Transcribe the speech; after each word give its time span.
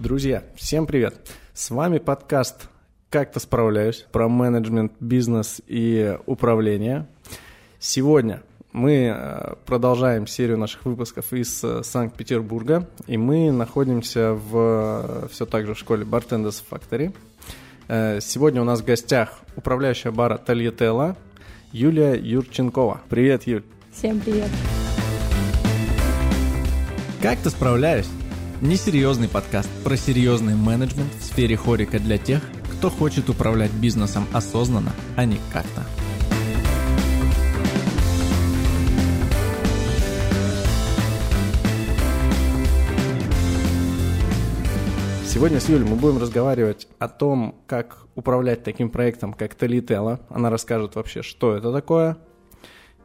Друзья, 0.00 0.44
всем 0.56 0.86
привет! 0.86 1.14
С 1.52 1.68
вами 1.68 1.98
подкаст 1.98 2.70
«Как-то 3.10 3.38
справляюсь» 3.38 4.06
про 4.10 4.30
менеджмент, 4.30 4.92
бизнес 4.98 5.60
и 5.66 6.16
управление. 6.24 7.06
Сегодня 7.78 8.42
мы 8.72 9.14
э, 9.14 9.54
продолжаем 9.66 10.26
серию 10.26 10.56
наших 10.56 10.86
выпусков 10.86 11.34
из 11.34 11.62
э, 11.62 11.82
Санкт-Петербурга, 11.82 12.88
и 13.08 13.18
мы 13.18 13.52
находимся 13.52 14.32
в 14.32 15.28
все 15.30 15.44
так 15.44 15.66
же 15.66 15.74
в 15.74 15.78
школе 15.78 16.06
Bartenders 16.06 16.64
Factory. 16.70 17.14
Э, 17.88 18.20
сегодня 18.22 18.62
у 18.62 18.64
нас 18.64 18.80
в 18.80 18.86
гостях 18.86 19.38
управляющая 19.54 20.12
бара 20.12 20.38
Тольяттелла 20.38 21.14
Юлия 21.72 22.14
Юрченкова. 22.14 23.02
Привет, 23.10 23.46
Юль! 23.46 23.64
Всем 23.92 24.18
привет! 24.20 24.48
Как-то 27.20 27.50
справляюсь? 27.50 28.08
Несерьезный 28.62 29.26
подкаст 29.26 29.70
про 29.82 29.96
серьезный 29.96 30.54
менеджмент 30.54 31.10
в 31.14 31.24
сфере 31.24 31.56
хорика 31.56 31.98
для 31.98 32.18
тех, 32.18 32.42
кто 32.74 32.90
хочет 32.90 33.30
управлять 33.30 33.72
бизнесом 33.72 34.26
осознанно, 34.34 34.92
а 35.16 35.24
не 35.24 35.38
как-то. 35.50 35.82
Сегодня 45.24 45.58
с 45.58 45.66
Юлей 45.70 45.88
мы 45.88 45.96
будем 45.96 46.18
разговаривать 46.18 46.86
о 46.98 47.08
том, 47.08 47.54
как 47.66 48.04
управлять 48.14 48.62
таким 48.62 48.90
проектом, 48.90 49.32
как 49.32 49.54
Талителла. 49.54 50.20
Она 50.28 50.50
расскажет 50.50 50.96
вообще, 50.96 51.22
что 51.22 51.56
это 51.56 51.72
такое, 51.72 52.18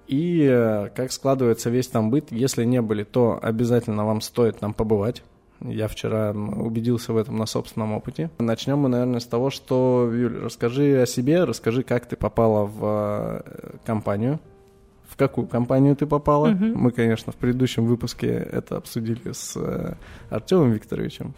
и 0.07 0.45
э, 0.51 0.89
как 0.93 1.13
складывается 1.13 1.69
весь 1.69 1.87
там 1.87 2.09
быт. 2.09 2.33
Если 2.33 2.65
не 2.65 2.81
были, 2.81 3.05
то 3.05 3.39
обязательно 3.41 4.05
вам 4.05 4.19
стоит 4.19 4.59
там 4.59 4.73
побывать. 4.73 5.23
Я 5.67 5.87
вчера 5.87 6.31
убедился 6.31 7.13
в 7.13 7.17
этом 7.17 7.37
на 7.37 7.45
собственном 7.45 7.93
опыте. 7.93 8.29
Начнем 8.37 8.79
мы, 8.79 8.89
наверное, 8.89 9.19
с 9.19 9.25
того, 9.25 9.49
что, 9.49 10.09
Юль, 10.13 10.37
расскажи 10.37 11.01
о 11.01 11.05
себе, 11.05 11.43
расскажи, 11.43 11.83
как 11.83 12.05
ты 12.05 12.15
попала 12.15 12.65
в 12.65 13.43
э, 13.43 13.77
компанию, 13.85 14.39
в 15.07 15.15
какую 15.15 15.47
компанию 15.47 15.95
ты 15.95 16.05
попала. 16.05 16.47
Мгм. 16.47 16.73
Мы, 16.75 16.91
конечно, 16.91 17.31
в 17.31 17.35
предыдущем 17.35 17.85
выпуске 17.85 18.27
это 18.27 18.77
обсудили 18.77 19.31
с 19.31 19.55
э, 19.55 19.95
Артемом 20.29 20.71
Викторовичем. 20.71 21.33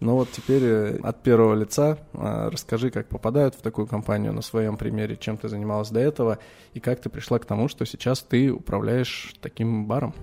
Но 0.00 0.16
вот 0.16 0.30
теперь 0.30 0.62
э, 0.62 0.98
от 1.02 1.22
первого 1.22 1.54
лица 1.54 1.98
расскажи, 2.12 2.90
как 2.90 3.08
попадают 3.08 3.54
в 3.54 3.62
такую 3.62 3.86
компанию 3.86 4.32
на 4.34 4.42
своем 4.42 4.76
примере, 4.76 5.16
чем 5.16 5.38
ты 5.38 5.48
занималась 5.48 5.90
до 5.90 6.00
этого 6.00 6.38
и 6.74 6.80
как 6.80 7.00
ты 7.00 7.08
пришла 7.08 7.38
к 7.38 7.46
тому, 7.46 7.68
что 7.68 7.86
сейчас 7.86 8.20
ты 8.20 8.52
управляешь 8.52 9.34
таким 9.40 9.86
баром. 9.86 10.14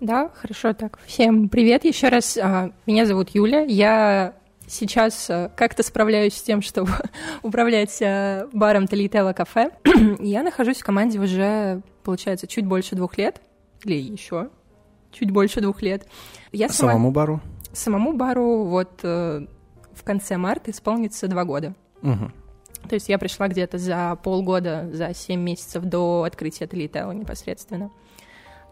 Да, 0.00 0.30
хорошо 0.34 0.72
так. 0.72 0.98
Всем 1.06 1.48
привет 1.48 1.84
еще 1.84 2.08
раз. 2.08 2.38
А, 2.40 2.70
Меня 2.86 3.04
зовут 3.06 3.30
Юля. 3.30 3.60
Я 3.62 4.34
сейчас 4.66 5.28
а, 5.28 5.50
как-то 5.54 5.82
справляюсь 5.82 6.34
с 6.34 6.42
тем, 6.42 6.62
чтобы 6.62 6.90
управлять 7.42 8.00
а, 8.02 8.48
баром 8.52 8.86
Талитела 8.86 9.32
кафе. 9.34 9.70
Я 10.20 10.42
нахожусь 10.42 10.78
в 10.78 10.84
команде 10.84 11.18
уже, 11.20 11.82
получается, 12.02 12.46
чуть 12.46 12.64
больше 12.66 12.96
двух 12.96 13.18
лет. 13.18 13.42
Или 13.84 13.94
еще 14.00 14.48
чуть 15.12 15.30
больше 15.32 15.60
двух 15.60 15.82
лет. 15.82 16.06
Я 16.52 16.68
сама- 16.68 16.92
Самому 16.92 17.10
бару? 17.10 17.40
самому 17.72 18.12
бару 18.16 18.64
вот 18.64 19.00
э, 19.02 19.46
в 19.92 20.02
конце 20.04 20.36
марта 20.36 20.70
исполнится 20.70 21.28
два 21.28 21.44
года. 21.44 21.74
Мгм. 22.02 22.32
То 22.88 22.94
есть 22.94 23.08
я 23.08 23.18
пришла 23.18 23.48
где-то 23.48 23.76
за 23.78 24.16
полгода, 24.22 24.88
за 24.92 25.12
семь 25.14 25.40
месяцев 25.40 25.84
до 25.84 26.22
открытия 26.24 26.66
Талитела 26.66 27.12
непосредственно. 27.12 27.90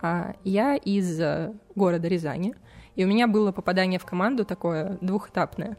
А, 0.01 0.35
Я 0.45 0.77
из 0.77 1.21
э, 1.21 1.53
города 1.75 2.09
Рязани, 2.09 2.55
и 2.95 3.05
у 3.05 3.09
меня 3.09 3.27
было 3.27 3.53
попадание 3.53 3.99
в 3.99 4.05
команду 4.05 4.45
такое 4.45 4.99
двухэтапное. 5.01 5.77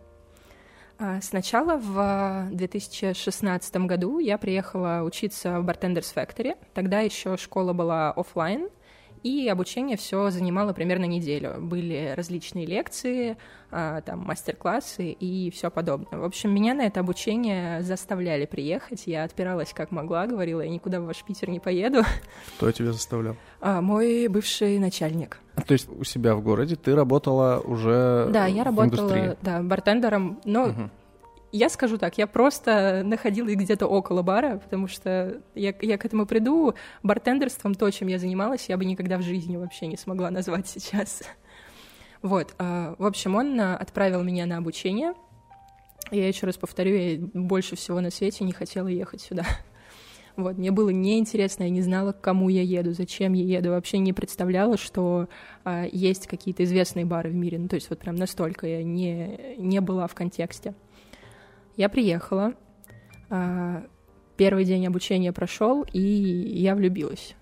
А, 0.98 1.22
Сначала 1.22 1.78
в 1.78 2.50
2016 2.52 3.75
году 3.78 4.20
я 4.20 4.38
приехала 4.38 5.02
учиться 5.03 5.59
в 5.59 5.66
Bartenders 5.66 6.14
Factory. 6.14 6.58
Тогда 6.73 7.00
еще 7.00 7.38
школа 7.38 7.74
была 7.74 8.12
оффлайн, 8.12 8.69
и 9.24 9.47
обучение 9.50 9.97
все 9.97 10.30
занимало 10.30 10.74
примерно 10.74 11.06
неделю. 11.06 11.56
Были 11.59 12.13
различные 12.16 12.66
лекции, 12.66 13.38
а, 13.72 14.02
там 14.02 14.19
мастер-классы 14.19 15.12
и 15.12 15.52
все 15.52 15.69
подобное. 15.69 16.19
В 16.19 16.24
общем, 16.24 16.53
меня 16.53 16.74
на 16.74 16.84
это 16.85 17.00
обучение 17.02 17.81
заставляли 17.81 18.46
приехать. 18.46 19.03
Я 19.06 19.24
отпиралась 19.24 19.74
как 19.74 19.91
могла, 19.91 20.25
говорила, 20.28 20.62
я 20.62 20.69
никуда 20.69 21.00
в 21.02 21.06
ваш 21.06 21.24
Питер 21.24 21.50
не 21.50 21.59
поеду. 21.59 22.03
Кто 22.58 22.72
тебя 22.72 22.91
заставлял? 22.91 23.35
А, 23.62 23.81
мой 23.81 24.28
бывший 24.28 24.79
начальник. 24.79 25.40
А, 25.56 25.62
То 25.62 25.74
есть 25.74 25.90
у 25.90 26.03
себя 26.03 26.35
в 26.35 26.41
городе 26.41 26.75
ты 26.75 26.96
работала 26.96 27.59
уже 27.59 28.29
Да, 28.31 28.46
я 28.46 28.63
работала 28.63 29.09
индустрии? 29.09 29.38
да, 29.41 29.62
бартендером, 29.62 30.40
но 30.46 30.68
Мгм. 30.68 30.91
Я 31.51 31.69
скажу 31.69 31.97
так, 31.97 32.17
я 32.17 32.27
просто 32.27 33.01
находилась 33.03 33.55
где-то 33.55 33.87
около 33.87 34.21
бара, 34.21 34.57
потому 34.57 34.87
что 34.87 35.41
я, 35.55 35.73
я 35.81 35.97
к 35.97 36.05
этому 36.05 36.25
приду. 36.25 36.73
Бартендерством, 37.03 37.75
то, 37.75 37.89
чем 37.91 38.07
я 38.07 38.19
занималась, 38.19 38.69
я 38.69 38.77
бы 38.77 38.85
никогда 38.85 39.17
в 39.17 39.21
жизни 39.21 39.57
вообще 39.57 39.87
не 39.87 39.97
смогла 39.97 40.29
назвать 40.31 40.67
сейчас. 40.67 41.23
Вот, 42.21 42.53
а, 42.57 42.95
в 42.97 43.05
общем, 43.05 43.35
он 43.35 43.59
а, 43.59 43.77
отправил 43.77 44.23
меня 44.23 44.45
на 44.45 44.57
обучение. 44.57 45.13
Я 46.11 46.27
еще 46.27 46.45
раз 46.45 46.57
повторю, 46.57 46.95
я 46.95 47.19
больше 47.33 47.75
всего 47.75 48.01
на 48.01 48.11
свете 48.11 48.43
не 48.43 48.51
хотела 48.51 48.87
ехать 48.87 49.21
сюда. 49.21 49.45
Вот, 50.35 50.57
мне 50.57 50.71
было 50.71 50.89
неинтересно, 50.89 51.63
я 51.63 51.69
не 51.69 51.81
знала, 51.81 52.13
к 52.13 52.21
кому 52.21 52.47
я 52.47 52.61
еду, 52.61 52.93
зачем 52.93 53.33
я 53.33 53.57
еду, 53.57 53.71
вообще 53.71 53.97
не 53.97 54.13
представляла, 54.13 54.77
что 54.77 55.27
а, 55.66 55.85
есть 55.91 56.27
какие-то 56.27 56.63
известные 56.63 57.03
бары 57.03 57.29
в 57.29 57.35
мире. 57.35 57.59
Ну, 57.59 57.67
то 57.67 57.75
есть 57.75 57.89
вот 57.89 57.99
прям 57.99 58.16
настолько 58.16 58.66
я 58.66 58.81
не, 58.81 59.55
не 59.57 59.81
была 59.81 60.07
в 60.07 60.16
контексте. 60.16 60.75
Я 61.79 61.88
приехала, 61.88 62.56
а, 63.29 63.85
первый 64.35 64.66
день 64.66 64.85
обучения 64.85 65.31
прошел, 65.31 65.85
и 65.94 66.01
я 66.01 66.75
влюбилась. 66.75 67.38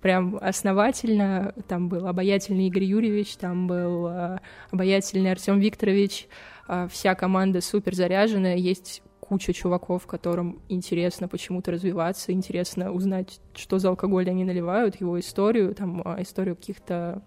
Прям 0.00 0.38
основательно. 0.40 1.52
Там 1.68 1.90
был 1.90 2.06
обаятельный 2.06 2.68
Игорь 2.68 2.84
Юрьевич, 2.84 3.36
там 3.36 3.66
был 3.66 4.06
а, 4.06 4.40
обаятельный 4.70 5.30
Артем 5.30 5.58
Викторович. 5.58 6.28
а, 6.66 6.88
Вся 6.88 7.14
команда 7.14 7.60
супер 7.60 7.94
заряженная. 7.94 8.56
Есть 8.56 9.02
куча 9.20 9.52
чуваков, 9.52 10.06
которым 10.06 10.62
интересно 10.70 11.28
почему-то 11.28 11.72
развиваться, 11.72 12.32
интересно 12.32 12.90
узнать, 12.90 13.38
что 13.54 13.78
за 13.78 13.90
алкоголь 13.90 14.30
они 14.30 14.44
наливают, 14.44 14.98
его 14.98 15.20
историю, 15.20 15.74
там, 15.74 16.00
историю 16.22 16.56
каких-то 16.56 17.20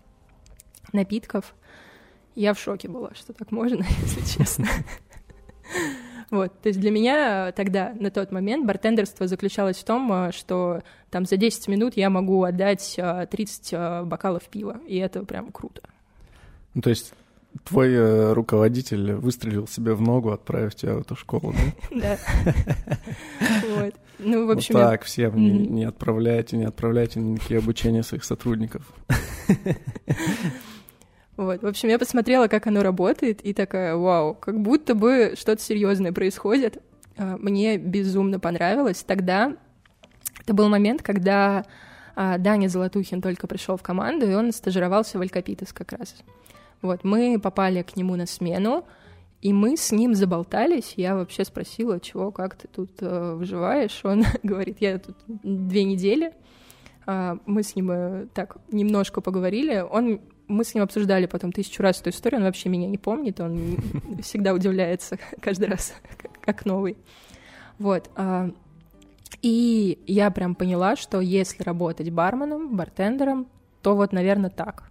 напитков. 0.91 1.53
Я 2.33 2.55
в 2.55 2.59
шоке 2.59 2.87
была, 2.87 3.13
что 3.13 3.31
так 3.31 3.51
можно, 3.51 3.85
если 4.01 4.39
честно. 4.39 4.65
Вот, 6.31 6.59
то 6.61 6.69
есть 6.69 6.79
для 6.79 6.91
меня 6.91 7.51
тогда, 7.51 7.93
на 7.99 8.09
тот 8.09 8.31
момент, 8.31 8.65
бартендерство 8.65 9.27
заключалось 9.27 9.77
в 9.77 9.83
том, 9.83 10.11
а, 10.11 10.31
что 10.31 10.81
там 11.09 11.25
за 11.25 11.37
10 11.37 11.67
минут 11.67 11.95
я 11.95 12.09
могу 12.09 12.43
отдать 12.43 12.95
а, 12.99 13.25
30 13.25 13.69
а, 13.73 14.03
бокалов 14.03 14.43
пива, 14.43 14.79
и 14.87 14.97
это 14.97 15.23
прям 15.23 15.51
круто. 15.51 15.81
Ну, 16.73 16.81
то 16.81 16.89
есть 16.89 17.13
твой 17.63 17.93
э, 17.93 18.33
руководитель 18.33 19.13
выстрелил 19.13 19.67
себе 19.67 19.93
в 19.93 20.01
ногу, 20.01 20.31
отправив 20.31 20.75
тебя 20.75 20.95
в 20.95 21.01
эту 21.01 21.15
школу, 21.15 21.53
да? 21.53 21.99
Да. 22.01 22.17
Вот. 23.75 23.95
Ну, 24.19 24.47
в 24.47 24.51
общем, 24.51 24.75
вот 24.75 24.81
так 24.81 25.03
всем 25.03 25.35
не, 25.37 25.83
отправляйте, 25.85 26.57
не 26.57 26.65
отправляйте 26.65 27.19
никакие 27.19 27.59
обучения 27.59 28.03
своих 28.03 28.23
сотрудников. 28.23 28.83
Вот, 31.37 31.63
в 31.63 31.67
общем, 31.67 31.89
я 31.89 31.99
посмотрела, 31.99 32.47
как 32.47 32.67
оно 32.67 32.81
работает, 32.81 33.41
и 33.41 33.53
такая, 33.53 33.95
вау, 33.95 34.35
как 34.35 34.59
будто 34.61 34.95
бы 34.95 35.33
что-то 35.37 35.61
серьезное 35.61 36.13
происходит. 36.13 36.81
А, 37.17 37.37
Мне 37.37 37.77
безумно 37.77 38.39
понравилось. 38.39 39.03
Тогда 39.03 39.55
это 40.41 40.53
был 40.53 40.69
момент, 40.69 41.01
когда 41.01 41.65
а, 42.15 42.37
Даня 42.37 42.69
Золотухин 42.69 43.21
только 43.21 43.47
пришел 43.47 43.75
в 43.75 43.83
команду, 43.83 44.29
и 44.29 44.33
он 44.33 44.53
стажировался 44.53 45.17
в 45.17 45.21
Алькапитес 45.21 45.73
как 45.73 45.91
раз. 45.91 46.15
Вот, 46.81 47.03
мы 47.03 47.39
попали 47.41 47.81
к 47.81 47.97
нему 47.97 48.15
на 48.15 48.25
смену, 48.25 48.85
и 49.41 49.51
мы 49.51 49.75
с 49.75 49.91
ним 49.91 50.15
заболтались. 50.15 50.93
Я 50.95 51.15
вообще 51.15 51.43
спросила, 51.43 51.99
чего, 51.99 52.31
как 52.31 52.55
ты 52.55 52.67
тут 52.67 52.91
э, 53.01 53.33
выживаешь? 53.33 53.99
Он 54.03 54.23
говорит, 54.43 54.77
я 54.79 54.99
тут 54.99 55.17
две 55.27 55.83
недели. 55.83 56.31
А, 57.05 57.37
Мы 57.45 57.63
с 57.63 57.75
ним 57.75 57.91
э, 57.91 58.27
так 58.33 58.57
немножко 58.71 59.21
поговорили. 59.21 59.85
Он, 59.87 60.21
мы 60.47 60.63
с 60.63 60.73
ним 60.75 60.83
обсуждали 60.83 61.25
потом 61.25 61.51
тысячу 61.51 61.81
раз 61.83 62.01
эту 62.01 62.09
историю. 62.11 62.39
Он 62.39 62.45
вообще 62.45 62.69
меня 62.69 62.87
не 62.87 62.97
помнит. 62.97 63.39
Он 63.39 63.77
всегда 64.21 64.53
удивляется 64.53 65.17
каждый 65.41 65.69
раз, 65.69 65.93
как- 66.41 66.65
новый. 66.65 66.97
Вот. 67.79 68.09
а, 68.15 68.49
И 69.41 69.99
я 70.07 70.31
прям 70.31 70.55
поняла, 70.55 70.95
что 70.95 71.19
если 71.21 71.63
работать 71.63 72.09
барменом, 72.09 72.75
бартендером, 72.75 73.47
то 73.81 73.95
вот, 73.95 74.13
наверное, 74.13 74.49
так. 74.49 74.89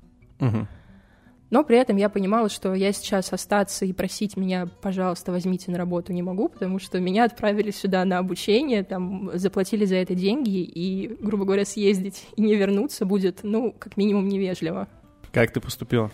Но 1.51 1.63
при 1.63 1.79
этом 1.79 1.97
я 1.99 2.09
понимала, 2.09 2.49
что 2.49 2.75
я 2.75 2.93
сейчас 2.93 3.33
остаться 3.33 3.85
и 3.85 3.93
просить 3.93 4.37
меня, 4.37 4.67
пожалуйста, 4.83 5.31
возьмите 5.31 5.71
на 5.71 5.79
работу 5.79 6.13
не 6.13 6.23
могу, 6.23 6.49
потому 6.49 6.81
что 6.81 6.99
меня 6.99 7.25
отправили 7.25 7.71
сюда 7.71 8.05
на 8.05 8.19
обучение, 8.19 8.83
там 8.83 9.31
заплатили 9.35 9.85
за 9.85 9.97
это 9.97 10.15
деньги, 10.17 10.63
и, 10.63 11.17
грубо 11.21 11.45
говоря, 11.45 11.65
съездить 11.65 12.27
и 12.35 12.43
не 12.43 12.57
вернуться 12.57 13.05
будет, 13.05 13.41
ну, 13.45 13.73
как 13.79 13.97
минимум, 13.97 14.27
невежливо. 14.29 14.89
Как 15.35 15.51
ты 15.51 15.61
поступила? 15.61 16.13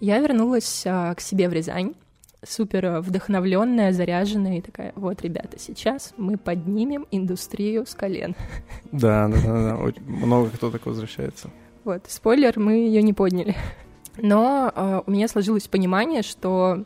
Я 0.00 0.18
вернулась 0.18 0.82
а, 0.84 1.14
к 1.14 1.20
себе 1.20 1.48
в 1.48 1.52
Рязань. 1.52 1.94
супер 2.42 3.00
вдохновленная, 3.00 3.92
заряженная 3.92 4.58
и 4.58 4.60
такая, 4.60 4.92
вот, 4.96 5.22
ребята, 5.22 5.56
сейчас 5.58 6.12
мы 6.16 6.36
поднимем 6.36 7.06
индустрию 7.12 7.86
с 7.86 7.94
колен. 7.94 8.34
Да, 8.92 9.28
да, 9.28 9.40
да, 9.40 9.76
да. 9.76 9.92
Много 10.04 10.50
кто 10.50 10.72
так 10.72 10.84
возвращается. 10.84 11.50
Вот, 11.84 12.06
спойлер, 12.08 12.58
мы 12.58 12.72
ее 12.72 13.02
не 13.02 13.12
подняли. 13.12 13.54
Но 14.16 14.72
э, 14.74 15.02
у 15.06 15.10
меня 15.12 15.28
сложилось 15.28 15.68
понимание, 15.68 16.22
что 16.22 16.84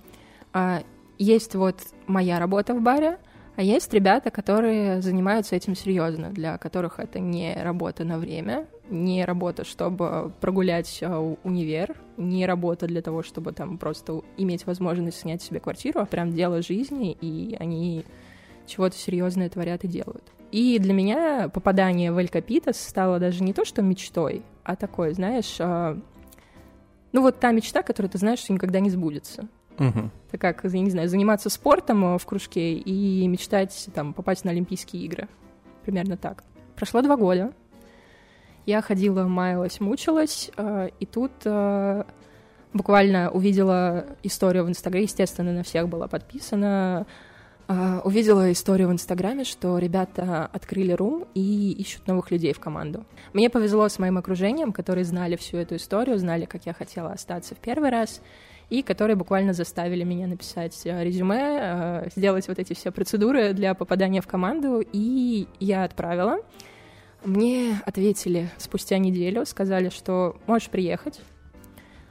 э, 0.52 0.80
есть 1.16 1.54
вот 1.54 1.76
моя 2.06 2.38
работа 2.38 2.74
в 2.74 2.82
баре, 2.82 3.18
а 3.56 3.62
есть 3.62 3.92
ребята, 3.94 4.30
которые 4.30 5.00
занимаются 5.00 5.54
этим 5.54 5.76
серьезно, 5.76 6.30
для 6.30 6.58
которых 6.58 6.98
это 6.98 7.20
не 7.20 7.54
работа 7.54 8.04
на 8.04 8.18
время, 8.18 8.66
не 8.90 9.24
работа, 9.24 9.64
чтобы 9.64 10.32
прогулять 10.40 10.98
э, 11.00 11.34
универ, 11.44 11.96
не 12.16 12.46
работа 12.46 12.86
для 12.86 13.00
того, 13.00 13.22
чтобы 13.22 13.52
там 13.52 13.78
просто 13.78 14.22
иметь 14.36 14.66
возможность 14.66 15.20
снять 15.20 15.42
себе 15.42 15.60
квартиру, 15.60 16.00
а 16.00 16.06
прям 16.06 16.32
дело 16.32 16.62
жизни, 16.62 17.16
и 17.20 17.56
они 17.60 18.04
чего-то 18.66 18.96
серьезное 18.96 19.48
творят 19.48 19.84
и 19.84 19.88
делают. 19.88 20.24
И 20.50 20.78
для 20.78 20.92
меня 20.92 21.48
попадание 21.48 22.12
в 22.12 22.18
Эль 22.18 22.28
Капитас 22.28 22.80
стало 22.80 23.18
даже 23.18 23.42
не 23.42 23.52
то, 23.52 23.64
что 23.64 23.82
мечтой, 23.82 24.42
а 24.64 24.76
такой, 24.76 25.14
знаешь, 25.14 25.56
э, 25.60 25.96
ну 27.12 27.22
вот 27.22 27.38
та 27.38 27.52
мечта, 27.52 27.82
которую 27.82 28.10
ты 28.10 28.18
знаешь, 28.18 28.40
что 28.40 28.52
никогда 28.52 28.80
не 28.80 28.90
сбудется. 28.90 29.48
Угу. 29.78 30.10
Это 30.28 30.38
как, 30.38 30.64
я 30.64 30.80
не 30.80 30.90
знаю, 30.90 31.08
заниматься 31.08 31.50
спортом 31.50 32.04
э, 32.14 32.18
в 32.18 32.26
кружке 32.26 32.74
и 32.74 33.26
мечтать 33.26 33.88
там 33.94 34.12
попасть 34.12 34.44
на 34.44 34.50
Олимпийские 34.50 35.04
игры. 35.04 35.28
Примерно 35.84 36.16
так. 36.16 36.44
Прошло 36.76 37.02
два 37.02 37.16
года. 37.16 37.52
Я 38.66 38.80
ходила, 38.80 39.24
маялась, 39.24 39.80
мучилась, 39.80 40.50
э, 40.56 40.90
и 40.98 41.06
тут 41.06 41.32
э, 41.44 42.04
буквально 42.72 43.30
увидела 43.30 44.06
историю 44.22 44.64
в 44.64 44.68
Инстаграме, 44.68 45.04
естественно, 45.04 45.52
на 45.52 45.62
всех 45.62 45.88
была 45.88 46.08
подписана, 46.08 47.06
увидела 48.04 48.52
историю 48.52 48.88
в 48.88 48.92
Инстаграме, 48.92 49.44
что 49.44 49.78
ребята 49.78 50.50
открыли 50.52 50.92
рум 50.92 51.26
и 51.32 51.72
ищут 51.72 52.06
новых 52.06 52.30
людей 52.30 52.52
в 52.52 52.60
команду. 52.60 53.06
Мне 53.32 53.48
повезло 53.48 53.88
с 53.88 53.98
моим 53.98 54.18
окружением, 54.18 54.70
которые 54.70 55.06
знали 55.06 55.36
всю 55.36 55.56
эту 55.56 55.76
историю, 55.76 56.18
знали, 56.18 56.44
как 56.44 56.66
я 56.66 56.74
хотела 56.74 57.12
остаться 57.12 57.54
в 57.54 57.58
первый 57.58 57.88
раз, 57.88 58.20
и 58.70 58.82
которые 58.82 59.16
буквально 59.16 59.52
заставили 59.52 60.04
меня 60.04 60.26
написать 60.26 60.80
э, 60.84 61.04
резюме, 61.04 61.36
uh, 61.36 62.12
сделать 62.14 62.48
вот 62.48 62.58
эти 62.58 62.72
все 62.72 62.90
процедуры 62.90 63.52
для 63.52 63.74
попадания 63.74 64.20
в 64.20 64.26
команду, 64.26 64.82
и 64.92 65.46
я 65.60 65.84
отправила. 65.84 66.38
Мне 67.24 67.80
ответили 67.86 68.50
спустя 68.58 68.98
неделю, 68.98 69.46
сказали, 69.46 69.88
что 69.88 70.36
можешь 70.46 70.68
приехать, 70.68 71.20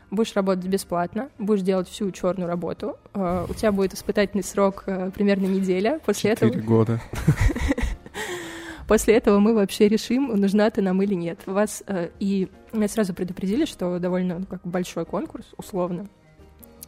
будешь 0.09 0.35
работать 0.35 0.65
бесплатно, 0.65 1.29
будешь 1.37 1.61
делать 1.61 1.87
всю 1.87 2.11
черную 2.11 2.47
работу, 2.47 2.97
uh, 3.13 3.49
у 3.49 3.53
тебя 3.53 3.71
будет 3.71 3.93
испытательный 3.93 4.43
срок 4.43 4.85
примерно 5.15 5.47
неделя. 5.47 5.99
После 6.05 6.31
Четыре 6.31 6.51
этого... 6.51 6.65
года. 6.65 7.01
После 8.87 9.15
этого 9.15 9.39
мы 9.39 9.55
вообще 9.55 9.87
решим, 9.87 10.27
нужна 10.27 10.69
ты 10.69 10.81
нам 10.81 11.01
или 11.01 11.13
нет. 11.13 11.39
Вас 11.45 11.83
и 12.19 12.49
меня 12.73 12.87
сразу 12.89 13.13
предупредили, 13.13 13.65
что 13.65 13.97
довольно 13.97 14.39
ну, 14.39 14.45
как 14.45 14.61
большой 14.63 15.05
конкурс, 15.05 15.45
условно, 15.57 16.09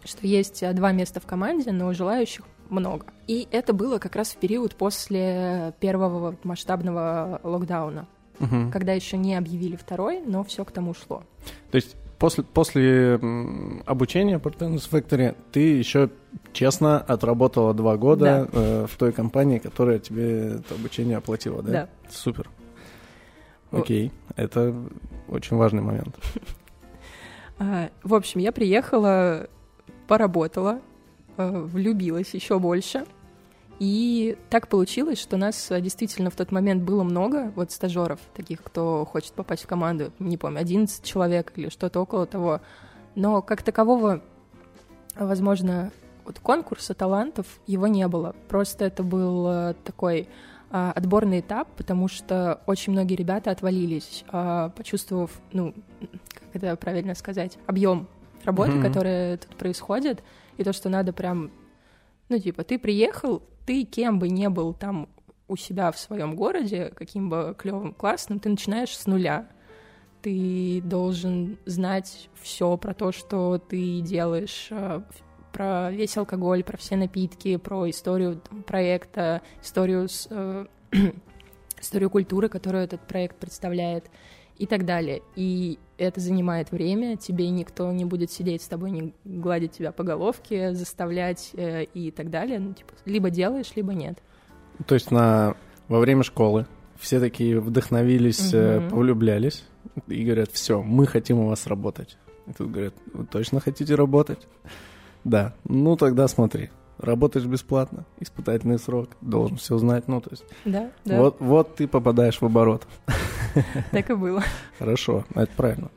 что 0.05 0.25
есть 0.25 0.63
два 0.75 0.91
места 0.91 1.19
в 1.19 1.25
команде, 1.25 1.71
но 1.71 1.91
желающих 1.93 2.43
много. 2.69 3.05
И 3.27 3.47
это 3.51 3.73
было 3.73 3.97
как 3.99 4.15
раз 4.15 4.29
в 4.29 4.37
период 4.37 4.75
после 4.75 5.73
первого 5.79 6.35
масштабного 6.43 7.39
локдауна, 7.43 8.07
Угу. 8.39 8.71
когда 8.71 8.91
еще 8.93 9.17
не 9.17 9.35
объявили 9.35 9.75
второй, 9.77 10.19
но 10.19 10.43
все 10.43 10.65
к 10.65 10.71
тому 10.71 10.93
шло. 10.93 11.23
То 11.71 11.75
есть 11.77 11.95
после, 12.19 12.43
после 12.43 13.15
обучения 13.85 14.39
по 14.39 14.49
Tennis 14.49 14.89
Factory 14.89 15.37
ты 15.51 15.59
еще 15.77 16.09
честно 16.51 16.99
отработала 16.99 17.73
два 17.73 17.95
года 17.97 18.49
э, 18.51 18.87
в 18.91 18.97
той 18.97 19.13
компании, 19.13 19.59
которая 19.59 19.99
тебе 19.99 20.55
это 20.55 20.75
обучение 20.75 21.17
оплатила, 21.17 21.61
да? 21.63 21.71
Да. 21.71 21.89
Супер. 22.09 22.49
Окей, 23.71 24.11
это 24.35 24.75
очень 25.29 25.57
важный 25.57 25.81
момент. 25.81 26.15
А, 27.57 27.89
В 28.03 28.13
общем, 28.13 28.41
я 28.41 28.51
приехала, 28.51 29.47
поработала, 30.07 30.81
э, 31.37 31.49
влюбилась 31.51 32.33
еще 32.33 32.59
больше. 32.59 33.05
И 33.79 34.37
так 34.49 34.69
получилось, 34.69 35.19
что 35.19 35.35
нас 35.37 35.69
э, 35.69 35.81
действительно 35.81 36.29
в 36.29 36.35
тот 36.35 36.51
момент 36.51 36.83
было 36.83 37.03
много, 37.03 37.51
вот 37.55 37.71
стажеров, 37.71 38.19
таких, 38.33 38.63
кто 38.63 39.05
хочет 39.05 39.33
попасть 39.33 39.63
в 39.63 39.67
команду, 39.67 40.11
не 40.19 40.37
помню, 40.37 40.59
11 40.59 41.03
человек 41.03 41.51
или 41.55 41.69
что-то 41.69 41.99
около 41.99 42.25
того. 42.25 42.61
Но 43.15 43.41
как 43.41 43.63
такового, 43.63 44.21
возможно, 45.15 45.91
вот 46.23 46.39
конкурса 46.39 46.93
талантов 46.93 47.45
его 47.67 47.87
не 47.87 48.07
было. 48.07 48.35
Просто 48.47 48.85
это 48.85 49.03
был 49.03 49.47
э, 49.47 49.73
такой 49.83 50.27
а, 50.71 50.91
отборный 50.91 51.39
этап, 51.39 51.69
потому 51.77 52.07
что 52.07 52.61
очень 52.65 52.91
многие 52.91 53.15
ребята 53.15 53.51
отвалились, 53.51 54.25
а, 54.27 54.69
почувствовав, 54.69 55.31
ну, 55.53 55.73
как 56.01 56.49
это 56.53 56.75
правильно 56.75 57.15
сказать, 57.15 57.57
объем 57.67 58.07
работы, 58.45 58.73
Мгм. 58.73 58.83
которая 58.83 59.37
тут 59.37 59.55
происходит, 59.55 60.23
и 60.57 60.63
то, 60.63 60.73
что 60.73 60.89
надо 60.89 61.13
прям, 61.13 61.51
ну, 62.29 62.39
типа, 62.39 62.63
ты 62.63 62.79
приехал, 62.79 63.43
ты 63.65 63.83
кем 63.83 64.19
бы 64.19 64.29
не 64.29 64.49
был 64.49 64.73
там 64.73 65.09
у 65.47 65.55
себя 65.55 65.91
в 65.91 65.99
своем 65.99 66.35
городе, 66.35 66.91
каким 66.95 67.29
бы 67.29 67.55
клевым, 67.57 67.93
классным, 67.93 68.39
ты 68.39 68.49
начинаешь 68.49 68.97
с 68.97 69.05
нуля. 69.05 69.47
Ты 70.21 70.81
должен 70.83 71.57
знать 71.65 72.29
все 72.41 72.77
про 72.77 72.93
то, 72.95 73.11
что 73.11 73.59
ты 73.59 74.01
делаешь, 74.01 74.67
э, 74.71 75.01
про 75.53 75.91
весь 75.91 76.17
алкоголь, 76.17 76.63
про 76.63 76.77
все 76.77 76.95
напитки, 76.95 77.57
про 77.57 77.89
историю 77.89 78.41
там, 78.41 78.63
проекта, 78.63 79.41
историю, 79.61 80.09
с, 80.09 80.27
э, 80.31 80.65
историю 81.79 82.09
культуры, 82.09 82.49
которую 82.49 82.83
этот 82.83 83.01
проект 83.07 83.37
представляет 83.37 84.09
и 84.57 84.65
так 84.65 84.85
далее. 84.85 85.21
И 85.35 85.77
это 85.97 86.19
занимает 86.19 86.71
время, 86.71 87.17
тебе 87.17 87.49
никто 87.49 87.91
не 87.91 88.05
будет 88.05 88.31
сидеть 88.31 88.61
с 88.61 88.67
тобой, 88.67 88.91
не 88.91 89.13
гладить 89.23 89.73
тебя 89.73 89.91
по 89.91 90.03
головке, 90.03 90.73
заставлять 90.73 91.51
э, 91.53 91.83
и 91.83 92.11
так 92.11 92.29
далее. 92.29 92.59
Ну, 92.59 92.73
типа, 92.73 92.93
либо 93.05 93.29
делаешь, 93.29 93.71
либо 93.75 93.93
нет. 93.93 94.17
То 94.87 94.95
есть 94.95 95.11
на, 95.11 95.55
во 95.87 95.99
время 95.99 96.23
школы 96.23 96.65
все 96.99 97.19
такие 97.19 97.59
вдохновились, 97.59 98.53
э, 98.53 98.79
Мгм. 98.79 98.89
повлюблялись 98.89 99.63
и 100.07 100.23
говорят, 100.23 100.51
все, 100.51 100.81
мы 100.81 101.07
хотим 101.07 101.39
у 101.39 101.47
вас 101.47 101.67
работать. 101.67 102.17
И 102.47 102.53
тут 102.53 102.71
говорят, 102.71 102.93
вы 103.13 103.25
точно 103.25 103.59
хотите 103.59 103.95
работать? 103.95 104.47
Да, 105.23 105.55
ну 105.63 105.95
тогда 105.97 106.27
смотри, 106.27 106.69
работаешь 106.97 107.45
бесплатно, 107.45 108.05
испытательный 108.19 108.79
срок, 108.79 109.09
должен 109.21 109.57
все 109.57 109.77
знать, 109.77 110.07
ну 110.07 110.21
то 110.21 110.29
есть 110.31 110.43
Да, 110.65 110.91
да, 111.03 111.19
вот, 111.19 111.37
вот 111.39 111.75
ты 111.75 111.87
попадаешь 111.87 112.39
в 112.39 112.45
оборот. 112.45 112.87
так 113.91 114.09
и 114.09 114.15
было. 114.15 114.43
Хорошо, 114.79 115.25
это 115.33 115.51
правильно. 115.55 115.91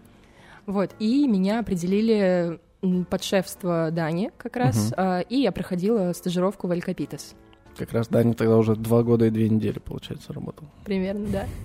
Вот, 0.67 0.91
и 0.99 1.27
меня 1.27 1.61
определили 1.61 2.61
под 3.09 3.23
шефство 3.23 3.91
Дани 3.91 4.31
как 4.37 4.57
раз, 4.57 4.93
а, 4.97 5.21
и 5.21 5.37
я 5.41 5.51
проходила 5.51 6.13
стажировку 6.13 6.69
в 6.69 6.71
Алькапитес. 6.71 7.35
Как 7.77 7.93
раз 7.93 8.09
Даня 8.09 8.35
тогда 8.35 8.57
уже 8.57 8.75
два 8.75 9.03
года 9.05 9.27
и 9.27 9.31
две 9.31 9.49
недели, 9.49 9.79
получается, 9.79 10.33
работал. 10.33 10.67
Примерно, 10.85 11.27
да. 11.29 11.47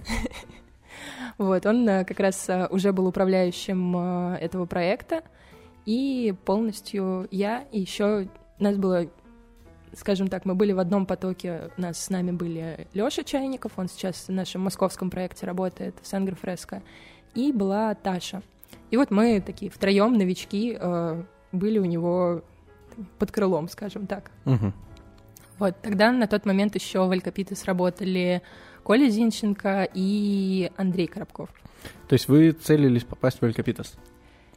Вот, 1.39 1.65
он 1.65 1.89
э, 1.89 2.05
как 2.05 2.19
раз 2.19 2.47
э, 2.47 2.67
уже 2.69 2.93
был 2.93 3.07
управляющим 3.07 3.97
э, 3.97 4.37
этого 4.39 4.65
проекта, 4.65 5.23
и 5.85 6.33
полностью 6.45 7.27
я 7.31 7.65
и 7.71 7.81
еще 7.81 8.27
нас 8.59 8.77
было, 8.77 9.07
скажем 9.95 10.27
так, 10.27 10.45
мы 10.45 10.55
были 10.55 10.71
в 10.71 10.79
одном 10.79 11.05
потоке, 11.05 11.71
у 11.77 11.81
нас 11.81 11.97
с 11.97 12.09
нами 12.09 12.31
были 12.31 12.87
Лёша 12.93 13.23
Чайников, 13.23 13.73
он 13.77 13.87
сейчас 13.87 14.27
в 14.27 14.31
нашем 14.31 14.61
московском 14.61 15.09
проекте 15.09 15.45
работает 15.45 15.95
в 16.01 16.07
Сангро 16.07 16.35
Фреско, 16.35 16.81
и 17.35 17.51
была 17.51 17.93
Таша. 17.95 18.41
И 18.91 18.97
вот 18.97 19.11
мы 19.11 19.41
такие 19.41 19.71
втроем 19.71 20.13
новички 20.13 20.77
э, 20.79 21.23
были 21.51 21.79
у 21.79 21.85
него 21.85 22.43
под 23.17 23.31
крылом, 23.31 23.67
скажем 23.69 24.07
так. 24.07 24.31
Мгм. 24.45 24.73
Вот, 25.59 25.75
тогда 25.81 26.11
на 26.11 26.27
тот 26.27 26.45
момент 26.45 26.75
еще 26.75 27.05
в 27.05 27.11
Алькапитес 27.11 27.65
работали 27.65 28.41
Коля 28.83 29.09
Зинченко 29.09 29.87
и 29.93 30.71
Андрей 30.77 31.07
Коробков. 31.07 31.49
То 32.07 32.13
есть 32.13 32.27
вы 32.27 32.51
целились 32.51 33.03
попасть 33.03 33.41
в 33.41 33.45
Элькапитас? 33.45 33.95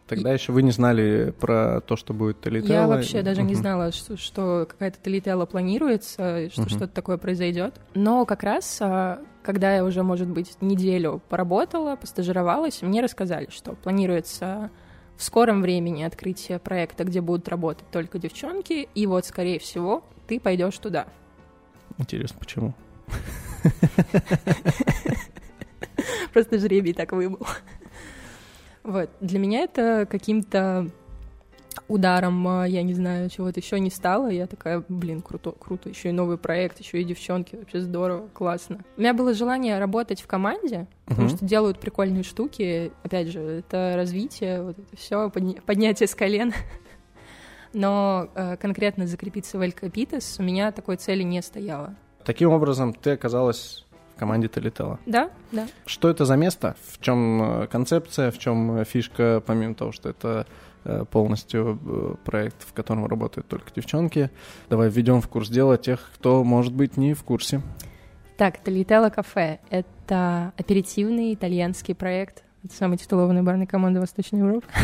Тогда 0.06 0.32
еще 0.32 0.52
вы 0.52 0.62
не 0.62 0.70
знали 0.70 1.34
про 1.40 1.80
то, 1.80 1.96
что 1.96 2.14
будет 2.14 2.40
Телетелла? 2.40 2.72
Я 2.72 2.86
вообще 2.86 3.22
даже 3.22 3.42
не 3.42 3.54
знала, 3.54 3.90
что, 3.90 4.16
что 4.16 4.66
какая-то 4.68 4.98
Телетелла 5.02 5.46
планируется, 5.46 6.48
что 6.50 6.68
что-то 6.68 6.88
такое 6.88 7.16
произойдет. 7.16 7.80
Но 7.94 8.24
как 8.24 8.44
раз, 8.44 8.78
а, 8.80 9.20
когда 9.42 9.74
я 9.74 9.84
уже, 9.84 10.04
может 10.04 10.28
быть, 10.28 10.56
неделю 10.60 11.20
поработала, 11.28 11.96
постажировалась, 11.96 12.82
мне 12.82 13.00
рассказали, 13.00 13.48
что 13.50 13.72
планируется 13.72 14.70
в 15.16 15.24
скором 15.24 15.60
времени 15.60 16.04
открытие 16.04 16.60
проекта, 16.60 17.04
где 17.04 17.20
будут 17.20 17.48
работать 17.48 17.90
только 17.90 18.18
девчонки, 18.18 18.88
и 18.94 19.06
вот, 19.06 19.26
скорее 19.26 19.58
всего, 19.58 20.04
ты 20.28 20.38
пойдешь 20.38 20.78
туда. 20.78 21.06
Интересно, 21.98 22.36
почему? 22.38 22.74
Просто 26.32 26.58
жребий 26.58 26.92
так 26.92 27.12
выбыл. 27.12 27.46
Вот. 28.86 29.10
Для 29.20 29.40
меня 29.40 29.62
это 29.62 30.06
каким-то 30.08 30.88
ударом, 31.88 32.46
а, 32.46 32.64
я 32.64 32.82
не 32.82 32.94
знаю, 32.94 33.28
чего-то 33.28 33.58
еще 33.60 33.80
не 33.80 33.90
стало. 33.90 34.28
Я 34.28 34.46
такая, 34.46 34.84
блин, 34.88 35.22
круто, 35.22 35.52
круто, 35.52 35.88
еще 35.88 36.10
и 36.10 36.12
новый 36.12 36.38
проект, 36.38 36.78
еще 36.78 37.00
и 37.00 37.04
девчонки, 37.04 37.56
вообще 37.56 37.80
здорово, 37.80 38.28
классно. 38.32 38.84
У 38.96 39.00
меня 39.00 39.12
было 39.12 39.34
желание 39.34 39.78
работать 39.78 40.20
в 40.20 40.26
команде, 40.26 40.86
потому 41.06 41.28
что 41.28 41.44
делают 41.44 41.80
прикольные 41.80 42.22
штуки. 42.22 42.92
Опять 43.02 43.28
же, 43.28 43.40
это 43.40 43.94
развитие, 43.96 44.62
вот 44.62 44.78
это 44.78 44.96
все, 44.96 45.28
подня- 45.28 45.60
поднятие 45.60 46.06
с 46.06 46.14
колен. 46.14 46.54
Но 47.72 48.28
э, 48.34 48.56
конкретно 48.56 49.06
закрепиться 49.06 49.58
в 49.58 49.60
Эль 49.60 49.72
Капитес 49.72 50.36
у 50.38 50.42
меня 50.42 50.70
такой 50.72 50.96
цели 50.96 51.24
не 51.24 51.42
стояло. 51.42 51.96
Таким 52.24 52.50
образом, 52.50 52.94
ты 52.94 53.10
оказалась 53.10 53.85
команде 54.16 54.48
Телетела. 54.48 54.98
Да, 55.06 55.30
да. 55.52 55.66
Что 55.84 56.08
это 56.08 56.24
за 56.24 56.36
место? 56.36 56.76
В 56.90 57.00
чем 57.00 57.62
э, 57.62 57.66
концепция, 57.66 58.30
в 58.30 58.38
чем 58.38 58.84
фишка, 58.84 59.42
помимо 59.44 59.74
того, 59.74 59.92
что 59.92 60.08
это 60.08 60.46
э, 60.84 61.04
полностью 61.10 61.78
э, 61.84 62.14
проект, 62.24 62.62
в 62.66 62.72
котором 62.72 63.06
работают 63.06 63.46
только 63.46 63.70
девчонки. 63.74 64.30
Давай 64.68 64.88
введем 64.88 65.20
в 65.20 65.28
курс 65.28 65.48
дела 65.48 65.76
тех, 65.78 66.10
кто, 66.14 66.42
может 66.44 66.72
быть, 66.72 66.96
не 66.96 67.14
в 67.14 67.22
курсе. 67.22 67.62
Так, 68.36 68.58
Талителла 68.58 69.08
кафе— 69.08 69.60
это 69.70 70.52
аперитивный 70.56 71.32
итальянский 71.32 71.94
проект. 71.94 72.42
Это 72.64 72.74
самая 72.74 72.98
титулованная 72.98 73.42
барная 73.42 73.66
команда 73.66 74.00
Восточной 74.00 74.40
Европы. 74.40 74.66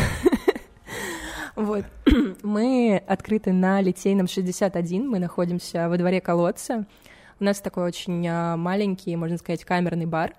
Вот. 1.55 1.85
Мы 2.43 3.01
открыты 3.07 3.53
на 3.53 3.79
Литейном 3.81 4.27
61, 4.27 5.07
мы 5.07 5.19
находимся 5.19 5.87
во 5.87 5.97
дворе 5.97 6.19
колодца. 6.19 6.85
У 7.43 7.45
нас 7.45 7.59
такой 7.59 7.83
очень 7.83 8.25
а, 8.25 8.55
маленький, 8.55 9.13
можно 9.17 9.37
сказать, 9.37 9.65
камерный 9.65 10.05
бар 10.05 10.33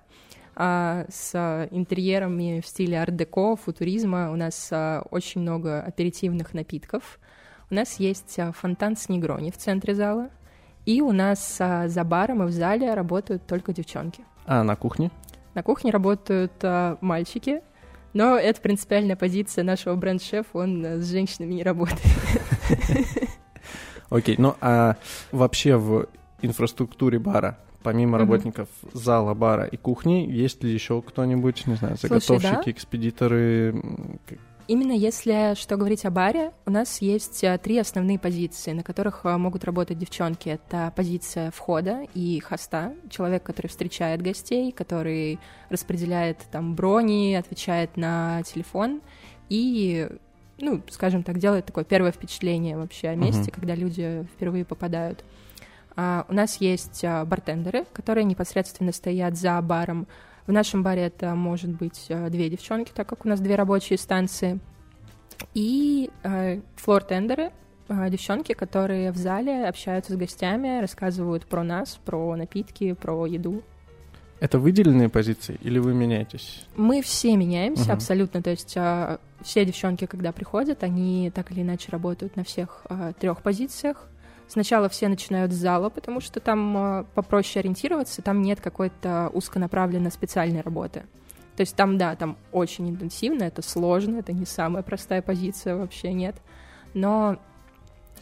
а, 0.56 1.04
с 1.10 1.68
интерьерами 1.70 2.62
в 2.64 2.66
стиле 2.66 2.98
арт-деко, 2.98 3.56
футуризма. 3.56 4.32
У 4.32 4.36
нас 4.36 4.70
а, 4.72 5.02
очень 5.10 5.42
много 5.42 5.82
аперитивных 5.82 6.54
напитков. 6.54 7.20
У 7.70 7.74
нас 7.74 8.00
есть 8.00 8.38
фонтан 8.54 8.96
с 8.96 9.10
негрони 9.10 9.50
в 9.50 9.58
центре 9.58 9.94
зала. 9.94 10.30
И 10.86 11.02
у 11.02 11.12
нас 11.12 11.58
за 11.58 12.04
баром 12.04 12.42
и 12.44 12.46
в 12.46 12.52
зале 12.52 12.94
работают 12.94 13.46
только 13.46 13.74
девчонки. 13.74 14.24
А 14.46 14.64
на 14.64 14.74
кухне? 14.74 15.10
На 15.52 15.62
кухне 15.62 15.90
работают 15.90 16.54
мальчики, 17.02 17.60
но 18.14 18.38
это 18.38 18.62
принципиальная 18.62 19.16
позиция 19.16 19.62
нашего 19.62 19.94
бренд-шефа, 19.94 20.56
он 20.56 20.82
с 20.82 21.10
женщинами 21.10 21.52
не 21.52 21.64
работает. 21.64 22.00
Окей, 24.08 24.36
ну 24.38 24.56
а 24.62 24.96
вообще 25.32 25.76
в 25.76 26.06
инфраструктуре 26.44 27.18
бара, 27.18 27.58
помимо 27.82 28.18
работников 28.18 28.68
зала, 28.92 29.34
бара 29.34 29.64
и 29.64 29.76
кухни, 29.76 30.26
есть 30.30 30.62
ли 30.64 30.72
еще 30.72 31.02
кто-нибудь, 31.02 31.66
не 31.66 31.74
знаю, 31.74 31.96
заготовщики, 31.96 32.70
экспедиторы? 32.70 33.74
Именно 34.66 34.92
если 34.92 35.54
что 35.56 35.76
говорить 35.76 36.06
о 36.06 36.10
баре, 36.10 36.52
у 36.64 36.70
нас 36.70 37.02
есть 37.02 37.44
э, 37.44 37.58
три 37.58 37.78
основные 37.78 38.18
позиции, 38.18 38.72
на 38.72 38.82
которых 38.82 39.20
э, 39.24 39.36
могут 39.36 39.62
работать 39.64 39.98
девчонки. 39.98 40.48
Это 40.48 40.90
позиция 40.96 41.50
входа 41.50 42.06
и 42.14 42.40
хоста, 42.40 42.94
человек, 43.10 43.42
который 43.42 43.66
встречает 43.66 44.22
гостей, 44.22 44.72
который 44.72 45.38
распределяет 45.68 46.38
там 46.50 46.74
брони, 46.74 47.34
отвечает 47.34 47.98
на 47.98 48.42
телефон 48.44 49.02
и, 49.50 50.08
ну, 50.58 50.80
скажем 50.88 51.24
так, 51.24 51.38
делает 51.38 51.66
такое 51.66 51.84
первое 51.84 52.12
впечатление 52.12 52.78
вообще 52.78 53.08
о 53.08 53.16
месте, 53.16 53.50
uh-huh. 53.50 53.54
когда 53.54 53.74
люди 53.74 54.26
впервые 54.34 54.64
попадают. 54.64 55.24
А, 55.96 56.26
у 56.28 56.34
нас 56.34 56.56
есть 56.56 57.04
а, 57.04 57.24
бартендеры, 57.24 57.84
которые 57.92 58.24
непосредственно 58.24 58.92
стоят 58.92 59.36
за 59.36 59.60
баром, 59.62 60.06
в 60.46 60.52
нашем 60.52 60.82
баре 60.82 61.04
это 61.04 61.34
может 61.34 61.70
быть 61.70 62.04
э, 62.10 62.28
две 62.28 62.50
девчонки, 62.50 62.92
так 62.94 63.08
как 63.08 63.24
у 63.24 63.28
нас 63.30 63.40
две 63.40 63.54
рабочие 63.54 63.98
станции. 63.98 64.60
И 65.54 66.10
флор-тендеры, 66.76 67.50
девчонки, 67.88 68.52
которые 68.52 69.10
в 69.10 69.16
зале 69.16 69.66
общаются 69.66 70.12
с 70.12 70.16
гостями, 70.16 70.82
рассказывают 70.82 71.46
про 71.46 71.64
нас, 71.64 71.98
про 72.04 72.36
напитки, 72.36 72.92
про 72.92 73.24
еду. 73.24 73.62
Это 74.38 74.58
выделенные 74.58 75.08
позиции 75.08 75.58
или 75.62 75.78
вы 75.78 75.94
меняетесь? 75.94 76.66
Мы 76.76 77.00
все 77.00 77.36
меняемся 77.36 77.90
uh-huh. 77.90 77.94
абсолютно. 77.94 78.42
То 78.42 78.50
есть 78.50 78.76
все 79.40 79.64
девчонки, 79.64 80.04
когда 80.04 80.30
приходят, 80.32 80.82
они 80.82 81.32
так 81.34 81.50
или 81.52 81.62
иначе 81.62 81.90
работают 81.90 82.36
на 82.36 82.44
всех 82.44 82.84
трех 83.18 83.40
позициях. 83.40 84.08
Сначала 84.46 84.88
все 84.88 85.08
начинают 85.08 85.52
с 85.52 85.56
зала, 85.56 85.88
потому 85.88 86.20
что 86.20 86.38
там 86.40 86.76
э, 86.76 87.04
попроще 87.14 87.60
ориентироваться, 87.60 88.22
там 88.22 88.42
нет 88.42 88.60
какой-то 88.60 89.30
узконаправленной 89.32 90.10
специальной 90.10 90.60
работы. 90.60 91.04
То 91.56 91.60
есть 91.60 91.76
там, 91.76 91.98
да, 91.98 92.14
там 92.16 92.36
очень 92.52 92.90
интенсивно, 92.90 93.44
это 93.44 93.62
сложно, 93.62 94.18
это 94.18 94.32
не 94.32 94.44
самая 94.44 94.82
простая 94.82 95.22
позиция, 95.22 95.76
вообще 95.76 96.12
нет. 96.12 96.36
Но 96.92 97.38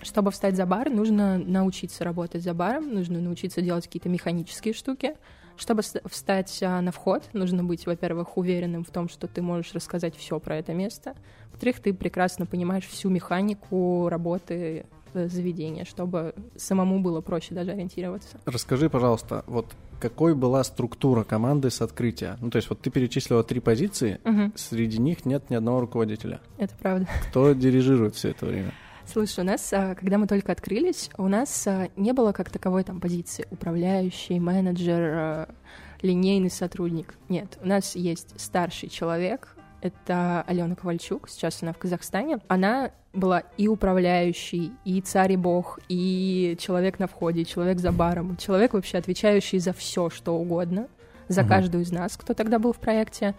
чтобы 0.03 0.31
встать 0.31 0.57
за 0.57 0.67
бар, 0.67 0.91
нужно 0.91 1.39
научиться 1.39 2.05
работать 2.05 2.43
за 2.43 2.55
баром, 2.55 2.93
нужно 2.93 3.21
научиться 3.21 3.63
делать 3.63 3.87
какие-то 3.87 4.09
механические 4.09 4.75
штуки. 4.75 5.17
Чтобы 5.57 5.83
встать 5.83 6.63
а, 6.63 6.81
на 6.81 6.93
вход, 6.93 7.29
нужно 7.35 7.63
быть, 7.63 7.87
во-первых, 7.87 8.37
уверенным 8.39 8.85
в 8.85 8.91
том, 8.91 9.09
что 9.09 9.29
ты 9.29 9.43
можешь 9.43 9.75
рассказать 9.75 10.17
все 10.17 10.41
про 10.41 10.57
это 10.57 10.73
место. 10.73 11.15
Во-вторых, 11.51 11.81
ты 11.81 11.93
прекрасно 11.93 12.47
понимаешь 12.47 12.87
всю 12.87 13.11
механику 13.11 14.09
работы 14.09 14.87
заведения, 15.15 15.85
чтобы 15.85 16.35
самому 16.57 17.01
было 17.01 17.21
проще 17.21 17.55
даже 17.55 17.73
ориентироваться. 17.73 18.41
Расскажи, 18.45 18.91
пожалуйста, 18.91 19.45
вот 19.47 19.67
какой 20.01 20.35
была 20.35 20.65
структура 20.65 21.23
команды 21.23 21.71
с 21.71 21.81
открытия? 21.81 22.37
Ну, 22.41 22.51
то 22.51 22.57
есть 22.57 22.69
вот 22.69 22.81
ты 22.81 22.91
перечислила 22.91 23.45
три 23.45 23.61
позиции, 23.61 24.21
угу. 24.25 24.53
среди 24.57 24.99
них 24.99 25.25
нет 25.25 25.49
ни 25.49 25.55
одного 25.55 25.81
руководителя. 25.81 26.41
Это 26.59 26.75
правда. 26.81 27.09
Кто 27.29 27.53
дирижирует 27.53 28.17
все 28.17 28.31
это 28.31 28.47
время? 28.47 28.73
Слушай, 29.07 29.41
у 29.41 29.47
нас, 29.47 29.73
а, 29.73 29.95
когда 29.95 30.19
мы 30.19 30.27
только 30.27 30.53
открылись, 30.53 31.11
у 31.19 31.29
нас 31.29 31.67
а, 31.67 31.89
не 31.97 32.13
было 32.13 32.33
как 32.33 32.51
таковой 32.51 32.85
там 32.85 33.01
позиции 33.01 33.47
управляющий, 33.51 34.39
менеджер, 34.39 35.01
а, 35.01 35.55
линейный 36.03 36.51
сотрудник. 36.51 37.15
Нет, 37.29 37.59
у 37.63 37.67
нас 37.67 37.95
есть 37.95 38.41
старший 38.41 38.89
человек, 38.89 39.57
это 39.83 40.43
Алена 40.47 40.75
Ковальчук, 40.75 41.29
сейчас 41.29 41.63
она 41.63 41.73
в 41.73 41.79
Казахстане. 41.79 42.39
Она 42.49 42.93
была 43.13 43.41
и 43.59 43.69
управляющий, 43.69 44.73
и 44.85 45.01
царь 45.01 45.33
и 45.33 45.37
бог, 45.37 45.81
и 45.89 46.57
человек 46.59 46.99
на 46.99 47.07
входе, 47.07 47.43
и 47.43 47.47
человек 47.47 47.79
за 47.79 47.93
баром, 47.93 48.37
человек 48.37 48.73
вообще 48.73 48.99
отвечающий 48.99 49.59
за 49.59 49.73
все, 49.73 50.09
что 50.09 50.37
угодно, 50.37 50.89
за 51.29 51.43
угу. 51.43 51.49
каждую 51.49 51.83
из 51.83 51.93
нас, 51.93 52.17
кто 52.17 52.33
тогда 52.33 52.59
был 52.59 52.73
в 52.73 52.79
проекте. 52.79 53.35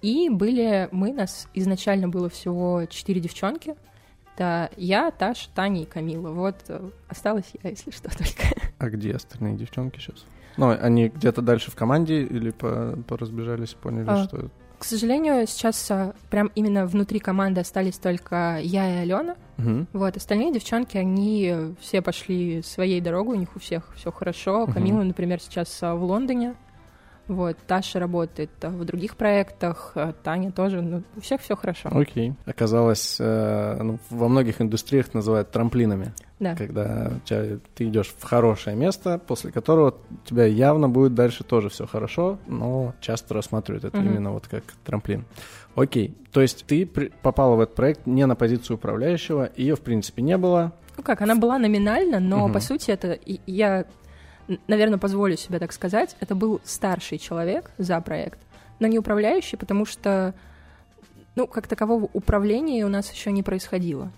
И 0.00 0.30
были 0.30 0.88
мы, 0.92 1.12
нас 1.12 1.48
изначально 1.52 2.08
было 2.08 2.30
всего 2.30 2.84
четыре 2.88 3.20
девчонки. 3.20 3.74
Это 4.34 4.70
я, 4.76 5.10
Таша, 5.10 5.50
Таня 5.54 5.82
и 5.82 5.84
Камила. 5.84 6.30
Вот 6.30 6.56
э, 6.68 6.90
осталась 7.08 7.50
я, 7.62 7.68
если 7.68 7.90
что, 7.90 8.08
только. 8.16 8.44
А 8.78 8.88
где 8.88 9.12
остальные 9.12 9.56
девчонки 9.56 9.98
сейчас? 9.98 10.24
Ну, 10.56 10.70
они 10.70 11.08
где-то 11.08 11.42
дальше 11.42 11.70
в 11.70 11.74
команде 11.74 12.22
или 12.22 12.50
по, 12.50 12.98
поразбежались, 13.06 13.74
поняли, 13.74 14.06
а, 14.08 14.24
что 14.24 14.50
к 14.80 14.84
сожалению, 14.84 15.46
сейчас 15.46 15.90
а, 15.90 16.14
прям 16.30 16.50
именно 16.54 16.86
внутри 16.86 17.18
команды 17.18 17.60
остались 17.60 17.98
только 17.98 18.58
я 18.62 18.94
и 18.94 19.02
Алена. 19.02 19.36
Угу. 19.58 19.88
Вот, 19.92 20.16
остальные 20.16 20.54
девчонки, 20.54 20.96
они 20.96 21.74
все 21.80 22.00
пошли 22.00 22.62
своей 22.62 23.02
дорогой, 23.02 23.36
у 23.36 23.40
них 23.40 23.54
у 23.54 23.58
всех 23.58 23.92
все 23.94 24.10
хорошо. 24.10 24.62
Угу. 24.62 24.72
Камила, 24.72 25.02
например, 25.02 25.38
сейчас 25.38 25.82
а, 25.82 25.94
в 25.94 26.02
Лондоне. 26.02 26.54
Вот, 27.30 27.56
Таша 27.64 28.00
работает 28.00 28.50
в 28.60 28.84
других 28.84 29.16
проектах, 29.16 29.92
а 29.94 30.12
Таня 30.12 30.50
тоже, 30.50 30.82
ну, 30.82 31.04
у 31.16 31.20
всех 31.20 31.40
все 31.40 31.54
хорошо. 31.54 31.88
Окей. 31.92 32.34
Оказалось, 32.44 33.18
э, 33.20 33.80
ну, 33.80 34.00
во 34.10 34.28
многих 34.28 34.60
индустриях 34.60 35.14
называют 35.14 35.52
трамплинами. 35.52 36.12
Да. 36.40 36.56
Когда 36.56 37.12
тебя, 37.24 37.60
ты 37.76 37.86
идешь 37.86 38.12
в 38.18 38.24
хорошее 38.24 38.74
место, 38.74 39.20
после 39.24 39.52
которого 39.52 39.94
у 40.10 40.26
тебя 40.26 40.44
явно 40.44 40.88
будет 40.88 41.14
дальше 41.14 41.44
тоже 41.44 41.68
все 41.68 41.86
хорошо, 41.86 42.40
но 42.48 42.94
часто 43.00 43.32
рассматривают 43.32 43.84
это 43.84 43.98
угу. 43.98 44.06
именно 44.06 44.32
вот 44.32 44.48
как 44.48 44.64
трамплин. 44.84 45.24
Окей, 45.76 46.16
то 46.32 46.40
есть 46.40 46.64
ты 46.66 46.84
при, 46.84 47.12
попала 47.22 47.54
в 47.54 47.60
этот 47.60 47.76
проект 47.76 48.08
не 48.08 48.26
на 48.26 48.34
позицию 48.34 48.76
управляющего, 48.76 49.50
ее 49.56 49.76
в 49.76 49.82
принципе 49.82 50.22
не 50.22 50.36
было. 50.36 50.72
Ну 50.96 51.04
как, 51.04 51.22
она 51.22 51.36
была 51.36 51.58
номинально, 51.60 52.18
но 52.18 52.46
угу. 52.46 52.54
по 52.54 52.60
сути 52.60 52.90
это 52.90 53.20
я 53.46 53.86
наверное, 54.66 54.98
позволю 54.98 55.36
себе 55.36 55.58
так 55.58 55.72
сказать, 55.72 56.16
это 56.20 56.34
был 56.34 56.60
старший 56.64 57.18
человек 57.18 57.70
за 57.78 58.00
проект, 58.00 58.38
но 58.78 58.86
не 58.86 58.98
управляющий, 58.98 59.56
потому 59.56 59.84
что, 59.84 60.34
ну, 61.36 61.46
как 61.46 61.66
такового 61.66 62.08
управления 62.12 62.84
у 62.84 62.88
нас 62.88 63.10
еще 63.12 63.32
не 63.32 63.42
происходило. 63.42 64.10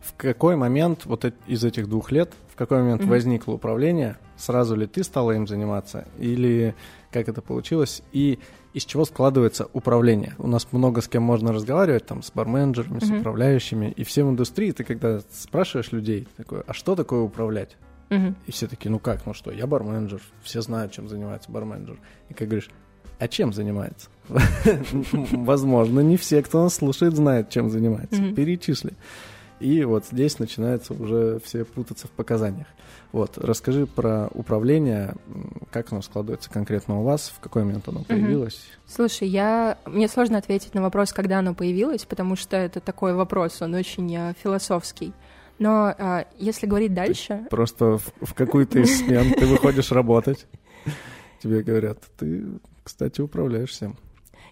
В 0.00 0.14
какой 0.16 0.56
момент 0.56 1.06
вот 1.06 1.24
из 1.46 1.64
этих 1.64 1.88
двух 1.88 2.10
лет, 2.12 2.32
в 2.52 2.56
какой 2.56 2.78
момент 2.78 3.02
mm 3.02 3.08
возникло 3.08 3.52
управление? 3.52 4.16
Сразу 4.36 4.74
ли 4.76 4.86
ты 4.86 5.04
стала 5.04 5.32
им 5.32 5.46
заниматься? 5.46 6.06
Или 6.18 6.74
как 7.10 7.28
это 7.28 7.42
получилось? 7.42 8.02
И 8.12 8.38
из 8.72 8.84
чего 8.84 9.04
складывается 9.04 9.68
управление? 9.72 10.34
У 10.38 10.46
нас 10.46 10.66
много 10.72 11.00
с 11.00 11.08
кем 11.08 11.22
можно 11.22 11.52
разговаривать, 11.52 12.06
там, 12.06 12.22
с 12.22 12.30
барменджерами, 12.32 12.98
mm 12.98 13.04
с 13.04 13.20
управляющими. 13.20 13.92
И 13.96 14.04
все 14.04 14.24
в 14.24 14.30
индустрии, 14.30 14.72
ты 14.72 14.84
когда 14.84 15.20
спрашиваешь 15.32 15.92
людей, 15.92 16.26
такой, 16.36 16.62
а 16.66 16.72
что 16.72 16.96
такое 16.96 17.20
управлять? 17.20 17.76
Угу. 18.10 18.34
И 18.46 18.52
все 18.52 18.66
такие, 18.66 18.90
ну 18.90 18.98
как, 18.98 19.26
ну 19.26 19.34
что, 19.34 19.50
я 19.50 19.66
барменджер, 19.66 20.22
все 20.42 20.62
знают, 20.62 20.92
чем 20.92 21.08
занимается 21.08 21.50
барменджер. 21.50 21.98
И 22.28 22.34
как 22.34 22.48
говоришь, 22.48 22.70
а 23.18 23.28
чем 23.28 23.52
занимается? 23.52 24.08
Возможно, 25.32 26.00
не 26.00 26.16
все, 26.16 26.42
кто 26.42 26.62
нас 26.62 26.74
слушает, 26.74 27.14
знают, 27.14 27.50
чем 27.50 27.70
занимается. 27.70 28.32
Перечисли. 28.32 28.94
И 29.60 29.82
вот 29.84 30.06
здесь 30.06 30.38
начинается 30.38 30.94
уже 30.94 31.40
все 31.44 31.64
путаться 31.64 32.06
в 32.06 32.10
показаниях. 32.10 32.68
Вот, 33.10 33.38
расскажи 33.38 33.86
про 33.86 34.28
управление, 34.34 35.14
как 35.72 35.92
оно 35.92 36.02
складывается 36.02 36.50
конкретно 36.50 37.00
у 37.00 37.02
вас, 37.02 37.32
в 37.34 37.40
какой 37.40 37.64
момент 37.64 37.88
оно 37.88 38.04
появилось? 38.04 38.54
Угу. 38.54 38.92
Слушай, 38.94 39.28
я... 39.28 39.78
мне 39.86 40.08
сложно 40.08 40.38
ответить 40.38 40.74
на 40.74 40.82
вопрос, 40.82 41.12
когда 41.12 41.38
оно 41.38 41.54
появилось, 41.54 42.04
потому 42.04 42.36
что 42.36 42.56
это 42.56 42.80
такой 42.80 43.14
вопрос, 43.14 43.62
он 43.62 43.74
очень 43.74 44.14
а, 44.14 44.34
философский. 44.34 45.12
Но 45.58 45.94
а, 45.98 46.26
если 46.38 46.66
говорить 46.66 46.94
дальше... 46.94 47.40
Ты 47.44 47.48
просто 47.50 47.98
в, 47.98 48.12
в 48.20 48.34
какую-то 48.34 48.78
из 48.78 48.98
смен 48.98 49.32
ты 49.34 49.46
выходишь 49.46 49.90
работать, 49.90 50.46
тебе 51.42 51.62
говорят, 51.62 51.98
ты, 52.16 52.44
кстати, 52.84 53.20
управляешь 53.20 53.70
всем. 53.70 53.96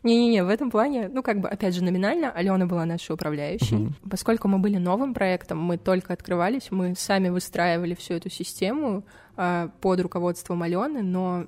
Не-не-не, 0.02 0.44
в 0.44 0.48
этом 0.48 0.70
плане, 0.70 1.08
ну, 1.08 1.22
как 1.22 1.40
бы, 1.40 1.48
опять 1.48 1.74
же, 1.74 1.82
номинально 1.82 2.30
Алена 2.30 2.66
была 2.66 2.84
нашей 2.84 3.12
управляющей. 3.12 3.76
Uh-huh. 3.76 3.92
Поскольку 4.08 4.46
мы 4.46 4.58
были 4.58 4.76
новым 4.76 5.14
проектом, 5.14 5.58
мы 5.58 5.78
только 5.78 6.12
открывались, 6.12 6.70
мы 6.70 6.94
сами 6.94 7.28
выстраивали 7.28 7.94
всю 7.94 8.14
эту 8.14 8.30
систему 8.30 9.04
э, 9.36 9.68
под 9.80 10.00
руководством 10.00 10.62
Алены, 10.62 11.02
но 11.02 11.46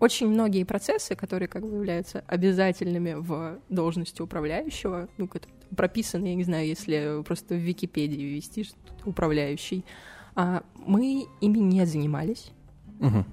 очень 0.00 0.28
многие 0.28 0.64
процессы, 0.64 1.14
которые 1.14 1.48
как 1.48 1.62
бы 1.62 1.76
являются 1.76 2.24
обязательными 2.26 3.14
в 3.14 3.58
должности 3.70 4.20
управляющего, 4.20 5.08
ну, 5.16 5.26
прописаны, 5.74 6.26
я 6.28 6.34
не 6.34 6.44
знаю, 6.44 6.66
если 6.66 7.22
просто 7.24 7.54
в 7.54 7.58
Википедии 7.58 8.22
ввести 8.22 8.66
управляющий, 9.04 9.84
а, 10.34 10.62
мы 10.76 11.26
ими 11.40 11.58
не 11.58 11.84
занимались. 11.86 12.50
Угу. 13.00 13.24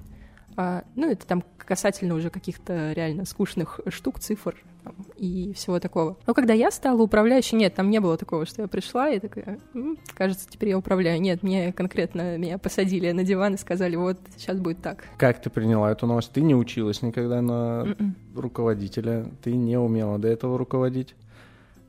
А, 0.57 0.83
ну, 0.95 1.10
это 1.10 1.25
там 1.25 1.43
касательно 1.57 2.15
уже 2.15 2.29
каких-то 2.29 2.91
реально 2.93 3.25
скучных 3.25 3.79
штук, 3.88 4.19
цифр 4.19 4.55
там, 4.83 4.95
и 5.15 5.53
всего 5.53 5.79
такого. 5.79 6.17
Но 6.27 6.33
когда 6.33 6.53
я 6.53 6.71
стала 6.71 7.01
управляющей, 7.01 7.57
нет, 7.57 7.75
там 7.75 7.89
не 7.89 8.00
было 8.00 8.17
такого, 8.17 8.45
что 8.45 8.63
я 8.63 8.67
пришла 8.67 9.10
и 9.10 9.19
такая, 9.19 9.60
М, 9.74 9.98
кажется, 10.15 10.48
теперь 10.50 10.69
я 10.69 10.77
управляю. 10.77 11.21
Нет, 11.21 11.43
мне 11.43 11.71
конкретно, 11.71 12.38
меня 12.38 12.57
посадили 12.57 13.12
на 13.12 13.24
диван 13.24 13.53
и 13.53 13.57
сказали, 13.57 13.95
вот, 13.95 14.17
сейчас 14.36 14.57
будет 14.60 14.81
так. 14.81 15.05
Как 15.17 15.41
ты 15.41 15.50
приняла 15.50 15.91
эту 15.91 16.07
новость? 16.07 16.31
Ты 16.31 16.41
не 16.41 16.55
училась 16.55 17.01
никогда 17.01 17.41
на 17.41 17.51
Mm-mm. 17.86 17.95
М-м. 18.00 18.15
руководителя, 18.36 19.27
ты 19.43 19.55
не 19.55 19.77
умела 19.77 20.17
до 20.19 20.27
этого 20.27 20.57
руководить. 20.57 21.15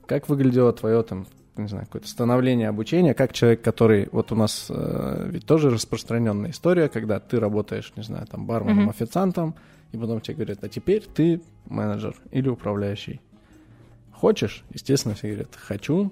Как 0.07 0.29
выглядело 0.29 0.73
твое 0.73 1.03
там 1.03 1.27
не 1.57 1.69
знаю, 1.69 1.87
какое-то 1.87 2.09
становление 2.09 2.69
обучения, 2.69 3.15
как 3.15 3.33
человек, 3.33 3.63
который, 3.63 4.09
вот 4.13 4.33
у 4.33 4.37
нас 4.37 4.67
э, 4.71 5.29
ведь 5.31 5.45
тоже 5.45 5.71
распространенная 5.71 6.51
история, 6.51 6.89
когда 6.89 7.21
ты 7.21 7.39
работаешь, 7.39 7.93
не 7.97 8.03
знаю, 8.03 8.27
там 8.27 8.47
барменом, 8.47 8.87
mm-hmm. 8.87 8.91
официантом, 8.91 9.55
и 9.93 9.99
потом 9.99 10.21
тебе 10.21 10.37
говорят, 10.37 10.65
а 10.65 10.69
теперь 10.69 11.03
ты 11.03 11.43
менеджер 11.67 12.17
или 12.31 12.49
управляющий. 12.49 13.21
Хочешь? 14.13 14.65
Естественно, 14.73 15.15
все 15.15 15.29
говорят, 15.29 15.55
хочу. 15.55 16.11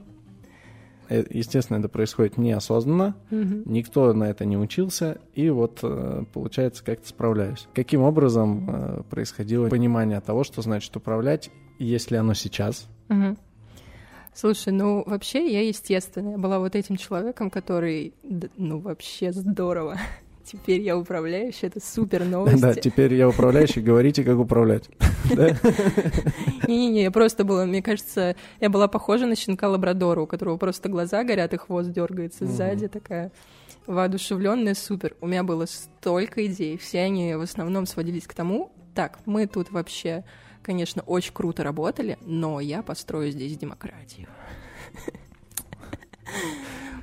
Э, 1.08 1.24
естественно, 1.30 1.78
это 1.78 1.88
происходит 1.88 2.36
неосознанно, 2.36 3.16
mm-hmm. 3.30 3.62
никто 3.64 4.12
на 4.12 4.24
это 4.24 4.44
не 4.44 4.58
учился, 4.58 5.18
и 5.34 5.48
вот 5.48 5.80
э, 5.82 6.24
получается, 6.34 6.84
как-то 6.84 7.08
справляюсь. 7.08 7.66
Каким 7.72 8.02
образом 8.02 8.68
э, 8.68 9.02
происходило 9.08 9.68
понимание 9.68 10.20
того, 10.20 10.44
что 10.44 10.60
значит 10.60 10.94
управлять, 10.94 11.50
если 11.78 12.16
оно 12.16 12.34
сейчас? 12.34 12.86
Mm-hmm 13.08 13.38
Слушай, 14.34 14.72
ну 14.72 15.02
вообще 15.06 15.52
я, 15.52 15.66
естественно, 15.66 16.30
я 16.30 16.38
была 16.38 16.58
вот 16.58 16.76
этим 16.76 16.96
человеком, 16.96 17.50
который, 17.50 18.14
ну 18.56 18.78
вообще 18.78 19.32
здорово. 19.32 19.98
Теперь 20.44 20.80
я 20.80 20.96
управляющий, 20.96 21.66
это 21.66 21.80
супер 21.80 22.24
новость. 22.24 22.60
Да, 22.60 22.74
теперь 22.74 23.14
я 23.14 23.28
управляющий, 23.28 23.80
говорите, 23.80 24.24
как 24.24 24.36
управлять. 24.36 24.88
Не-не-не, 26.66 27.02
я 27.04 27.10
просто 27.12 27.44
была, 27.44 27.66
мне 27.66 27.82
кажется, 27.82 28.34
я 28.58 28.68
была 28.68 28.88
похожа 28.88 29.26
на 29.26 29.36
щенка 29.36 29.68
лабрадора, 29.68 30.22
у 30.22 30.26
которого 30.26 30.56
просто 30.56 30.88
глаза 30.88 31.22
горят 31.22 31.54
и 31.54 31.56
хвост 31.56 31.92
дергается 31.92 32.46
сзади, 32.46 32.88
такая 32.88 33.30
воодушевленная, 33.86 34.74
супер. 34.74 35.14
У 35.20 35.28
меня 35.28 35.44
было 35.44 35.66
столько 35.66 36.44
идей, 36.46 36.78
все 36.78 37.02
они 37.02 37.34
в 37.34 37.42
основном 37.42 37.86
сводились 37.86 38.26
к 38.26 38.34
тому, 38.34 38.72
так, 38.94 39.20
мы 39.26 39.46
тут 39.46 39.70
вообще 39.70 40.24
конечно, 40.62 41.02
очень 41.02 41.32
круто 41.32 41.62
работали, 41.62 42.18
но 42.22 42.60
я 42.60 42.82
построю 42.82 43.30
здесь 43.30 43.56
демократию. 43.56 44.28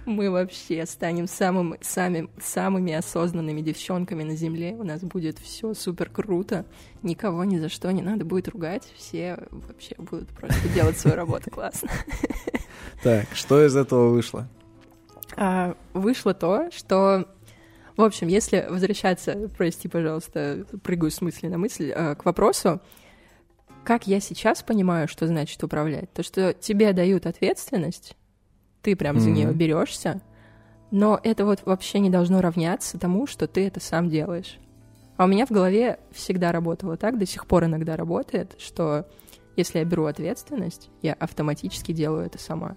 Мы 0.06 0.32
вообще 0.32 0.86
станем 0.86 1.28
самым, 1.28 1.76
сами, 1.82 2.30
самыми 2.42 2.94
осознанными 2.94 3.60
девчонками 3.60 4.24
на 4.24 4.38
Земле. 4.38 4.74
У 4.80 4.84
нас 4.84 5.02
будет 5.02 5.38
все 5.38 5.74
супер 5.74 6.10
круто. 6.10 6.66
Никого 7.04 7.44
ни 7.44 7.58
за 7.58 7.68
что 7.68 7.92
не 7.92 8.02
надо 8.02 8.24
будет 8.24 8.48
ругать. 8.48 8.88
Все 8.96 9.38
вообще 9.52 9.96
будут 9.98 10.30
просто 10.30 10.70
делать 10.70 10.98
свою 10.98 11.18
работу 11.18 11.52
классно. 11.52 11.90
Так, 13.04 13.28
что 13.36 13.64
из 13.64 13.76
этого 13.76 14.10
вышло? 14.10 14.50
А, 15.36 15.76
вышло 15.94 16.34
то, 16.34 16.72
что 16.72 17.28
в 17.98 18.04
общем, 18.04 18.28
если 18.28 18.68
возвращаться, 18.70 19.50
прости, 19.58 19.88
пожалуйста, 19.88 20.68
прыгаю 20.84 21.10
с 21.10 21.20
мысли 21.20 21.48
на 21.48 21.58
мысль, 21.58 21.92
а, 21.92 22.14
к 22.14 22.26
вопросу, 22.26 22.80
как 23.88 24.06
я 24.06 24.20
сейчас 24.20 24.64
понимаю, 24.64 25.08
что 25.08 25.28
значит 25.28 25.64
управлять? 25.64 26.12
То, 26.12 26.22
что 26.22 26.54
тебе 26.54 26.92
дают 26.92 27.26
ответственность, 27.26 28.18
ты 28.82 28.98
прям 28.98 29.18
за 29.18 29.30
mm-hmm. 29.30 29.32
нее 29.32 29.54
берешься, 29.54 30.22
но 30.92 31.18
это 31.24 31.46
вот 31.46 31.62
вообще 31.64 32.00
не 32.00 32.10
должно 32.10 32.42
равняться 32.42 33.00
тому, 33.00 33.28
что 33.28 33.48
ты 33.48 33.66
это 33.66 33.80
сам 33.80 34.10
делаешь. 34.10 34.60
А 35.16 35.24
у 35.24 35.28
меня 35.28 35.46
в 35.46 35.52
голове 35.52 36.02
всегда 36.12 36.52
работало 36.52 36.98
так, 36.98 37.18
до 37.18 37.26
сих 37.26 37.48
пор 37.48 37.64
иногда 37.64 37.96
работает, 37.96 38.56
что 38.60 39.08
если 39.56 39.80
я 39.80 39.86
беру 39.86 40.04
ответственность, 40.04 40.90
я 41.02 41.14
автоматически 41.14 41.94
делаю 41.94 42.26
это 42.26 42.40
сама. 42.40 42.76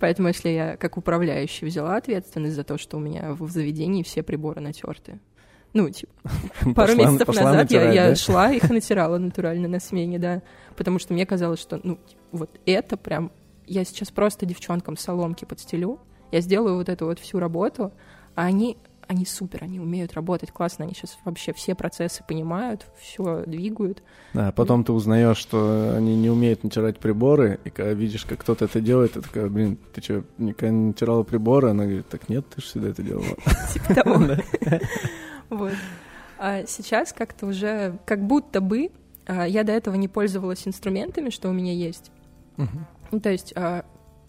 Поэтому 0.00 0.26
если 0.26 0.48
я 0.48 0.76
как 0.76 0.96
управляющий 0.96 1.64
взяла 1.64 1.94
ответственность 1.94 2.56
за 2.56 2.64
то, 2.64 2.76
что 2.76 2.96
у 2.96 3.00
меня 3.00 3.34
в 3.34 3.48
заведении 3.50 4.02
все 4.02 4.24
приборы 4.24 4.60
натерты, 4.60 5.20
ну, 5.72 5.88
типа, 5.90 6.12
пару 6.74 6.74
пошла, 6.74 6.94
месяцев 6.94 7.26
пошла 7.26 7.42
назад 7.44 7.62
натирать, 7.62 7.94
я, 7.94 8.02
да? 8.02 8.08
я 8.08 8.16
шла, 8.16 8.50
их 8.50 8.68
натирала 8.68 9.18
натурально 9.18 9.68
на 9.68 9.80
смене, 9.80 10.18
да. 10.18 10.42
Потому 10.76 10.98
что 10.98 11.14
мне 11.14 11.26
казалось, 11.26 11.60
что, 11.60 11.80
ну, 11.82 11.98
вот 12.32 12.50
это 12.66 12.96
прям... 12.96 13.30
Я 13.66 13.84
сейчас 13.84 14.10
просто 14.10 14.46
девчонкам 14.46 14.96
соломки 14.96 15.44
подстелю, 15.44 16.00
я 16.32 16.40
сделаю 16.40 16.76
вот 16.76 16.88
эту 16.88 17.06
вот 17.06 17.20
всю 17.20 17.38
работу, 17.38 17.92
а 18.34 18.44
они 18.44 18.76
они 19.10 19.26
супер, 19.26 19.64
они 19.64 19.80
умеют 19.80 20.12
работать 20.12 20.52
классно, 20.52 20.84
они 20.84 20.94
сейчас 20.94 21.18
вообще 21.24 21.52
все 21.52 21.74
процессы 21.74 22.22
понимают, 22.26 22.86
все 23.00 23.42
двигают. 23.44 24.04
Да, 24.34 24.52
потом 24.52 24.84
ты 24.84 24.92
узнаешь, 24.92 25.36
что 25.36 25.94
они 25.96 26.14
не 26.14 26.30
умеют 26.30 26.62
натирать 26.62 27.00
приборы, 27.00 27.58
и 27.64 27.70
когда 27.70 27.92
видишь, 27.92 28.24
как 28.24 28.38
кто-то 28.38 28.66
это 28.66 28.80
делает, 28.80 29.14
ты 29.14 29.22
такая, 29.22 29.48
блин, 29.48 29.78
ты 29.92 30.00
что, 30.00 30.22
никогда 30.38 30.70
не 30.72 30.84
натирала 30.86 31.24
приборы? 31.24 31.70
Она 31.70 31.86
говорит, 31.86 32.08
так 32.08 32.28
нет, 32.28 32.48
ты 32.54 32.60
же 32.60 32.68
всегда 32.68 32.90
это 32.90 33.02
делала. 33.02 33.24
Типа 33.72 33.94
того. 33.94 34.36
Вот. 35.50 35.72
А 36.38 36.64
сейчас 36.66 37.12
как-то 37.12 37.46
уже, 37.46 37.98
как 38.06 38.26
будто 38.26 38.60
бы, 38.60 38.90
а, 39.26 39.46
я 39.46 39.62
до 39.62 39.72
этого 39.72 39.94
не 39.96 40.08
пользовалась 40.08 40.66
инструментами, 40.66 41.30
что 41.30 41.50
у 41.50 41.52
меня 41.52 41.72
есть. 41.72 42.10
Ну, 43.10 43.20
то 43.20 43.30
есть 43.30 43.52
а, 43.56 43.84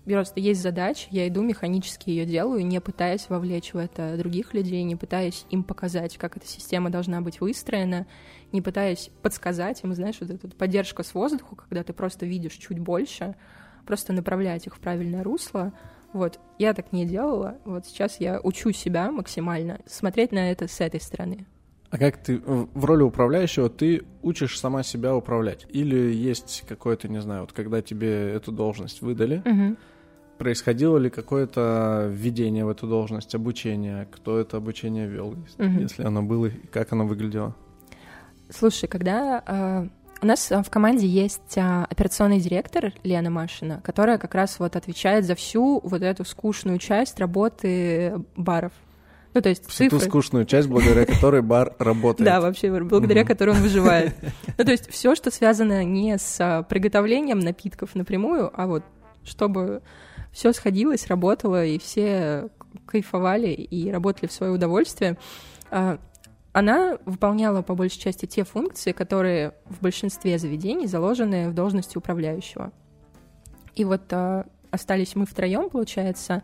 просто 0.05 0.39
есть 0.39 0.61
задача, 0.61 1.07
я 1.11 1.27
иду 1.27 1.41
механически 1.41 2.09
ее 2.09 2.25
делаю, 2.25 2.65
не 2.65 2.81
пытаясь 2.81 3.29
вовлечь 3.29 3.73
в 3.73 3.77
это 3.77 4.17
других 4.17 4.53
людей, 4.53 4.83
не 4.83 4.95
пытаясь 4.95 5.45
им 5.49 5.63
показать, 5.63 6.17
как 6.17 6.37
эта 6.37 6.47
система 6.47 6.89
должна 6.89 7.21
быть 7.21 7.39
выстроена, 7.41 8.07
не 8.51 8.61
пытаясь 8.61 9.09
подсказать 9.21 9.83
им, 9.83 9.93
знаешь, 9.93 10.17
вот 10.19 10.31
эта 10.31 10.47
поддержка 10.49 11.03
с 11.03 11.13
воздуха, 11.13 11.55
когда 11.55 11.83
ты 11.83 11.93
просто 11.93 12.25
видишь 12.25 12.53
чуть 12.53 12.79
больше, 12.79 13.35
просто 13.85 14.13
направлять 14.13 14.67
их 14.67 14.75
в 14.75 14.79
правильное 14.79 15.23
русло, 15.23 15.73
вот, 16.13 16.39
я 16.57 16.73
так 16.73 16.91
не 16.91 17.05
делала. 17.05 17.57
Вот 17.65 17.85
сейчас 17.85 18.19
я 18.19 18.39
учу 18.41 18.71
себя 18.71 19.11
максимально 19.11 19.79
смотреть 19.85 20.31
на 20.31 20.51
это 20.51 20.67
с 20.67 20.81
этой 20.81 20.99
стороны. 20.99 21.45
А 21.89 21.97
как 21.97 22.17
ты 22.17 22.41
в 22.45 22.85
роли 22.85 23.03
управляющего 23.03 23.69
ты 23.69 24.03
учишь 24.21 24.57
сама 24.57 24.81
себя 24.81 25.13
управлять? 25.13 25.67
Или 25.69 26.13
есть 26.13 26.63
какое-то, 26.67 27.09
не 27.09 27.21
знаю, 27.21 27.41
вот 27.41 27.51
когда 27.51 27.81
тебе 27.81 28.31
эту 28.31 28.53
должность 28.53 29.01
выдали, 29.01 29.41
угу. 29.45 29.75
происходило 30.37 30.97
ли 30.97 31.09
какое-то 31.09 32.07
введение 32.09 32.63
в 32.63 32.69
эту 32.69 32.87
должность, 32.87 33.35
обучение? 33.35 34.07
Кто 34.09 34.39
это 34.39 34.55
обучение 34.55 35.05
вел, 35.07 35.29
угу. 35.29 35.79
если 35.79 36.03
оно 36.03 36.23
было, 36.23 36.45
и 36.45 36.67
как 36.67 36.93
оно 36.93 37.05
выглядело? 37.05 37.55
Слушай, 38.49 38.87
когда 38.87 39.43
а, 39.45 39.87
у 40.21 40.25
нас 40.25 40.51
э, 40.51 40.61
в 40.61 40.69
команде 40.69 41.07
есть 41.07 41.57
а, 41.57 41.85
операционный 41.89 42.39
директор 42.39 42.93
Лена 43.03 43.29
Машина, 43.29 43.81
которая 43.83 44.17
как 44.17 44.35
раз 44.35 44.59
вот 44.59 44.75
отвечает 44.75 45.25
за 45.25 45.35
всю 45.35 45.79
вот 45.83 46.01
эту 46.01 46.23
скучную 46.25 46.77
часть 46.77 47.19
работы 47.19 48.23
баров. 48.35 48.71
Ну, 49.33 49.41
то 49.41 49.49
есть 49.49 49.65
Всю 49.67 49.85
цифры. 49.85 49.99
ту 49.99 50.05
скучную 50.05 50.45
часть, 50.45 50.67
благодаря 50.67 51.05
которой 51.05 51.41
бар 51.41 51.73
работает. 51.79 52.29
Да, 52.29 52.41
вообще, 52.41 52.71
благодаря 52.83 53.23
которой 53.23 53.51
он 53.51 53.61
выживает. 53.61 54.13
Ну, 54.57 54.65
то 54.65 54.71
есть 54.71 54.89
все, 54.91 55.15
что 55.15 55.31
связано 55.31 55.83
не 55.83 56.17
с 56.17 56.37
а, 56.39 56.63
приготовлением 56.63 57.39
напитков 57.39 57.95
напрямую, 57.95 58.51
а 58.53 58.67
вот 58.67 58.83
чтобы 59.23 59.81
все 60.31 60.53
сходилось, 60.53 61.07
работало, 61.07 61.65
и 61.65 61.77
все 61.79 62.49
кайфовали 62.85 63.49
и 63.49 63.91
работали 63.91 64.27
в 64.27 64.31
свое 64.31 64.51
удовольствие. 64.51 65.17
Она 66.53 66.97
выполняла 67.05 67.61
по 67.61 67.75
большей 67.75 67.99
части 67.99 68.25
те 68.25 68.43
функции, 68.43 68.91
которые 68.91 69.53
в 69.69 69.81
большинстве 69.81 70.37
заведений 70.37 70.87
заложены 70.87 71.49
в 71.49 71.53
должности 71.53 71.97
управляющего. 71.97 72.71
И 73.75 73.85
вот 73.85 74.01
э, 74.11 74.43
остались 74.69 75.15
мы 75.15 75.25
втроем, 75.25 75.69
получается, 75.69 76.43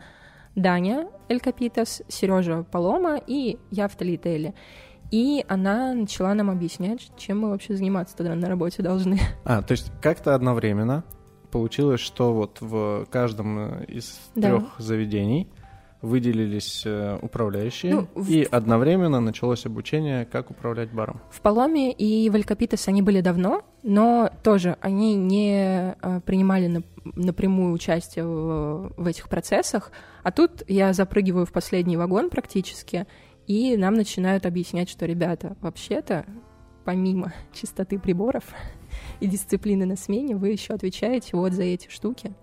Даня 0.56 1.10
Эль 1.28 1.42
Капитас, 1.42 2.02
Сережа 2.08 2.64
Палома 2.64 3.20
и 3.28 3.60
я 3.70 3.88
в 3.90 3.96
Талителе. 3.96 4.54
И 5.12 5.46
она 5.48 5.94
начала 5.94 6.34
нам 6.34 6.50
объяснять, 6.50 7.12
чем 7.18 7.42
мы 7.42 7.50
вообще 7.50 7.76
заниматься 7.76 8.16
тогда 8.16 8.36
на 8.36 8.48
работе 8.48 8.82
должны. 8.82 9.20
А, 9.46 9.62
то 9.62 9.74
есть 9.74 9.92
как-то 10.02 10.36
одновременно 10.36 11.04
получилось, 11.52 12.02
что 12.02 12.34
вот 12.34 12.60
в 12.62 13.06
каждом 13.10 13.84
из 13.84 14.20
Да. 14.36 14.50
трех 14.50 14.64
заведений 14.80 15.50
выделились 16.02 16.84
э, 16.86 17.18
управляющие, 17.22 17.94
Ну, 17.96 18.08
в- 18.14 18.30
и 18.30 18.44
одновременно 18.44 19.20
началось 19.20 19.66
обучение, 19.66 20.26
как 20.26 20.52
управлять 20.52 20.92
баром. 20.92 21.20
В 21.32 21.42
Паломе 21.42 21.92
и 21.92 22.30
в 22.30 22.36
Эль 22.36 22.44
Капитас 22.44 22.88
они 22.88 23.02
были 23.02 23.22
давно, 23.22 23.64
но 23.84 24.30
тоже 24.44 24.78
они 24.82 25.16
не 25.16 25.96
э, 26.00 26.22
принимали 26.26 26.68
на- 26.68 26.84
напрямую 27.16 27.74
участие 27.74 28.26
в, 28.26 28.94
в 28.96 29.08
этих 29.08 29.28
процессах. 29.30 29.92
А 30.24 30.32
тут 30.32 30.64
я 30.68 30.94
запрыгиваю 30.94 31.46
в 31.46 31.52
последний 31.52 31.98
вагон 31.98 32.30
практически, 32.30 33.08
и 33.48 33.76
нам 33.78 33.94
начинают 33.96 34.46
объяснять, 34.46 34.90
что, 34.90 35.06
ребята, 35.06 35.56
вообще-то, 35.62 36.26
помимо 36.86 37.34
чистоты 37.54 37.98
приборов 37.98 38.44
и 39.20 39.28
дисциплины 39.28 39.86
на 39.86 39.96
смене, 39.96 40.36
вы 40.36 40.50
еще 40.50 40.74
отвечаете 40.74 41.36
вот 41.38 41.54
за 41.54 41.64
эти 41.64 41.90
штуки. 41.90 42.34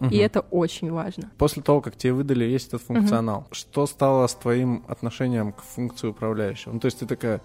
И 0.00 0.04
Мгм. 0.04 0.14
это 0.14 0.40
очень 0.50 0.90
важно. 0.90 1.30
После 1.38 1.62
того, 1.62 1.80
как 1.80 1.96
тебе 1.96 2.12
выдали 2.12 2.44
весь 2.44 2.66
этот 2.66 2.82
функционал, 2.82 3.46
что 3.52 3.86
стало 3.86 4.26
с 4.26 4.34
твоим 4.34 4.84
отношением 4.88 5.52
к 5.52 5.62
функции 5.62 6.08
управляющего? 6.08 6.72
Ну, 6.72 6.80
то 6.80 6.86
есть 6.86 6.98
ты 6.98 7.06
такая, 7.06 7.40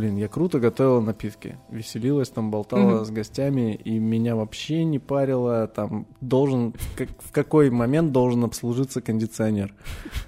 блин, 0.00 0.16
я 0.16 0.28
круто 0.28 0.58
готовила 0.60 1.00
напитки, 1.00 1.58
веселилась 1.70 2.30
там, 2.30 2.50
болтала 2.50 2.96
Мгм. 2.96 3.04
с 3.04 3.10
гостями, 3.10 3.74
и 3.74 3.98
меня 3.98 4.34
вообще 4.34 4.82
не 4.84 4.98
парило, 4.98 5.66
там, 5.66 6.06
должен, 6.22 6.72
как- 6.96 7.10
в 7.18 7.30
какой 7.32 7.68
момент 7.70 8.10
должен 8.12 8.42
обслужиться 8.44 9.02
кондиционер, 9.02 9.74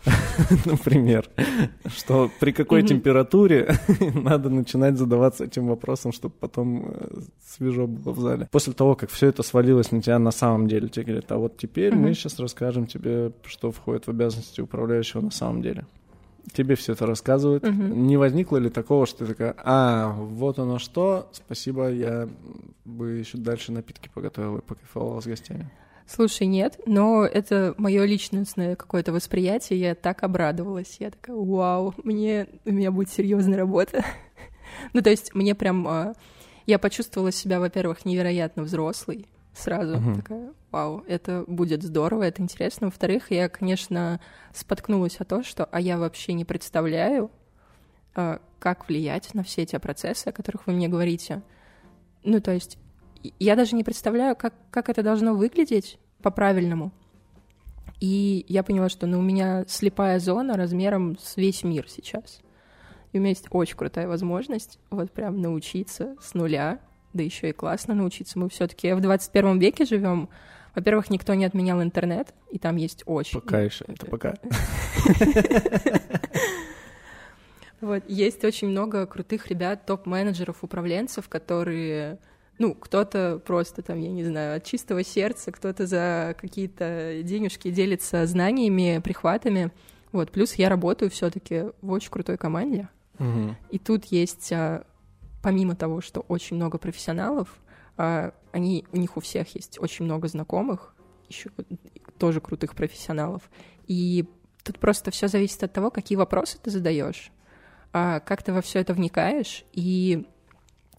например, 0.66 1.28
что 1.86 2.30
при 2.40 2.52
какой 2.52 2.82
температуре 2.82 3.74
надо 4.14 4.50
начинать 4.50 4.98
задаваться 4.98 5.44
этим 5.44 5.68
вопросом, 5.68 6.12
чтобы 6.12 6.34
потом 6.38 6.84
э, 6.90 7.20
свежо 7.56 7.86
было 7.86 8.12
в 8.12 8.20
зале. 8.20 8.48
После 8.52 8.74
того, 8.74 8.94
как 8.94 9.08
все 9.10 9.28
это 9.28 9.42
свалилось 9.42 9.90
на 9.90 10.02
тебя 10.02 10.18
на 10.18 10.32
самом 10.32 10.68
деле, 10.68 10.88
тебе 10.88 11.04
говорят, 11.06 11.32
а 11.32 11.38
вот 11.38 11.56
теперь 11.56 11.94
мы 11.94 12.12
сейчас 12.12 12.38
расскажем 12.38 12.86
тебе, 12.86 13.32
что 13.44 13.70
входит 13.72 14.06
в 14.06 14.10
обязанности 14.10 14.60
управляющего 14.60 15.22
на 15.22 15.30
самом 15.30 15.62
деле. 15.62 15.86
Тебе 16.52 16.74
все 16.74 16.92
это 16.92 17.06
рассказывают. 17.06 17.62
Мгм. 17.62 18.06
Не 18.06 18.16
возникло 18.16 18.56
ли 18.56 18.68
такого, 18.68 19.06
что 19.06 19.20
ты 19.20 19.26
такая, 19.26 19.54
а, 19.58 20.12
вот 20.12 20.58
оно 20.58 20.78
что, 20.78 21.28
спасибо, 21.32 21.90
я 21.90 22.28
бы 22.84 23.10
еще 23.12 23.38
дальше 23.38 23.72
напитки 23.72 24.10
поготовила 24.12 24.58
и 24.58 24.62
покайфовала 24.62 25.20
с 25.20 25.26
гостями. 25.26 25.70
Слушай, 26.06 26.46
нет, 26.46 26.80
но 26.84 27.24
это 27.24 27.74
мое 27.78 28.04
личностное 28.04 28.74
какое-то 28.74 29.12
восприятие, 29.12 29.80
я 29.80 29.94
так 29.94 30.24
обрадовалась, 30.24 30.96
я 30.98 31.10
такая, 31.10 31.36
вау, 31.36 31.94
мне, 32.02 32.48
у 32.64 32.72
меня 32.72 32.90
будет 32.90 33.10
серьезная 33.10 33.58
работа. 33.58 34.04
ну, 34.92 35.00
то 35.00 35.10
есть 35.10 35.34
мне 35.34 35.54
прям, 35.54 35.86
а, 35.86 36.14
я 36.66 36.78
почувствовала 36.78 37.30
себя, 37.30 37.60
во-первых, 37.60 38.04
невероятно 38.04 38.64
взрослой 38.64 39.26
сразу, 39.54 39.98
Мгм. 39.98 40.16
такая, 40.16 40.52
вау, 40.70 41.04
это 41.06 41.44
будет 41.46 41.82
здорово, 41.82 42.24
это 42.24 42.42
интересно. 42.42 42.86
Во-вторых, 42.86 43.30
я, 43.30 43.48
конечно, 43.48 44.20
споткнулась 44.52 45.16
о 45.18 45.24
том, 45.24 45.44
что, 45.44 45.64
а 45.64 45.80
я 45.80 45.98
вообще 45.98 46.32
не 46.32 46.44
представляю, 46.44 47.30
а, 48.14 48.40
как 48.58 48.88
влиять 48.88 49.34
на 49.34 49.42
все 49.42 49.62
эти 49.62 49.76
процессы, 49.78 50.28
о 50.28 50.32
которых 50.32 50.66
вы 50.66 50.72
мне 50.72 50.88
говорите. 50.88 51.42
Ну, 52.24 52.40
то 52.40 52.52
есть 52.52 52.78
я 53.38 53.56
даже 53.56 53.76
не 53.76 53.84
представляю, 53.84 54.36
как, 54.36 54.54
как 54.70 54.88
это 54.88 55.02
должно 55.02 55.34
выглядеть 55.34 55.98
по-правильному. 56.22 56.92
И 58.00 58.44
я 58.48 58.62
поняла, 58.62 58.88
что 58.88 59.06
ну, 59.06 59.18
у 59.18 59.22
меня 59.22 59.64
слепая 59.68 60.18
зона 60.18 60.56
размером 60.56 61.16
с 61.18 61.36
весь 61.36 61.62
мир 61.62 61.88
сейчас. 61.88 62.40
И 63.12 63.18
у 63.18 63.20
меня 63.20 63.30
есть 63.30 63.46
очень 63.50 63.76
крутая 63.76 64.08
возможность 64.08 64.78
вот 64.90 65.12
прям 65.12 65.40
научиться 65.40 66.16
с 66.20 66.34
нуля, 66.34 66.80
да 67.12 67.22
еще 67.22 67.50
и 67.50 67.52
классно 67.52 67.94
научиться. 67.94 68.38
Мы 68.38 68.48
все-таки 68.48 68.92
в 68.92 69.00
21 69.00 69.58
веке 69.58 69.84
живем. 69.84 70.28
Во-первых, 70.74 71.10
никто 71.10 71.34
не 71.34 71.44
отменял 71.44 71.82
интернет, 71.82 72.32
и 72.50 72.58
там 72.58 72.76
есть 72.76 73.02
очень... 73.04 73.40
Пока 73.40 73.60
еще, 73.60 73.84
это 73.88 74.06
пока. 74.06 74.34
Вот, 77.82 78.04
есть 78.06 78.44
очень 78.44 78.68
много 78.68 79.06
крутых 79.06 79.48
ребят, 79.48 79.86
топ-менеджеров, 79.86 80.58
управленцев, 80.62 81.28
которые, 81.28 82.20
ну, 82.58 82.76
кто-то 82.76 83.42
просто 83.44 83.82
там, 83.82 83.98
я 83.98 84.12
не 84.12 84.24
знаю, 84.24 84.56
от 84.56 84.64
чистого 84.64 85.02
сердца, 85.02 85.50
кто-то 85.50 85.88
за 85.88 86.36
какие-то 86.40 87.22
денежки 87.24 87.72
делится 87.72 88.24
знаниями, 88.26 89.00
прихватами. 89.02 89.72
Вот, 90.12 90.30
плюс 90.30 90.54
я 90.54 90.68
работаю 90.68 91.10
все-таки 91.10 91.64
в 91.82 91.90
очень 91.90 92.12
крутой 92.12 92.36
команде. 92.36 92.88
Мгм. 93.18 93.56
И 93.70 93.80
тут 93.80 94.04
есть, 94.06 94.52
а, 94.52 94.84
помимо 95.42 95.74
того, 95.74 96.00
что 96.00 96.20
очень 96.20 96.56
много 96.56 96.78
профессионалов, 96.78 97.60
а, 97.96 98.32
они, 98.52 98.86
у 98.92 98.96
них 98.96 99.16
у 99.16 99.20
всех 99.20 99.54
есть 99.54 99.78
очень 99.80 100.04
много 100.04 100.28
знакомых, 100.28 100.94
еще 101.28 101.50
тоже 102.18 102.40
крутых 102.40 102.74
профессионалов. 102.74 103.42
И 103.86 104.28
тут 104.62 104.78
просто 104.78 105.10
все 105.10 105.28
зависит 105.28 105.62
от 105.62 105.72
того, 105.72 105.90
какие 105.90 106.16
вопросы 106.16 106.58
ты 106.62 106.70
задаешь, 106.70 107.30
а, 107.92 108.20
как 108.20 108.42
ты 108.42 108.52
во 108.52 108.62
все 108.62 108.78
это 108.78 108.94
вникаешь 108.94 109.64
и 109.72 110.26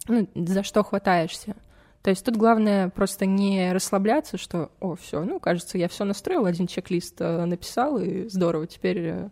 ну, 0.07 0.27
за 0.35 0.63
что 0.63 0.83
хватаешься. 0.83 1.55
То 2.01 2.09
есть 2.09 2.25
тут 2.25 2.35
главное 2.35 2.89
просто 2.89 3.25
не 3.25 3.71
расслабляться, 3.71 4.37
что, 4.37 4.71
о, 4.81 4.95
все, 4.95 5.23
ну, 5.23 5.39
кажется, 5.39 5.77
я 5.77 5.87
все 5.87 6.03
настроил, 6.03 6.45
один 6.45 6.67
чек-лист 6.67 7.15
э, 7.21 7.45
написал, 7.45 7.97
и 7.97 8.27
здорово, 8.27 8.67
теперь 8.67 9.29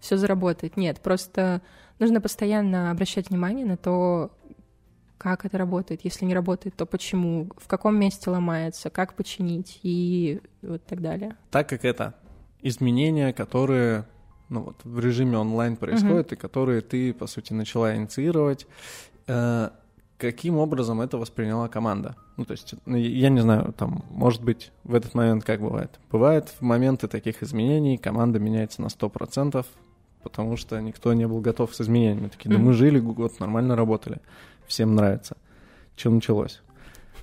все 0.00 0.16
заработает. 0.16 0.76
Нет, 0.76 1.00
просто 1.00 1.62
нужно 2.00 2.20
постоянно 2.20 2.90
обращать 2.90 3.30
внимание 3.30 3.64
на 3.64 3.76
то, 3.76 4.32
как 5.18 5.44
это 5.44 5.58
работает. 5.58 6.00
Если 6.04 6.24
не 6.24 6.34
работает, 6.34 6.76
то 6.76 6.86
почему, 6.86 7.48
в 7.56 7.66
каком 7.66 7.96
месте 7.96 8.30
ломается, 8.30 8.88
как 8.88 9.14
починить 9.14 9.80
и 9.82 10.40
вот 10.62 10.84
так 10.86 11.02
далее. 11.02 11.36
Так 11.50 11.68
как 11.68 11.84
это 11.84 12.14
изменения, 12.62 13.32
которые 13.32 14.06
ну 14.48 14.62
вот, 14.62 14.76
в 14.84 14.98
режиме 14.98 15.38
онлайн 15.38 15.76
происходят, 15.76 16.32
и 16.32 16.36
которые 16.36 16.80
ты, 16.80 17.12
по 17.12 17.26
сути, 17.26 17.52
начала 17.52 17.94
инициировать, 17.94 18.66
э, 19.26 19.70
каким 20.16 20.56
образом 20.56 21.00
это 21.00 21.18
восприняла 21.18 21.68
команда? 21.68 22.16
Ну, 22.36 22.44
то 22.44 22.52
есть, 22.52 22.74
ну, 22.86 22.96
я 22.96 23.28
не 23.28 23.40
знаю, 23.40 23.72
там, 23.76 24.04
может 24.10 24.42
быть, 24.42 24.72
в 24.84 24.94
этот 24.94 25.14
момент 25.14 25.44
как 25.44 25.60
бывает? 25.60 25.98
Бывает 26.10 26.48
в 26.48 26.62
моменты 26.62 27.08
таких 27.08 27.42
изменений 27.42 27.98
команда 27.98 28.38
меняется 28.38 28.80
на 28.80 28.86
100%, 28.86 29.64
потому 30.22 30.56
что 30.56 30.80
никто 30.80 31.12
не 31.12 31.26
был 31.26 31.40
готов 31.40 31.74
с 31.74 31.80
изменениями. 31.80 32.28
Такие, 32.28 32.50
да 32.50 32.58
мы 32.58 32.72
жили 32.72 32.98
год, 32.98 33.38
нормально 33.40 33.76
работали, 33.76 34.20
всем 34.68 34.94
нравится. 34.94 35.36
Чем 35.96 36.16
началось? 36.16 36.60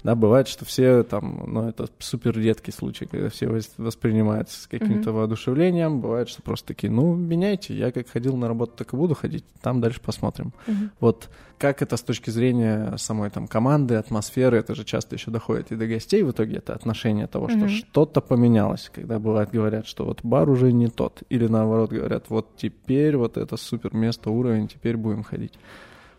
Да, 0.03 0.13
бывает, 0.13 0.47
что 0.47 0.65
все 0.65 1.01
там, 1.01 1.45
ну, 1.47 1.67
это 1.67 1.88
супер 1.97 2.38
редкий 2.38 2.71
случай, 2.71 3.08
когда 3.08 3.29
все 3.29 3.47
вос- 3.47 3.71
воспринимают 3.77 4.51
с 4.51 4.67
каким-то 4.67 5.12
воодушевлением. 5.12 5.99
Бывает, 5.99 6.29
что 6.29 6.43
просто 6.43 6.67
такие, 6.67 6.91
ну, 6.91 7.15
меняйте, 7.15 7.73
я 7.75 7.91
как 7.91 8.08
ходил 8.10 8.38
на 8.38 8.47
работу, 8.47 8.73
так 8.77 8.93
и 8.93 8.97
буду 8.97 9.15
ходить, 9.15 9.43
там 9.63 9.81
дальше 9.81 9.99
посмотрим. 10.01 10.53
Вот 10.99 11.27
как 11.58 11.81
это 11.81 11.97
с 11.97 12.03
точки 12.03 12.29
зрения 12.29 12.95
самой 12.97 13.31
там 13.31 13.47
команды, 13.47 13.95
атмосферы, 13.95 14.58
это 14.60 14.75
же 14.75 14.84
часто 14.84 15.15
еще 15.15 15.31
доходит 15.31 15.71
и 15.71 15.75
до 15.75 15.88
гостей, 15.88 16.21
в 16.21 16.29
итоге 16.29 16.58
это 16.58 16.75
отношение 16.75 17.25
того, 17.25 17.49
что 17.49 17.60
Мгм. 17.62 17.69
что-то 17.69 18.21
поменялось, 18.21 18.91
когда 18.93 19.17
бывает 19.17 19.49
говорят, 19.49 19.88
что 19.88 20.05
вот 20.05 20.19
бар 20.21 20.47
уже 20.51 20.71
не 20.71 20.88
тот, 20.88 21.23
или 21.29 21.47
наоборот 21.47 21.89
говорят, 21.91 22.25
вот 22.29 22.55
теперь 22.58 23.17
вот 23.17 23.38
это 23.38 23.58
супер 23.58 23.95
место, 23.95 24.29
уровень, 24.29 24.67
теперь 24.67 24.97
будем 24.97 25.23
ходить. 25.23 25.53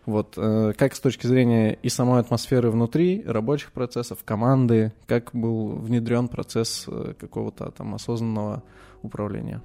Вот 0.07 0.33
э, 0.37 0.73
как 0.75 0.95
с 0.95 0.99
точки 0.99 1.27
зрения 1.27 1.77
и 1.83 1.89
самой 1.89 2.21
атмосферы 2.21 2.71
внутри, 2.71 3.23
рабочих 3.27 3.71
процессов, 3.73 4.19
команды, 4.25 4.91
как 5.05 5.29
был 5.33 5.67
внедрен 5.75 6.29
процесс 6.29 6.85
э, 6.87 7.13
какого-то 7.19 7.71
там 7.71 7.93
осознанного 7.93 8.63
управления? 9.03 9.61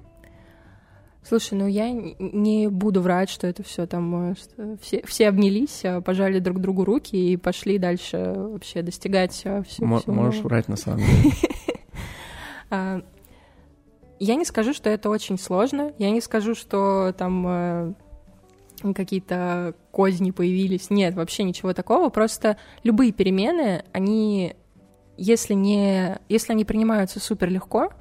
Слушай, 1.25 1.53
ну 1.57 1.65
я 1.67 1.89
не 1.91 2.67
буду 2.67 3.01
врать, 3.01 3.29
что 3.29 3.47
это 3.47 3.63
все 3.63 3.87
там 3.87 4.31
э, 4.31 4.35
все, 4.81 5.01
все 5.05 5.29
обнялись, 5.29 5.79
э, 5.85 6.01
пожали 6.01 6.39
друг 6.39 6.59
другу 6.59 6.83
руки 6.83 7.15
и 7.15 7.37
пошли 7.37 7.77
дальше 7.77 8.33
вообще 8.35 8.81
достигать 8.81 9.41
э, 9.45 9.63
всё- 9.65 9.85
Мо- 9.85 9.99
всего 10.01 10.13
можешь 10.13 10.41
врать 10.41 10.67
на 10.67 10.75
самом 10.75 10.99
деле. 10.99 11.31
А, 12.69 13.01
Я 14.19 14.35
не 14.35 14.45
скажу, 14.45 14.73
что 14.73 14.89
это 14.89 15.09
очень 15.09 15.37
сложно. 15.39 15.93
Я 15.99 16.09
не 16.11 16.19
скажу, 16.21 16.53
что 16.55 17.13
там 17.17 17.95
какие-то 18.91 19.75
козни 19.91 20.31
появились. 20.31 20.89
Нет, 20.89 21.15
вообще 21.15 21.43
ничего 21.43 21.73
такого. 21.73 22.09
Просто 22.09 22.57
любые 22.83 23.11
перемены, 23.11 23.85
они, 23.93 24.55
если 25.17 25.53
не, 25.53 26.19
если 26.27 26.53
они 26.53 26.65
принимаются 26.65 27.19
супер 27.19 27.49
легко, 27.49 27.91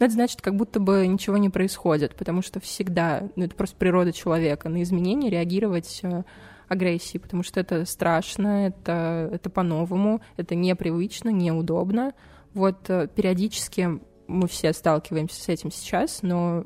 Но 0.00 0.06
это 0.06 0.14
значит, 0.14 0.40
как 0.40 0.56
будто 0.56 0.80
бы 0.80 1.06
ничего 1.06 1.36
не 1.36 1.48
происходит, 1.48 2.16
потому 2.16 2.42
что 2.42 2.58
всегда, 2.58 3.28
ну 3.36 3.44
это 3.44 3.54
просто 3.54 3.76
природа 3.76 4.12
человека, 4.12 4.68
на 4.68 4.82
изменения 4.82 5.30
реагировать 5.30 6.00
э, 6.02 6.24
агрессией, 6.66 7.20
потому 7.20 7.42
что 7.44 7.60
это 7.60 7.84
страшно, 7.84 8.66
это, 8.66 9.30
это 9.32 9.48
по-новому, 9.50 10.20
это 10.36 10.54
непривычно, 10.56 11.28
неудобно. 11.28 12.14
Вот 12.54 12.90
э, 12.90 13.08
периодически 13.14 14.00
мы 14.26 14.48
все 14.48 14.72
сталкиваемся 14.72 15.40
с 15.40 15.48
этим 15.48 15.70
сейчас, 15.70 16.22
но 16.22 16.64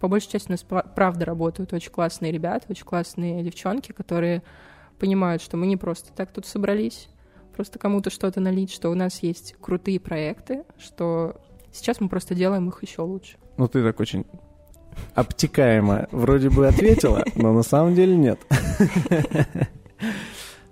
по 0.00 0.08
большей 0.08 0.30
части 0.30 0.48
у 0.48 0.52
нас 0.52 0.64
правда 0.64 1.26
работают 1.26 1.72
очень 1.72 1.92
классные 1.92 2.32
ребята, 2.32 2.66
очень 2.70 2.84
классные 2.84 3.44
девчонки, 3.44 3.92
которые 3.92 4.42
понимают, 4.98 5.42
что 5.42 5.56
мы 5.56 5.66
не 5.66 5.76
просто 5.76 6.12
так 6.12 6.32
тут 6.32 6.46
собрались, 6.46 7.08
просто 7.54 7.78
кому-то 7.78 8.10
что-то 8.10 8.40
налить, 8.40 8.72
что 8.72 8.90
у 8.90 8.94
нас 8.94 9.22
есть 9.22 9.54
крутые 9.60 10.00
проекты, 10.00 10.64
что 10.78 11.40
сейчас 11.70 12.00
мы 12.00 12.08
просто 12.08 12.34
делаем 12.34 12.68
их 12.68 12.82
еще 12.82 13.02
лучше. 13.02 13.36
Ну, 13.58 13.68
ты 13.68 13.82
так 13.82 14.00
очень 14.00 14.24
обтекаемо 15.14 16.08
вроде 16.10 16.48
бы 16.48 16.66
ответила, 16.66 17.22
но 17.34 17.52
на 17.52 17.62
самом 17.62 17.94
деле 17.94 18.16
нет. 18.16 18.40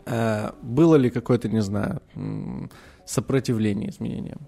Э, 0.06 0.52
было 0.62 0.96
ли 0.96 1.10
какое-то, 1.10 1.50
не 1.50 1.60
знаю, 1.60 2.00
сопротивление 3.04 3.90
изменениям? 3.90 4.40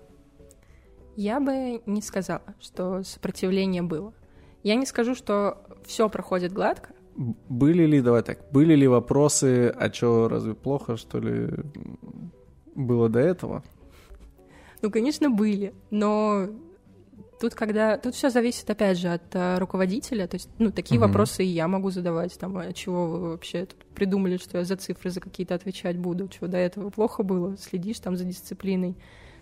Я 1.17 1.39
бы 1.39 1.83
не 1.85 2.01
сказала, 2.01 2.43
что 2.61 3.03
сопротивление 3.03 3.83
было. 3.83 4.15
Я 4.63 4.75
не 4.75 4.87
скажу, 4.87 5.15
что 5.15 5.63
все 5.85 6.09
проходит 6.09 6.53
гладко. 6.53 6.91
Были 7.17 7.85
ли, 7.87 8.01
давай 8.01 8.23
так, 8.23 8.39
были 8.53 8.75
ли 8.75 8.87
вопросы, 8.87 9.69
а 9.69 9.93
что, 9.93 10.29
разве 10.29 10.55
плохо, 10.55 10.97
что 10.97 11.19
ли, 11.19 11.51
было 12.75 13.09
до 13.09 13.19
этого? 13.19 13.63
Ну, 14.81 14.91
конечно, 14.91 15.29
были, 15.29 15.75
но 15.91 16.49
тут 17.41 17.55
когда 17.55 17.99
тут 17.99 18.15
все 18.15 18.31
зависит 18.31 18.69
опять 18.71 18.99
же 18.99 19.09
от 19.09 19.35
uh, 19.35 19.59
руководителя, 19.59 20.27
то 20.27 20.37
есть 20.37 20.49
ну 20.59 20.71
такие 20.71 21.01
угу. 21.01 21.09
вопросы 21.09 21.45
и 21.45 21.49
я 21.49 21.69
могу 21.69 21.91
задавать, 21.91 22.39
там, 22.39 22.57
а 22.59 22.73
чего 22.73 23.07
вы 23.07 23.31
вообще 23.31 23.67
тут 23.67 23.85
придумали, 23.95 24.37
что 24.37 24.59
я 24.59 24.65
за 24.65 24.77
цифры 24.77 25.11
за 25.11 25.21
какие-то 25.21 25.55
отвечать 25.55 25.99
буду, 25.99 26.29
чего 26.29 26.47
до 26.47 26.59
этого 26.59 26.91
плохо 26.91 27.23
было, 27.23 27.57
следишь 27.57 27.99
там 28.01 28.17
за 28.17 28.25
дисциплиной 28.25 28.97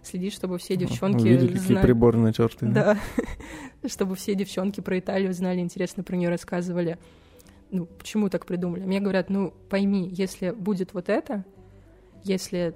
следить, 0.08 0.34
чтобы 0.34 0.58
все 0.58 0.76
девчонки 0.76 1.22
Увидели, 1.22 1.48
какие 1.48 1.72
знали... 1.72 1.86
приборы 1.86 2.18
натертые. 2.18 2.72
Да, 2.72 2.98
чтобы 3.86 4.16
все 4.16 4.34
девчонки 4.34 4.80
про 4.80 4.98
Италию 4.98 5.32
знали, 5.32 5.60
интересно 5.60 6.02
про 6.02 6.16
нее 6.16 6.28
рассказывали. 6.28 6.98
Ну, 7.70 7.86
почему 7.86 8.30
так 8.30 8.46
придумали? 8.46 8.84
Мне 8.84 9.00
говорят, 9.00 9.28
ну, 9.28 9.52
пойми, 9.68 10.08
если 10.12 10.50
будет 10.50 10.94
вот 10.94 11.08
это, 11.08 11.44
если 12.24 12.74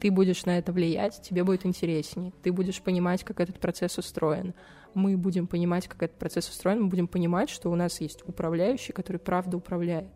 ты 0.00 0.10
будешь 0.10 0.44
на 0.44 0.58
это 0.58 0.72
влиять, 0.72 1.22
тебе 1.22 1.44
будет 1.44 1.64
интереснее, 1.64 2.32
ты 2.42 2.52
будешь 2.52 2.82
понимать, 2.82 3.24
как 3.24 3.40
этот 3.40 3.58
процесс 3.58 3.96
устроен. 3.96 4.54
Мы 4.92 5.16
будем 5.16 5.46
понимать, 5.46 5.88
как 5.88 6.02
этот 6.02 6.18
процесс 6.18 6.48
устроен, 6.48 6.82
мы 6.82 6.88
будем 6.88 7.08
понимать, 7.08 7.48
что 7.48 7.70
у 7.70 7.74
нас 7.74 8.00
есть 8.00 8.22
управляющий, 8.26 8.92
который 8.92 9.16
правда 9.16 9.56
управляет. 9.56 10.10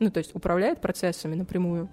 Ну, 0.00 0.10
то 0.10 0.18
есть 0.18 0.34
управляет 0.34 0.80
процессами 0.80 1.34
напрямую. 1.34 1.88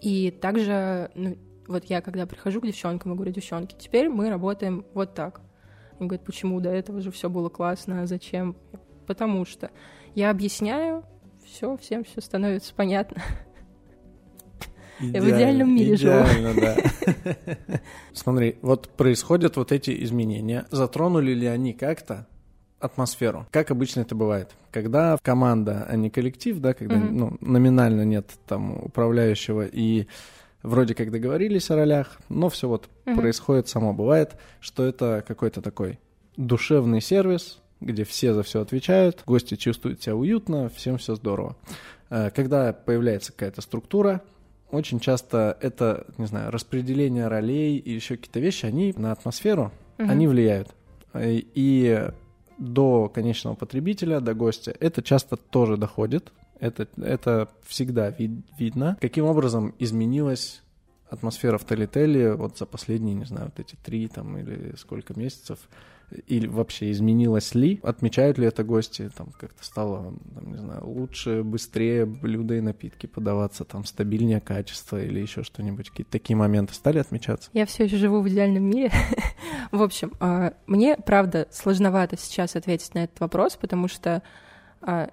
И 0.00 0.30
также 0.30 1.10
ну, 1.14 1.36
вот 1.68 1.84
я, 1.84 2.00
когда 2.00 2.26
прихожу 2.26 2.60
к 2.60 2.66
девчонкам 2.66 3.12
и 3.12 3.14
говорю, 3.14 3.32
девчонки, 3.32 3.74
теперь 3.78 4.08
мы 4.08 4.30
работаем 4.30 4.84
вот 4.94 5.14
так. 5.14 5.40
Они 5.98 6.08
говорят, 6.08 6.26
почему 6.26 6.60
до 6.60 6.70
этого 6.70 7.00
же 7.00 7.10
все 7.10 7.30
было 7.30 7.48
классно, 7.48 8.02
а 8.02 8.06
зачем? 8.06 8.56
Потому 9.06 9.44
что 9.44 9.70
я 10.14 10.30
объясняю, 10.30 11.04
все, 11.44 11.76
всем 11.76 12.04
все 12.04 12.20
становится 12.20 12.74
понятно. 12.74 13.22
Идеально, 14.98 15.20
в 15.20 15.36
идеальном 15.36 15.74
мире 15.74 15.94
идеально, 15.94 16.52
живу. 16.54 16.60
да. 16.60 17.80
Смотри, 18.14 18.56
вот 18.62 18.88
происходят 18.88 19.56
вот 19.56 19.70
эти 19.70 20.02
изменения. 20.04 20.66
Затронули 20.70 21.32
ли 21.32 21.46
они 21.46 21.74
как-то 21.74 22.26
атмосферу. 22.78 23.46
Как 23.50 23.70
обычно 23.70 24.00
это 24.00 24.14
бывает. 24.14 24.52
Когда 24.70 25.18
команда, 25.22 25.86
а 25.88 25.96
не 25.96 26.10
коллектив, 26.10 26.58
да, 26.58 26.74
когда 26.74 26.96
mm-hmm. 26.96 27.10
ну, 27.10 27.36
номинально 27.40 28.04
нет 28.04 28.30
там 28.46 28.84
управляющего 28.84 29.66
и 29.66 30.06
вроде 30.66 30.94
как 30.94 31.10
договорились 31.10 31.70
о 31.70 31.76
ролях, 31.76 32.18
но 32.28 32.48
все 32.48 32.68
вот 32.68 32.88
угу. 33.06 33.16
происходит 33.16 33.68
само. 33.68 33.94
Бывает, 33.94 34.36
что 34.60 34.84
это 34.84 35.24
какой-то 35.26 35.62
такой 35.62 35.98
душевный 36.36 37.00
сервис, 37.00 37.58
где 37.80 38.04
все 38.04 38.34
за 38.34 38.42
все 38.42 38.60
отвечают, 38.60 39.22
гости 39.26 39.54
чувствуют 39.56 40.02
себя 40.02 40.16
уютно, 40.16 40.68
всем 40.68 40.98
все 40.98 41.14
здорово. 41.14 41.56
Э, 42.10 42.30
когда 42.30 42.72
появляется 42.72 43.32
какая-то 43.32 43.62
структура, 43.62 44.22
очень 44.70 44.98
часто 44.98 45.56
это, 45.60 46.06
не 46.18 46.26
знаю, 46.26 46.50
распределение 46.50 47.28
ролей 47.28 47.78
и 47.78 47.92
еще 47.92 48.16
какие-то 48.16 48.40
вещи, 48.40 48.66
они 48.66 48.92
на 48.96 49.12
атмосферу, 49.12 49.72
угу. 49.98 50.10
они 50.10 50.26
влияют. 50.26 50.74
Э, 51.12 51.22
и 51.30 52.08
до 52.58 53.08
конечного 53.08 53.54
потребителя, 53.54 54.20
до 54.20 54.34
гостя, 54.34 54.74
это 54.80 55.02
часто 55.02 55.36
тоже 55.36 55.76
доходит. 55.76 56.32
Это, 56.60 56.88
это 56.96 57.48
всегда 57.64 58.10
вид, 58.10 58.30
видно. 58.58 58.96
Каким 59.00 59.24
образом 59.26 59.74
изменилась 59.78 60.62
атмосфера 61.08 61.58
в 61.58 61.64
Телетеле 61.64 62.34
вот 62.34 62.58
за 62.58 62.66
последние, 62.66 63.14
не 63.14 63.24
знаю, 63.24 63.46
вот 63.46 63.60
эти 63.60 63.76
три 63.76 64.08
там 64.08 64.36
или 64.38 64.74
сколько 64.76 65.18
месяцев, 65.18 65.58
или 66.26 66.46
вообще 66.46 66.90
изменилось 66.92 67.54
ли, 67.54 67.80
отмечают 67.82 68.38
ли 68.38 68.46
это 68.46 68.62
гости, 68.62 69.10
там 69.16 69.32
как-то 69.38 69.64
стало, 69.64 70.14
там, 70.34 70.52
не 70.52 70.58
знаю, 70.58 70.86
лучше, 70.86 71.42
быстрее 71.42 72.06
блюда 72.06 72.54
и 72.54 72.60
напитки 72.60 73.06
подаваться, 73.06 73.64
там 73.64 73.84
стабильнее 73.84 74.40
качество 74.40 75.02
или 75.02 75.18
еще 75.20 75.42
что-нибудь, 75.42 75.90
какие-то 75.90 76.12
такие 76.12 76.36
моменты 76.36 76.74
стали 76.74 76.98
отмечаться? 76.98 77.50
Я 77.52 77.66
все 77.66 77.84
еще 77.84 77.96
живу 77.96 78.20
в 78.20 78.28
идеальном 78.28 78.64
мире. 78.64 78.92
в 79.72 79.82
общем, 79.82 80.12
а, 80.20 80.54
мне, 80.66 80.96
правда, 80.96 81.48
сложновато 81.50 82.16
сейчас 82.16 82.54
ответить 82.54 82.94
на 82.94 83.04
этот 83.04 83.18
вопрос, 83.18 83.56
потому 83.56 83.88
что 83.88 84.22
а, 84.80 85.10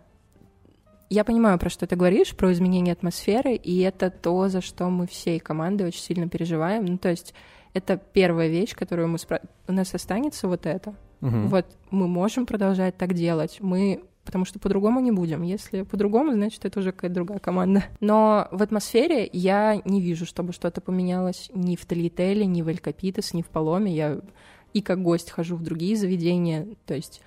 я 1.13 1.23
понимаю, 1.23 1.59
про 1.59 1.69
что 1.69 1.85
ты 1.85 1.95
говоришь, 1.95 2.35
про 2.35 2.51
изменение 2.51 2.93
атмосферы, 2.93 3.55
и 3.55 3.79
это 3.81 4.09
то, 4.09 4.47
за 4.49 4.61
что 4.61 4.89
мы 4.89 5.05
всей 5.05 5.39
командой 5.39 5.87
очень 5.87 6.01
сильно 6.01 6.27
переживаем. 6.27 6.85
Ну, 6.85 6.97
то 6.97 7.09
есть 7.09 7.33
это 7.73 7.97
первая 7.97 8.47
вещь, 8.47 8.75
которую 8.75 9.07
мы 9.09 9.19
спро... 9.19 9.39
у 9.67 9.71
нас 9.71 9.93
останется 9.93 10.47
вот 10.47 10.65
это. 10.65 10.95
Угу. 11.21 11.37
Вот 11.47 11.65
мы 11.91 12.07
можем 12.07 12.45
продолжать 12.45 12.97
так 12.97 13.13
делать. 13.13 13.57
Мы 13.59 14.03
потому 14.25 14.45
что 14.45 14.57
по-другому 14.57 15.01
не 15.01 15.11
будем. 15.11 15.41
Если 15.41 15.83
по-другому, 15.83 16.33
значит, 16.33 16.65
это 16.65 16.79
уже 16.79 16.93
какая-то 16.93 17.15
другая 17.15 17.39
команда. 17.39 17.83
Но 17.99 18.47
в 18.51 18.61
атмосфере 18.61 19.29
я 19.31 19.81
не 19.85 20.01
вижу, 20.01 20.25
чтобы 20.25 20.53
что-то 20.53 20.81
поменялось 20.81 21.51
ни 21.53 21.75
в 21.75 21.85
Талителе, 21.85 22.45
ни 22.45 22.61
в 22.61 22.69
Элькапитес, 22.69 23.33
ни 23.33 23.41
в 23.41 23.47
Паломе. 23.47 23.93
Я 23.93 24.21
и 24.73 24.81
как 24.81 25.01
гость 25.01 25.29
хожу 25.29 25.55
в 25.55 25.63
другие 25.63 25.95
заведения, 25.95 26.67
то 26.85 26.95
есть 26.95 27.21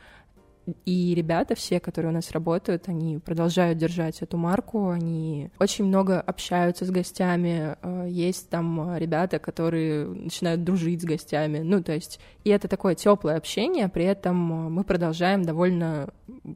и 0.85 1.15
ребята 1.15 1.55
все, 1.55 1.79
которые 1.79 2.11
у 2.11 2.15
нас 2.15 2.33
работают, 2.33 2.89
они 2.89 3.19
продолжают 3.19 3.79
держать 3.79 4.21
эту 4.23 4.37
марку, 4.37 4.91
они 4.91 5.51
очень 5.59 5.85
много 5.85 6.21
общаются 6.21 6.85
с 6.85 6.91
гостями, 6.91 7.77
э, 7.81 8.07
есть 8.09 8.51
там 8.51 8.97
ребята, 8.97 9.39
которые 9.39 10.07
начинают 10.07 10.65
дружить 10.65 11.03
с 11.03 11.05
гостями, 11.05 11.61
ну, 11.61 11.83
то 11.83 11.93
есть, 11.93 12.19
и 12.45 12.51
это 12.51 12.67
такое 12.69 12.95
теплое 12.95 13.37
общение, 13.37 13.89
при 13.89 14.05
этом 14.05 14.37
мы 14.37 14.83
продолжаем 14.83 15.43
довольно 15.43 16.09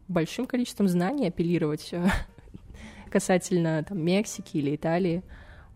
большим 0.09 0.47
количеством 0.47 0.89
знаний 0.89 1.29
апеллировать 1.29 1.91
э, 1.93 2.05
касательно 3.11 3.85
там 3.85 4.01
Мексики 4.01 4.57
или 4.57 4.75
Италии, 4.75 5.23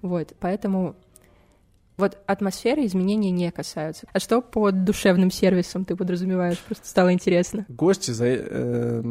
вот, 0.03 0.35
поэтому 0.41 0.97
вот 1.97 2.19
атмосферы 2.27 2.85
изменения 2.87 3.31
не 3.31 3.51
касаются. 3.51 4.07
А 4.13 4.19
что 4.19 4.41
под 4.41 4.85
душевным 4.85 5.31
сервисом 5.31 5.85
ты 5.85 5.97
подразумеваешь? 5.97 6.59
Просто 6.59 6.89
стало 6.89 7.13
интересно. 7.13 7.67
Гости 7.69 8.11
за, 8.11 8.27
э, 8.27 9.03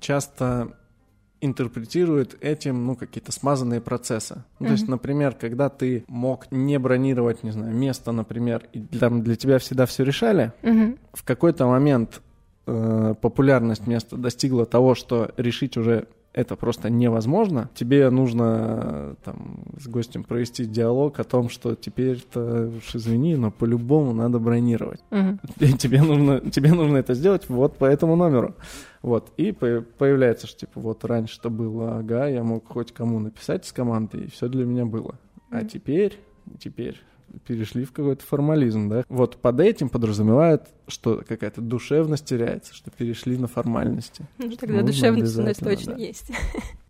часто 0.00 0.76
интерпретируют 1.40 2.36
этим, 2.40 2.86
ну, 2.86 2.96
какие-то 2.96 3.32
смазанные 3.32 3.80
процессы. 3.80 4.44
Ну, 4.58 4.66
mm-hmm. 4.66 4.68
То 4.68 4.72
есть, 4.72 4.88
например, 4.88 5.34
когда 5.34 5.68
ты 5.70 6.04
мог 6.06 6.46
не 6.50 6.78
бронировать, 6.78 7.42
не 7.42 7.50
знаю, 7.50 7.74
место, 7.74 8.12
например, 8.12 8.68
и 8.72 8.80
там 8.80 9.22
для 9.22 9.36
тебя 9.36 9.58
всегда 9.58 9.86
все 9.86 10.04
решали, 10.04 10.52
mm-hmm. 10.62 10.98
в 11.14 11.24
какой-то 11.24 11.66
момент 11.66 12.20
э, 12.66 13.14
популярность 13.20 13.86
места 13.86 14.16
достигла 14.16 14.66
того, 14.66 14.94
что 14.94 15.30
решить 15.38 15.78
уже 15.78 16.08
это 16.32 16.54
просто 16.56 16.90
невозможно. 16.90 17.70
Тебе 17.74 18.08
нужно 18.10 19.16
там 19.24 19.64
с 19.78 19.88
гостем 19.88 20.22
провести 20.22 20.64
диалог 20.64 21.18
о 21.18 21.24
том, 21.24 21.48
что 21.48 21.74
теперь-то 21.74 22.72
уж 22.76 22.94
извини, 22.94 23.34
но 23.36 23.50
по-любому 23.50 24.12
надо 24.12 24.38
бронировать. 24.38 25.00
Угу. 25.10 25.76
Тебе 25.78 26.02
нужно, 26.02 26.40
тебе 26.50 26.72
нужно 26.72 26.98
это 26.98 27.14
сделать 27.14 27.48
вот 27.48 27.76
по 27.76 27.84
этому 27.84 28.16
номеру. 28.16 28.54
Вот. 29.02 29.32
И 29.36 29.50
появляется, 29.52 30.46
что 30.46 30.60
типа 30.60 30.80
вот 30.80 31.04
раньше-то 31.04 31.50
было, 31.50 31.98
ага, 31.98 32.26
я 32.26 32.44
мог 32.44 32.68
хоть 32.68 32.92
кому 32.92 33.18
написать 33.18 33.64
с 33.64 33.72
команды, 33.72 34.24
и 34.24 34.30
все 34.30 34.48
для 34.48 34.64
меня 34.64 34.84
было. 34.84 35.18
А 35.50 35.64
теперь, 35.64 36.18
теперь 36.60 37.00
перешли 37.46 37.84
в 37.84 37.92
какой-то 37.92 38.24
формализм, 38.24 38.88
да? 38.88 39.04
Вот 39.08 39.36
под 39.36 39.60
этим 39.60 39.88
подразумевают, 39.88 40.68
что 40.88 41.22
какая-то 41.26 41.60
душевность 41.60 42.24
теряется, 42.24 42.74
что 42.74 42.90
перешли 42.90 43.36
на 43.36 43.46
формальности. 43.46 44.24
Ну, 44.38 44.50
тогда 44.56 44.82
душевность 44.82 45.36
у 45.38 45.42
нас 45.42 45.56
точно 45.56 45.94
да. 45.94 46.00
есть. 46.00 46.30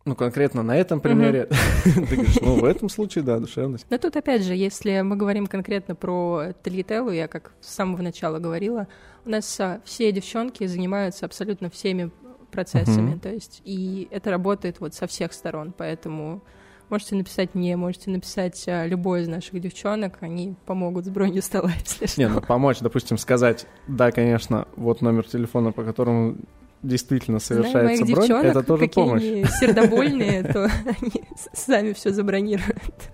Ну, 0.07 0.17
конкретно 0.17 0.63
на 0.63 0.75
этом 0.75 0.99
примере, 0.99 1.47
ты 1.85 2.17
говоришь, 2.17 2.41
ну, 2.41 2.59
в 2.59 2.65
этом 2.65 2.89
случае, 2.89 3.23
да, 3.23 3.39
душевность. 3.39 3.85
Но 3.91 3.99
тут, 3.99 4.17
опять 4.17 4.43
же, 4.43 4.55
если 4.55 5.03
мы 5.03 5.15
говорим 5.15 5.47
конкретно 5.47 5.95
про 5.95 6.55
Талителлу, 6.63 7.11
я 7.11 7.29
как 7.29 7.53
с 7.61 7.75
самого 7.75 8.01
начала 8.01 8.39
говорила, 8.39 8.89
у 9.27 9.31
нас 9.31 9.61
а, 9.61 9.83
все 9.85 10.11
девчонки 10.11 10.67
занимаются 10.67 11.27
абсолютно 11.27 11.69
всеми 11.69 12.11
процессами, 12.51 13.19
то 13.19 13.29
есть, 13.29 13.61
и 13.65 14.09
это 14.11 14.31
работает 14.31 14.81
вот 14.81 14.95
со 14.95 15.07
всех 15.07 15.35
сторон, 15.35 15.75
поэтому 15.77 16.43
можете 16.91 17.15
написать 17.15 17.55
мне, 17.55 17.77
можете 17.77 18.11
написать 18.11 18.63
а, 18.67 18.87
любой 18.87 19.23
из 19.23 19.29
наших 19.29 19.61
девчонок, 19.61 20.19
они 20.21 20.55
помогут 20.67 21.07
с 21.07 21.09
бронью 21.09 21.43
стола, 21.43 21.71
если 21.85 22.07
что. 22.07 22.21
Не, 22.21 22.29
ну 22.29 22.41
помочь, 22.41 22.81
допустим, 22.81 23.19
сказать, 23.19 23.67
да, 23.87 24.11
конечно, 24.11 24.67
вот 24.77 25.01
номер 25.01 25.27
телефона, 25.27 25.73
по 25.73 25.85
которому 25.85 26.37
действительно 26.83 27.39
совершается 27.39 28.05
Знаю 28.05 28.17
бронь, 28.17 28.47
это 28.47 28.63
тоже 28.63 28.87
помощь. 28.89 29.23
Они 29.23 29.45
сердобольные, 29.45 30.45
то 30.45 30.65
они 30.87 31.25
сами 31.53 31.93
все 31.93 32.11
забронируют. 32.11 33.11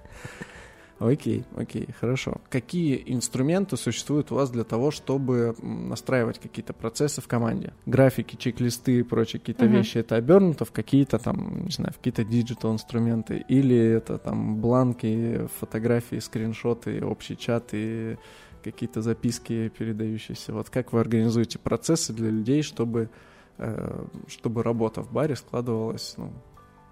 Окей, 0.98 1.44
окей, 1.56 1.88
хорошо. 2.00 2.40
Какие 2.48 3.02
инструменты 3.06 3.76
существуют 3.76 4.32
у 4.32 4.34
вас 4.34 4.50
для 4.50 4.64
того, 4.64 4.90
чтобы 4.90 5.54
настраивать 5.60 6.38
какие-то 6.38 6.72
процессы 6.72 7.20
в 7.20 7.28
команде? 7.28 7.74
Графики, 7.84 8.36
чек-листы 8.36 9.00
и 9.00 9.02
прочие 9.02 9.40
какие-то 9.40 9.66
uh-huh. 9.66 9.76
вещи, 9.76 9.98
это 9.98 10.16
обернуто 10.16 10.64
в 10.64 10.72
какие-то 10.72 11.18
там, 11.18 11.64
не 11.64 11.70
знаю, 11.70 11.92
в 11.92 11.98
какие-то 11.98 12.24
digital 12.24 12.72
инструменты, 12.72 13.44
или 13.48 13.76
это 13.76 14.18
там 14.18 14.60
бланки, 14.60 15.48
фотографии, 15.58 16.16
скриншоты, 16.16 17.04
общий 17.04 17.36
чат 17.36 17.70
и 17.72 18.16
какие-то 18.64 19.02
записки 19.02 19.68
передающиеся. 19.68 20.52
Вот 20.52 20.70
как 20.70 20.92
вы 20.92 21.00
организуете 21.00 21.58
процессы 21.58 22.12
для 22.12 22.30
людей, 22.30 22.62
чтобы 22.62 23.10
Э, 23.58 24.04
чтобы 24.28 24.62
работа 24.62 25.02
в 25.02 25.10
баре 25.10 25.34
складывалась 25.34 26.14
ну, 26.18 26.30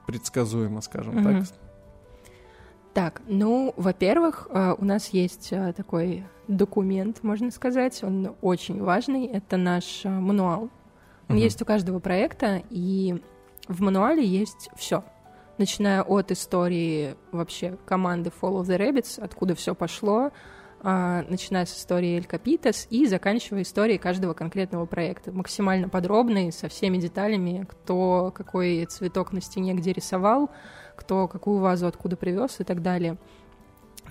предсказуемо, 0.07 0.81
скажем 0.81 1.19
mm-hmm. 1.19 1.41
так. 1.41 1.49
Так, 2.95 3.23
ну, 3.27 3.75
во-первых, 3.77 4.47
э, 4.51 4.75
у 4.79 4.85
нас 4.85 5.09
есть 5.09 5.49
э, 5.51 5.73
такой 5.73 6.25
документ, 6.47 7.25
можно 7.25 7.51
сказать, 7.51 8.05
он 8.05 8.37
очень 8.41 8.81
важный, 8.81 9.27
это 9.27 9.57
наш 9.57 10.05
мануал. 10.05 10.71
Он 11.29 11.37
mm-hmm. 11.37 11.41
есть 11.41 11.61
у 11.61 11.65
каждого 11.65 11.99
проекта, 11.99 12.63
и 12.71 13.21
в 13.67 13.81
мануале 13.81 14.25
есть 14.25 14.71
все, 14.77 15.03
начиная 15.59 16.03
от 16.03 16.31
истории 16.31 17.17
вообще 17.33 17.77
команды 17.85 18.31
Follow 18.31 18.63
the 18.63 18.79
Rabbits, 18.79 19.21
откуда 19.21 19.57
все 19.57 19.75
пошло, 19.75 20.31
а, 20.87 21.25
начиная 21.29 21.65
с 21.65 21.77
истории 21.77 22.17
Эль 22.17 22.27
Капитас 22.27 22.87
и 22.91 23.07
заканчивая 23.07 23.63
историей 23.63 23.97
каждого 23.99 24.35
конкретного 24.35 24.85
проекта. 24.85 25.33
Максимально 25.33 25.89
подробный, 25.89 26.53
со 26.53 26.69
всеми 26.69 26.99
деталями, 26.99 27.67
кто 27.69 28.31
какой 28.35 28.85
цветок 28.85 29.33
на 29.33 29.41
стене 29.41 29.73
где 29.73 29.93
рисовал, 29.93 30.51
кто 30.97 31.29
какую 31.29 31.61
вазу 31.61 31.87
откуда 31.87 32.17
привез 32.17 32.61
и 32.61 32.65
так 32.65 32.83
далее. 32.83 33.17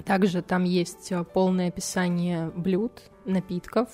Также 0.06 0.42
там 0.42 0.64
есть 0.64 1.12
а, 1.12 1.24
полное 1.24 1.68
описание 1.68 2.50
блюд, 2.56 3.04
напитков, 3.26 3.90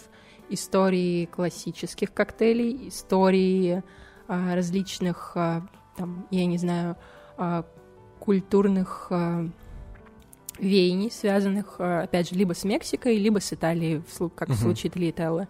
истории 0.50 1.26
классических 1.26 2.14
коктейлей, 2.14 2.88
истории 2.88 3.84
а, 4.28 4.56
различных, 4.56 5.34
а, 5.36 5.68
там, 5.98 6.28
я 6.32 6.46
не 6.46 6.58
знаю, 6.58 6.96
а, 7.38 7.66
культурных 8.20 9.12
веяний, 10.60 11.12
связанных, 11.12 11.76
э, 11.80 12.02
опять 12.04 12.30
же, 12.30 12.36
либо 12.36 12.54
с 12.54 12.64
Мексикой, 12.64 13.18
либо 13.18 13.40
с 13.40 13.52
Италией, 13.54 14.04
как 14.36 14.50
uh-huh. 14.50 14.54
в 14.54 14.60
случае 14.60 14.92
Талиетеллы. 14.92 15.48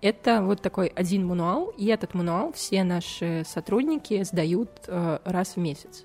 Это 0.00 0.42
вот 0.42 0.62
такой 0.62 0.88
один 0.88 1.26
мануал, 1.26 1.72
и 1.76 1.86
этот 1.86 2.14
мануал 2.14 2.52
все 2.52 2.84
наши 2.84 3.42
сотрудники 3.46 4.22
сдают 4.22 4.70
э, 4.86 5.18
раз 5.24 5.56
в 5.56 5.56
месяц. 5.56 6.04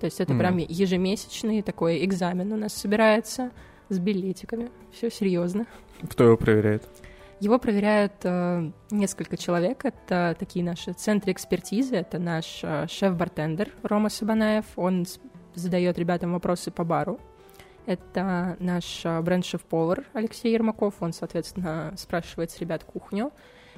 То 0.00 0.06
есть 0.06 0.20
это 0.20 0.32
mm. 0.32 0.38
прям 0.38 0.56
ежемесячный 0.56 1.62
такой 1.62 2.04
экзамен 2.04 2.52
у 2.52 2.56
нас 2.56 2.72
собирается 2.72 3.50
с 3.88 3.98
билетиками. 3.98 4.70
Все 4.92 5.10
серьезно. 5.10 5.66
Кто 6.10 6.24
его 6.24 6.36
проверяет? 6.36 6.88
Его 7.40 7.58
проверяют 7.58 8.14
э, 8.24 8.70
несколько 8.90 9.36
человек. 9.36 9.84
Это 9.84 10.36
такие 10.38 10.64
наши 10.64 10.92
центры 10.92 11.32
экспертизы. 11.32 11.96
Это 11.96 12.18
наш 12.18 12.60
э, 12.62 12.86
шеф-бартендер 12.88 13.70
Рома 13.82 14.08
Сабанаев. 14.08 14.64
Он 14.76 15.06
задает 15.54 15.98
ребятам 15.98 16.32
вопросы 16.32 16.70
по 16.70 16.84
бару. 16.84 17.20
Это 17.86 18.56
наш 18.60 19.02
а, 19.04 19.20
бренд-шеф-повар 19.22 20.04
Алексей 20.12 20.52
Ермаков, 20.52 20.94
он, 21.00 21.12
соответственно, 21.12 21.92
спрашивает 21.96 22.50
с 22.50 22.58
ребят 22.58 22.84
кухню. 22.84 23.32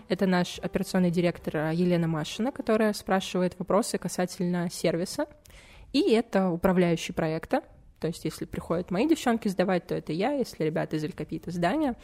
Это 0.09 0.27
наш 0.27 0.59
операционный 0.59 1.11
директор 1.11 1.57
а, 1.57 1.71
Елена 1.73 2.09
Машина, 2.09 2.53
которая 2.53 2.93
спрашивает 2.93 3.59
вопросы 3.59 3.99
касательно 3.99 4.69
сервиса. 4.71 5.27
И 5.93 6.13
это 6.13 6.51
управляющий 6.51 7.13
проекта. 7.13 7.63
То 8.01 8.09
есть, 8.09 8.25
если 8.25 8.45
приходят 8.45 8.91
мои 8.91 9.07
девчонки 9.07 9.49
сдавать, 9.49 9.87
то 9.87 9.95
это 9.95 10.13
я. 10.13 10.33
Если 10.33 10.65
ребята 10.65 10.97
из 10.97 11.05
Элькапита 11.05 11.51
здания, 11.51 11.97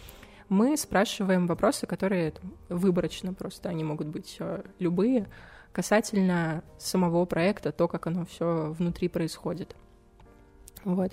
мы 0.48 0.76
спрашиваем 0.76 1.46
вопросы, 1.46 1.86
которые 1.86 2.34
выборочно 2.68 3.34
просто, 3.34 3.68
они 3.68 3.84
могут 3.84 4.06
быть 4.06 4.36
а, 4.40 4.64
любые, 4.78 5.26
касательно 5.72 6.62
самого 6.78 7.24
проекта, 7.24 7.72
то, 7.72 7.88
как 7.88 8.06
оно 8.06 8.24
все 8.24 8.74
внутри 8.78 9.08
происходит. 9.08 9.76
Вот. 10.84 11.12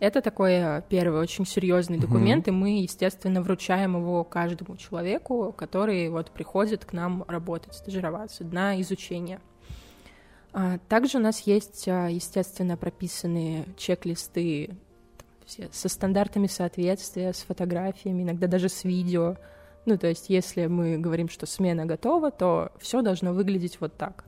Это 0.00 0.22
такой 0.22 0.52
э, 0.52 0.82
первый 0.88 1.20
очень 1.20 1.44
серьезный 1.44 1.98
документ, 1.98 2.46
mm-hmm. 2.46 2.50
и 2.50 2.54
мы, 2.54 2.82
естественно, 2.82 3.42
вручаем 3.42 3.96
его 3.96 4.22
каждому 4.22 4.76
человеку, 4.76 5.52
который 5.56 6.08
вот 6.08 6.30
приходит 6.30 6.84
к 6.84 6.92
нам 6.92 7.24
работать, 7.26 7.74
стажироваться 7.74 8.44
на 8.44 8.80
изучение. 8.80 9.40
А, 10.52 10.78
также 10.88 11.18
у 11.18 11.20
нас 11.20 11.40
есть, 11.40 11.86
э, 11.86 12.08
естественно, 12.10 12.76
прописанные 12.76 13.66
чек-листы 13.76 14.70
все, 15.46 15.68
со 15.72 15.88
стандартами 15.88 16.46
соответствия, 16.46 17.32
с 17.32 17.42
фотографиями, 17.42 18.22
иногда 18.22 18.46
даже 18.46 18.68
с 18.68 18.84
видео. 18.84 19.36
Ну, 19.86 19.96
то 19.96 20.06
есть, 20.06 20.28
если 20.28 20.66
мы 20.66 20.98
говорим, 20.98 21.28
что 21.28 21.46
смена 21.46 21.86
готова, 21.86 22.30
то 22.30 22.72
все 22.78 23.02
должно 23.02 23.32
выглядеть 23.32 23.80
вот 23.80 23.96
так 23.96 24.24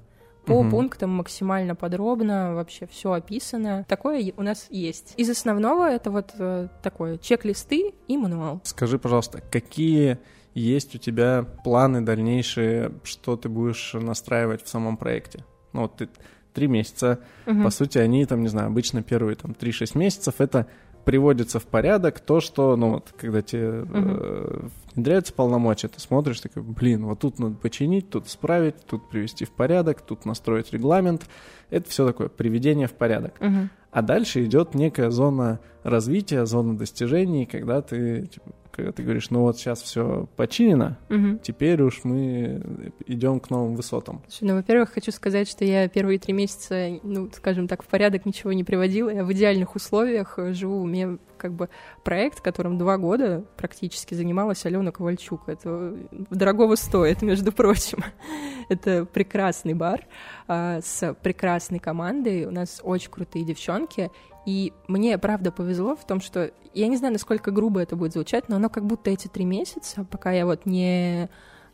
по 0.46 0.52
угу. 0.52 0.70
пунктам 0.70 1.10
максимально 1.10 1.74
подробно, 1.74 2.54
вообще 2.54 2.86
все 2.86 3.12
описано. 3.12 3.84
Такое 3.88 4.32
у 4.36 4.42
нас 4.42 4.66
есть. 4.70 5.14
Из 5.16 5.28
основного 5.30 5.88
это 5.88 6.10
вот 6.10 6.32
э, 6.38 6.68
такое 6.82 7.18
чек-листы 7.18 7.92
и 8.08 8.16
мануал. 8.16 8.60
Скажи, 8.64 8.98
пожалуйста, 8.98 9.42
какие 9.50 10.18
есть 10.54 10.94
у 10.94 10.98
тебя 10.98 11.46
планы 11.64 12.00
дальнейшие, 12.00 12.92
что 13.04 13.36
ты 13.36 13.48
будешь 13.48 13.92
настраивать 13.94 14.64
в 14.64 14.68
самом 14.68 14.96
проекте? 14.96 15.44
Ну 15.72 15.82
вот 15.82 16.08
три 16.52 16.66
месяца, 16.66 17.20
угу. 17.46 17.62
по 17.62 17.70
сути, 17.70 17.98
они 17.98 18.26
там, 18.26 18.42
не 18.42 18.48
знаю, 18.48 18.68
обычно 18.68 19.02
первые 19.02 19.36
там 19.36 19.52
3-6 19.52 19.96
месяцев 19.96 20.34
это 20.38 20.66
приводится 21.04 21.58
в 21.58 21.66
порядок 21.66 22.20
то, 22.20 22.40
что, 22.40 22.76
ну 22.76 22.90
вот, 22.90 23.14
когда 23.16 23.42
тебе 23.42 23.82
угу. 23.82 23.90
э, 23.94 24.68
внедряются 24.94 25.32
полномочия, 25.32 25.88
ты 25.88 26.00
смотришь, 26.00 26.40
такой, 26.40 26.62
блин, 26.62 27.06
вот 27.06 27.20
тут 27.20 27.38
надо 27.38 27.54
починить, 27.54 28.10
тут 28.10 28.26
исправить, 28.26 28.74
тут 28.86 29.08
привести 29.08 29.44
в 29.44 29.50
порядок, 29.50 30.02
тут 30.02 30.24
настроить 30.24 30.72
регламент. 30.72 31.26
Это 31.70 31.88
все 31.88 32.06
такое 32.06 32.28
приведение 32.28 32.86
в 32.86 32.92
порядок. 32.92 33.34
Угу. 33.40 33.68
А 33.92 34.02
дальше 34.02 34.44
идет 34.44 34.74
некая 34.74 35.10
зона 35.10 35.60
развития, 35.82 36.44
зона 36.46 36.76
достижений, 36.76 37.46
когда 37.46 37.80
ты 37.80 38.26
типа, 38.26 38.50
когда 38.70 38.92
ты 38.92 39.02
говоришь, 39.02 39.30
ну 39.30 39.42
вот 39.42 39.58
сейчас 39.58 39.82
все 39.82 40.28
починено, 40.36 40.98
угу. 41.08 41.38
теперь 41.42 41.82
уж 41.82 42.04
мы 42.04 42.62
идем 43.06 43.40
к 43.40 43.50
новым 43.50 43.74
высотам. 43.74 44.22
Слушай, 44.28 44.44
ну, 44.50 44.54
во-первых, 44.56 44.90
хочу 44.92 45.12
сказать, 45.12 45.48
что 45.48 45.64
я 45.64 45.88
первые 45.88 46.18
три 46.18 46.32
месяца, 46.32 46.98
ну, 47.02 47.30
скажем 47.32 47.68
так, 47.68 47.82
в 47.82 47.86
порядок 47.86 48.26
ничего 48.26 48.52
не 48.52 48.64
приводила. 48.64 49.10
Я 49.10 49.24
в 49.24 49.32
идеальных 49.32 49.74
условиях 49.74 50.38
живу. 50.52 50.82
У 50.82 50.86
меня 50.86 51.18
как 51.40 51.54
бы 51.54 51.68
проект, 52.04 52.40
которым 52.40 52.78
два 52.78 52.98
года 52.98 53.44
практически 53.56 54.14
занималась 54.14 54.64
Алена 54.66 54.92
Ковальчук. 54.92 55.48
Это 55.48 55.96
дорогого 56.30 56.76
стоит, 56.76 57.22
между 57.22 57.50
прочим. 57.50 58.04
Это 58.68 59.06
прекрасный 59.06 59.74
бар 59.74 60.06
а, 60.46 60.80
с 60.82 61.14
прекрасной 61.14 61.78
командой. 61.78 62.44
У 62.44 62.50
нас 62.50 62.80
очень 62.84 63.10
крутые 63.10 63.44
девчонки. 63.44 64.10
И 64.46 64.72
мне, 64.88 65.18
правда, 65.18 65.52
повезло 65.52 65.96
в 65.96 66.06
том, 66.06 66.20
что 66.20 66.52
я 66.72 66.86
не 66.86 66.96
знаю, 66.96 67.12
насколько 67.12 67.50
грубо 67.50 67.80
это 67.80 67.96
будет 67.96 68.12
звучать, 68.12 68.48
но 68.48 68.56
оно 68.56 68.68
как 68.70 68.86
будто 68.86 69.10
эти 69.10 69.28
три 69.28 69.44
месяца, 69.44 70.04
пока 70.10 70.32
я 70.32 70.46
вот 70.46 70.66
не... 70.66 71.28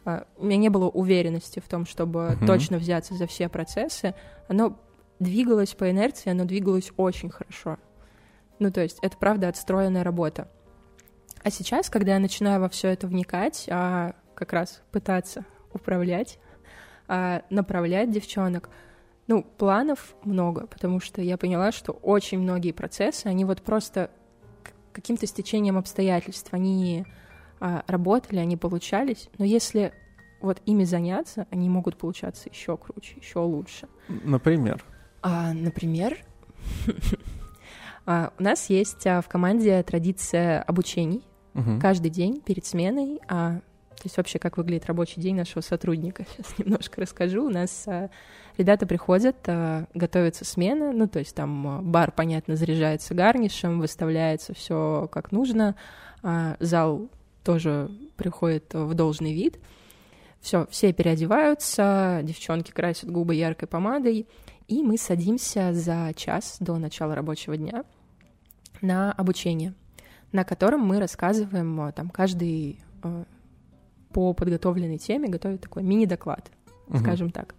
А, 0.04 0.26
у 0.36 0.46
меня 0.46 0.56
не 0.56 0.68
было 0.68 0.88
уверенности 0.88 1.60
в 1.60 1.68
том, 1.68 1.86
чтобы 1.86 2.36
uh-huh. 2.40 2.46
точно 2.46 2.78
взяться 2.78 3.14
за 3.14 3.26
все 3.26 3.48
процессы, 3.48 4.14
оно 4.48 4.78
двигалось 5.18 5.74
по 5.74 5.90
инерции, 5.90 6.30
оно 6.30 6.44
двигалось 6.44 6.92
очень 6.96 7.30
хорошо. 7.30 7.78
Ну, 8.58 8.70
то 8.70 8.82
есть 8.82 8.98
это, 9.02 9.16
правда, 9.16 9.48
отстроенная 9.48 10.04
работа. 10.04 10.48
А 11.42 11.50
сейчас, 11.50 11.90
когда 11.90 12.14
я 12.14 12.18
начинаю 12.18 12.60
во 12.60 12.68
все 12.68 12.88
это 12.88 13.06
вникать, 13.06 13.66
а 13.70 14.14
как 14.34 14.52
раз 14.52 14.82
пытаться 14.90 15.44
управлять, 15.72 16.38
а, 17.08 17.42
направлять 17.50 18.10
девчонок, 18.10 18.70
ну, 19.26 19.42
планов 19.42 20.14
много, 20.22 20.66
потому 20.66 21.00
что 21.00 21.20
я 21.20 21.36
поняла, 21.36 21.72
что 21.72 21.92
очень 21.92 22.38
многие 22.38 22.72
процессы, 22.72 23.26
они 23.26 23.44
вот 23.44 23.62
просто 23.62 24.10
каким-то 24.92 25.26
стечением 25.26 25.76
обстоятельств 25.76 26.48
они 26.52 27.04
а, 27.60 27.84
работали, 27.86 28.38
они 28.38 28.56
получались, 28.56 29.28
но 29.36 29.44
если 29.44 29.92
вот 30.40 30.62
ими 30.64 30.84
заняться, 30.84 31.46
они 31.50 31.68
могут 31.68 31.96
получаться 31.96 32.48
еще 32.48 32.76
круче, 32.76 33.16
еще 33.20 33.40
лучше. 33.40 33.88
Например? 34.08 34.84
А, 35.22 35.52
например, 35.52 36.16
а, 38.06 38.32
у 38.38 38.42
нас 38.42 38.70
есть 38.70 39.06
а, 39.06 39.20
в 39.20 39.28
команде 39.28 39.82
традиция 39.82 40.62
обучений 40.62 41.22
каждый 41.80 42.10
день 42.10 42.42
перед 42.42 42.66
сменой. 42.66 43.18
То 43.96 44.02
есть 44.04 44.16
вообще, 44.18 44.38
как 44.38 44.58
выглядит 44.58 44.86
рабочий 44.86 45.20
день 45.20 45.36
нашего 45.36 45.62
сотрудника. 45.62 46.26
Сейчас 46.36 46.58
немножко 46.58 47.00
расскажу. 47.00 47.46
У 47.46 47.50
нас 47.50 47.84
а, 47.86 48.10
ребята 48.58 48.86
приходят, 48.86 49.36
а, 49.46 49.86
готовится 49.94 50.44
смена, 50.44 50.92
ну, 50.92 51.08
то 51.08 51.18
есть 51.18 51.34
там 51.34 51.66
а, 51.66 51.82
бар, 51.82 52.12
понятно, 52.12 52.56
заряжается 52.56 53.14
гарнишем, 53.14 53.80
выставляется 53.80 54.54
все 54.54 55.08
как 55.10 55.32
нужно, 55.32 55.76
зал 56.60 57.08
тоже 57.44 57.90
приходит 58.16 58.74
в 58.74 58.94
должный 58.94 59.32
вид. 59.32 59.58
Все, 60.40 60.66
все 60.70 60.92
переодеваются, 60.92 62.20
девчонки 62.22 62.70
красят 62.70 63.10
губы 63.10 63.34
яркой 63.34 63.68
помадой, 63.68 64.26
и 64.68 64.82
мы 64.82 64.98
садимся 64.98 65.72
за 65.72 66.12
час 66.14 66.56
до 66.60 66.76
начала 66.76 67.14
рабочего 67.14 67.56
дня 67.56 67.84
на 68.82 69.12
обучение, 69.12 69.74
на 70.32 70.44
котором 70.44 70.80
мы 70.80 71.00
рассказываем 71.00 71.92
там 71.92 72.10
каждый 72.10 72.80
по 74.16 74.32
подготовленной 74.32 74.96
теме 74.96 75.28
готовит 75.28 75.60
такой 75.60 75.82
мини-доклад, 75.82 76.50
угу. 76.88 76.96
скажем 76.96 77.30
так. 77.30 77.54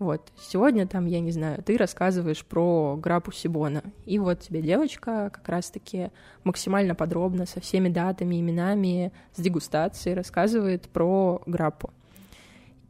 Вот, 0.00 0.32
сегодня 0.36 0.88
там, 0.88 1.06
я 1.06 1.20
не 1.20 1.30
знаю, 1.30 1.62
ты 1.62 1.76
рассказываешь 1.76 2.44
про 2.44 2.96
грапу 2.96 3.30
Сибона, 3.30 3.84
и 4.04 4.18
вот 4.18 4.40
тебе 4.40 4.60
девочка 4.60 5.30
как 5.32 5.48
раз-таки 5.48 6.10
максимально 6.42 6.96
подробно 6.96 7.46
со 7.46 7.60
всеми 7.60 7.88
датами, 7.88 8.40
именами, 8.40 9.12
с 9.36 9.40
дегустацией 9.40 10.16
рассказывает 10.16 10.88
про 10.88 11.40
граппу. 11.46 11.90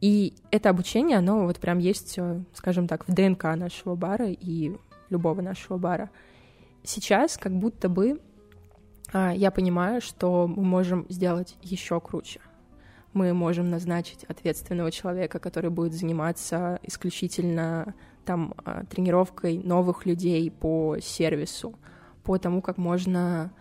И 0.01 0.33
это 0.49 0.71
обучение, 0.71 1.19
оно 1.19 1.43
вот 1.45 1.59
прям 1.59 1.77
есть, 1.77 2.15
э, 2.17 2.41
скажем 2.55 2.87
так, 2.87 3.07
в 3.07 3.13
ДНК 3.13 3.43
нашего 3.55 3.93
бара 3.93 4.31
и 4.31 4.75
любого 5.11 5.41
нашего 5.41 5.77
бара. 5.77 6.09
Сейчас 6.83 7.37
как 7.37 7.53
будто 7.55 7.87
бы 7.87 8.19
а, 9.13 9.31
я 9.31 9.51
понимаю, 9.51 10.01
что 10.01 10.47
мы 10.47 10.63
можем 10.63 11.05
сделать 11.07 11.55
еще 11.61 12.01
круче 12.01 12.41
мы 13.15 13.33
можем 13.33 13.69
назначить 13.69 14.25
ответственного 14.25 14.91
человека, 14.91 15.39
который 15.39 15.69
будет 15.69 15.93
заниматься 15.93 16.79
исключительно 16.83 17.95
там 18.25 18.53
а, 18.65 18.83
тренировкой 18.85 19.57
новых 19.57 20.05
людей 20.05 20.51
по 20.51 20.97
сервису, 21.01 21.73
по 22.23 22.37
тому, 22.37 22.61
как 22.61 22.77
можно 22.77 23.53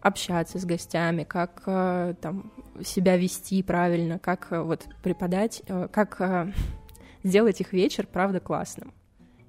общаться 0.00 0.58
с 0.58 0.64
гостями, 0.64 1.24
как 1.24 1.62
а, 1.66 2.14
там 2.14 2.50
себя 2.82 3.18
вести 3.18 3.62
правильно, 3.62 4.18
как 4.18 4.46
а, 4.50 4.62
вот 4.62 4.86
преподать, 5.02 5.62
как 5.92 6.48
сделать 7.22 7.60
их 7.60 7.74
вечер, 7.74 8.06
правда, 8.10 8.40
классным. 8.40 8.94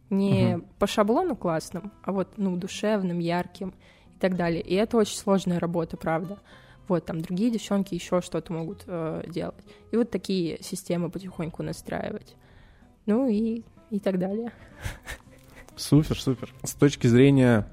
Не 0.09 0.57
угу. 0.57 0.65
по 0.79 0.85
шаблону 0.85 1.35
классным, 1.35 1.93
а 2.03 2.11
вот, 2.11 2.33
ну, 2.37 2.57
душевным, 2.57 3.19
ярким 3.19 3.73
и 4.13 4.19
так 4.19 4.35
далее. 4.35 4.61
И 4.61 4.75
это 4.75 4.97
очень 4.97 5.17
сложная 5.17 5.59
работа, 5.59 5.95
правда. 5.95 6.39
Вот, 6.87 7.05
там 7.05 7.21
другие 7.21 7.51
девчонки 7.51 7.95
еще 7.95 8.21
что-то 8.21 8.53
могут 8.53 8.83
э, 8.87 9.23
делать. 9.27 9.63
И 9.91 9.97
вот 9.97 10.11
такие 10.11 10.61
системы 10.61 11.09
потихоньку 11.09 11.63
настраивать. 11.63 12.35
Ну 13.05 13.27
и, 13.27 13.63
и 13.89 13.99
так 13.99 14.19
далее. 14.19 14.51
Супер, 15.75 16.19
супер. 16.19 16.53
С 16.63 16.73
точки 16.73 17.07
зрения 17.07 17.67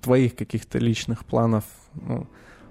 твоих 0.00 0.34
каких-то 0.34 0.78
личных 0.78 1.24
планов, 1.24 1.64
ну, 1.94 2.26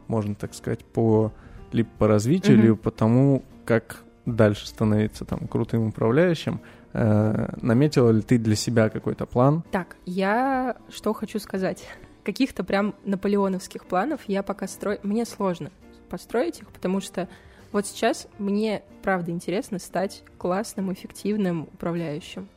можно 0.07 0.35
так 0.35 0.53
сказать, 0.53 0.83
по 0.83 1.31
либо 1.71 1.89
по 1.97 2.07
развитию, 2.07 2.57
mm-hmm. 2.57 2.61
либо 2.61 2.75
по 2.75 2.91
тому, 2.91 3.43
как 3.65 4.03
дальше 4.25 4.67
становиться 4.67 5.25
там 5.25 5.47
крутым 5.47 5.87
управляющим, 5.87 6.61
э, 6.93 7.53
наметила 7.61 8.09
ли 8.09 8.21
ты 8.21 8.37
для 8.37 8.55
себя 8.55 8.89
какой-то 8.89 9.25
план? 9.25 9.63
Так, 9.71 9.95
я 10.05 10.77
что 10.89 11.13
хочу 11.13 11.39
сказать 11.39 11.85
каких-то 12.23 12.63
прям 12.63 12.95
наполеоновских 13.05 13.85
планов 13.85 14.21
я 14.27 14.43
пока 14.43 14.67
строю... 14.67 14.99
Мне 15.03 15.25
сложно 15.25 15.71
построить 16.09 16.59
их, 16.59 16.67
потому 16.69 17.01
что 17.01 17.27
вот 17.71 17.85
сейчас 17.85 18.27
мне, 18.39 18.83
правда, 19.03 19.31
интересно 19.31 19.79
стать 19.79 20.23
классным, 20.37 20.91
эффективным 20.91 21.63
управляющим, 21.73 22.47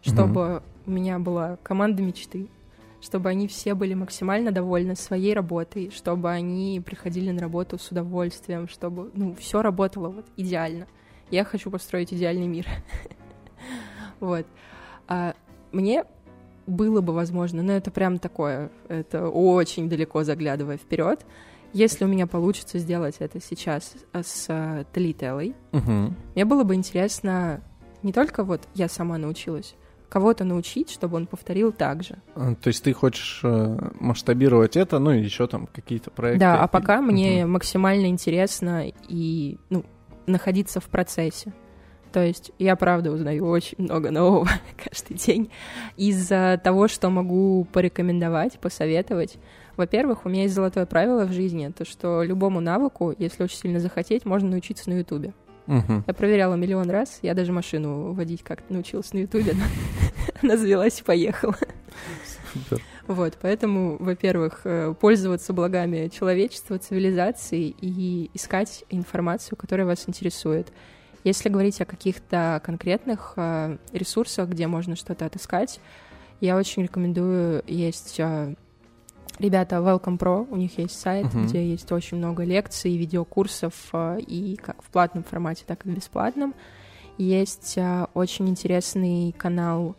чтобы 0.00 0.40
mm-hmm. 0.40 0.62
у 0.86 0.90
меня 0.90 1.18
была 1.18 1.58
команда 1.62 2.02
мечты, 2.02 2.48
чтобы 3.00 3.30
они 3.30 3.48
все 3.48 3.74
были 3.74 3.94
максимально 3.94 4.52
довольны 4.52 4.94
своей 4.94 5.34
работой, 5.34 5.90
чтобы 5.90 6.30
они 6.30 6.80
приходили 6.84 7.30
на 7.30 7.40
работу 7.40 7.78
с 7.78 7.90
удовольствием, 7.90 8.68
чтобы, 8.68 9.10
ну, 9.14 9.34
все 9.34 9.62
работало 9.62 10.08
вот 10.08 10.26
идеально. 10.36 10.86
Я 11.30 11.44
хочу 11.44 11.70
построить 11.70 12.12
идеальный 12.12 12.46
мир. 12.46 12.66
Вот. 14.20 14.46
А 15.08 15.34
мне 15.72 16.04
было 16.70 17.00
бы 17.00 17.12
возможно, 17.12 17.62
но 17.62 17.72
это 17.72 17.90
прям 17.90 18.18
такое, 18.18 18.70
это 18.88 19.28
очень 19.28 19.88
далеко 19.88 20.24
заглядывая 20.24 20.76
вперед. 20.76 21.26
Если 21.72 22.04
у 22.04 22.08
меня 22.08 22.26
получится 22.26 22.78
сделать 22.78 23.16
это 23.20 23.40
сейчас 23.40 23.94
с 24.12 24.46
э, 24.48 24.84
Талителлой, 24.92 25.54
угу. 25.72 26.14
мне 26.34 26.44
было 26.44 26.64
бы 26.64 26.74
интересно 26.74 27.62
не 28.02 28.12
только 28.12 28.42
вот 28.42 28.62
я 28.74 28.88
сама 28.88 29.18
научилась, 29.18 29.74
кого-то 30.08 30.44
научить, 30.44 30.90
чтобы 30.90 31.16
он 31.16 31.26
повторил 31.26 31.72
так 31.72 32.02
же. 32.02 32.16
А, 32.34 32.54
то 32.54 32.68
есть 32.68 32.82
ты 32.82 32.92
хочешь 32.92 33.40
э, 33.44 33.78
масштабировать 34.00 34.76
это, 34.76 34.98
ну 34.98 35.12
и 35.12 35.22
еще 35.22 35.46
там 35.46 35.68
какие-то 35.68 36.10
проекты? 36.10 36.40
Да, 36.40 36.60
а 36.62 36.66
пока 36.66 36.98
угу. 36.98 37.12
мне 37.12 37.46
максимально 37.46 38.06
интересно 38.06 38.90
и 39.08 39.58
ну, 39.70 39.84
находиться 40.26 40.80
в 40.80 40.86
процессе. 40.86 41.52
То 42.12 42.24
есть 42.24 42.50
я, 42.58 42.76
правда, 42.76 43.12
узнаю 43.12 43.46
очень 43.46 43.76
много 43.78 44.10
нового 44.10 44.48
каждый 44.84 45.16
день 45.16 45.50
из-за 45.96 46.60
того, 46.62 46.88
что 46.88 47.10
могу 47.10 47.66
порекомендовать, 47.72 48.58
посоветовать. 48.58 49.38
Во-первых, 49.76 50.26
у 50.26 50.28
меня 50.28 50.42
есть 50.42 50.54
золотое 50.54 50.86
правило 50.86 51.24
в 51.24 51.32
жизни, 51.32 51.72
то 51.76 51.84
что 51.84 52.22
любому 52.22 52.60
навыку, 52.60 53.14
если 53.16 53.44
очень 53.44 53.58
сильно 53.58 53.80
захотеть, 53.80 54.24
можно 54.24 54.50
научиться 54.50 54.90
на 54.90 54.94
Ютубе. 54.94 55.32
Угу. 55.66 56.04
Я 56.06 56.14
проверяла 56.14 56.54
миллион 56.54 56.90
раз, 56.90 57.20
я 57.22 57.32
даже 57.34 57.52
машину 57.52 58.12
водить 58.12 58.42
как-то 58.42 58.72
научилась 58.72 59.12
на 59.12 59.18
Ютубе, 59.18 59.54
она 60.42 60.56
завелась 60.56 61.00
и 61.00 61.04
поехала. 61.04 61.56
Супер. 62.52 62.82
Вот, 63.06 63.38
поэтому, 63.40 63.96
во-первых, 63.98 64.62
э, 64.64 64.94
пользоваться 65.00 65.52
благами 65.52 66.08
человечества, 66.08 66.78
цивилизации 66.78 67.74
и 67.80 68.30
искать 68.34 68.84
информацию, 68.90 69.56
которая 69.56 69.86
вас 69.86 70.04
интересует. 70.08 70.72
Если 71.22 71.50
говорить 71.50 71.80
о 71.80 71.84
каких-то 71.84 72.60
конкретных 72.64 73.34
э, 73.36 73.76
ресурсах, 73.92 74.48
где 74.48 74.66
можно 74.66 74.96
что-то 74.96 75.26
отыскать, 75.26 75.80
я 76.40 76.56
очень 76.56 76.82
рекомендую, 76.82 77.62
есть 77.66 78.18
э, 78.18 78.54
ребята 79.38 79.76
Welcome 79.76 80.18
Pro, 80.18 80.46
у 80.50 80.56
них 80.56 80.78
есть 80.78 80.98
сайт, 80.98 81.26
uh-huh. 81.26 81.44
где 81.44 81.68
есть 81.68 81.92
очень 81.92 82.16
много 82.16 82.44
лекций, 82.44 82.96
видеокурсов, 82.96 83.74
э, 83.92 84.20
и 84.20 84.56
как 84.56 84.82
в 84.82 84.88
платном 84.88 85.22
формате, 85.22 85.64
так 85.66 85.84
и 85.84 85.90
в 85.90 85.94
бесплатном. 85.94 86.54
Есть 87.18 87.78
очень 88.14 88.48
интересный 88.48 89.32
канал, 89.36 89.94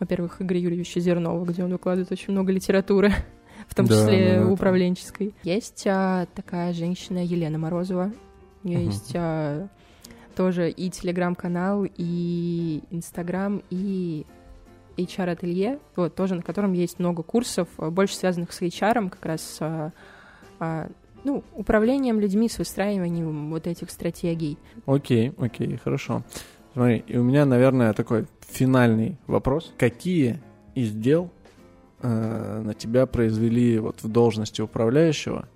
во-первых, 0.00 0.42
Игоря 0.42 0.58
Юрьевича 0.58 0.98
Зернова, 0.98 1.44
где 1.44 1.62
он 1.62 1.70
выкладывает 1.70 2.10
очень 2.10 2.32
много 2.32 2.50
литературы, 2.50 3.12
в 3.68 3.76
том 3.76 3.86
да, 3.86 3.94
числе 3.94 4.40
да, 4.40 4.48
управленческой. 4.48 5.34
Есть 5.44 5.84
такая 5.84 6.72
женщина 6.72 7.24
Елена 7.24 7.58
Морозова, 7.58 8.12
у 8.64 8.66
нее 8.66 8.80
uh-huh. 8.80 8.86
есть 8.86 9.16
тоже 10.34 10.70
и 10.70 10.90
телеграм-канал, 10.90 11.86
и 11.96 12.82
инстаграм, 12.90 13.62
и 13.70 14.26
HR-ателье, 14.96 15.78
вот, 15.96 16.14
тоже 16.14 16.34
на 16.34 16.42
котором 16.42 16.72
есть 16.72 16.98
много 16.98 17.22
курсов, 17.22 17.68
э, 17.78 17.90
больше 17.90 18.16
связанных 18.16 18.52
с 18.52 18.62
HR, 18.62 19.10
как 19.10 19.24
раз 19.24 19.56
а, 19.60 19.92
а, 20.60 20.88
ну, 21.24 21.42
управлением 21.54 22.20
людьми, 22.20 22.48
с 22.48 22.58
выстраиванием 22.58 23.50
вот 23.50 23.66
этих 23.66 23.90
стратегий. 23.90 24.58
Окей, 24.86 25.32
окей, 25.38 25.76
хорошо. 25.76 26.22
Смотри, 26.72 27.04
и 27.06 27.16
у 27.16 27.22
меня, 27.22 27.46
наверное, 27.46 27.92
такой 27.92 28.26
финальный 28.48 29.16
вопрос. 29.26 29.72
Какие 29.78 30.40
из 30.74 30.92
дел 30.92 31.30
э, 32.02 32.62
на 32.64 32.74
тебя 32.74 33.06
произвели 33.06 33.78
вот 33.78 34.02
в 34.02 34.08
должности 34.08 34.60
управляющего 34.60 35.48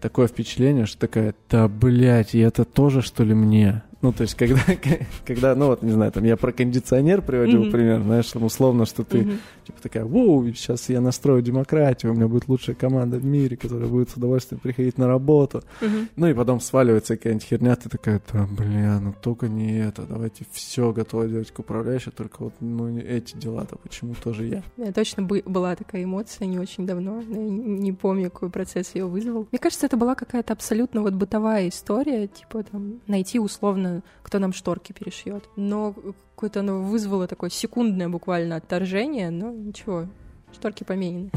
такое 0.00 0.26
впечатление, 0.26 0.86
что 0.86 0.98
такая, 0.98 1.34
да, 1.48 1.68
блядь, 1.68 2.34
и 2.34 2.40
это 2.40 2.64
тоже, 2.64 3.02
что 3.02 3.22
ли, 3.24 3.34
мне? 3.34 3.82
Ну, 4.02 4.12
то 4.12 4.22
есть, 4.22 4.34
когда, 4.34 4.60
когда, 5.24 5.54
ну 5.54 5.66
вот, 5.68 5.82
не 5.82 5.92
знаю, 5.92 6.10
там 6.10 6.24
я 6.24 6.36
про 6.36 6.52
кондиционер 6.52 7.22
приводил 7.22 7.64
mm-hmm. 7.64 7.70
пример, 7.70 8.02
знаешь, 8.02 8.26
там 8.26 8.42
условно, 8.42 8.84
что 8.84 9.04
ты, 9.04 9.18
mm-hmm. 9.18 9.38
Типа, 9.64 9.80
такая, 9.82 10.04
воу, 10.04 10.46
сейчас 10.52 10.88
я 10.88 11.00
настрою 11.00 11.42
демократию, 11.42 12.12
у 12.12 12.14
меня 12.14 12.28
будет 12.28 12.48
лучшая 12.48 12.76
команда 12.76 13.18
в 13.18 13.24
мире, 13.24 13.56
которая 13.56 13.88
будет 13.88 14.10
с 14.10 14.14
удовольствием 14.14 14.60
приходить 14.60 14.98
на 14.98 15.06
работу. 15.06 15.62
Mm-hmm. 15.80 16.08
Ну 16.16 16.26
и 16.26 16.34
потом 16.34 16.60
сваливается 16.60 17.16
какая-нибудь 17.16 17.46
херня, 17.46 17.76
ты 17.76 17.88
такая, 17.88 18.20
да, 18.32 18.46
бля, 18.50 19.00
ну 19.00 19.14
только 19.20 19.48
не 19.48 19.78
это, 19.78 20.02
давайте 20.02 20.44
все 20.50 20.92
готово 20.92 21.28
делать 21.28 21.50
к 21.50 21.58
управляющей, 21.58 22.12
только 22.12 22.44
вот, 22.44 22.54
ну, 22.60 22.96
эти 22.98 23.36
дела-то 23.36 23.76
почему 23.76 24.14
тоже 24.14 24.46
я. 24.46 24.62
Я 24.76 24.92
точно 24.92 25.22
была 25.22 25.76
такая 25.76 26.04
эмоция 26.04 26.46
не 26.46 26.58
очень 26.58 26.86
давно, 26.86 27.20
я 27.20 27.36
не 27.36 27.92
помню, 27.92 28.30
какой 28.30 28.50
процесс 28.50 28.94
ее 28.94 29.06
вызвал. 29.06 29.48
Мне 29.50 29.58
кажется, 29.58 29.86
это 29.86 29.96
была 29.96 30.14
какая-то 30.14 30.52
абсолютно 30.52 31.02
вот 31.02 31.14
бытовая 31.14 31.68
история, 31.68 32.26
типа 32.26 32.64
там 32.64 33.00
найти 33.06 33.38
условно, 33.38 34.02
кто 34.22 34.38
нам 34.38 34.52
шторки 34.52 34.92
перешьет. 34.92 35.44
Но 35.56 35.94
какое-то 36.42 36.58
оно 36.58 36.82
вызвало 36.82 37.28
такое 37.28 37.50
секундное 37.50 38.08
буквально 38.08 38.56
отторжение, 38.56 39.30
но 39.30 39.52
ничего, 39.52 40.08
шторки 40.52 40.82
поменены. 40.82 41.30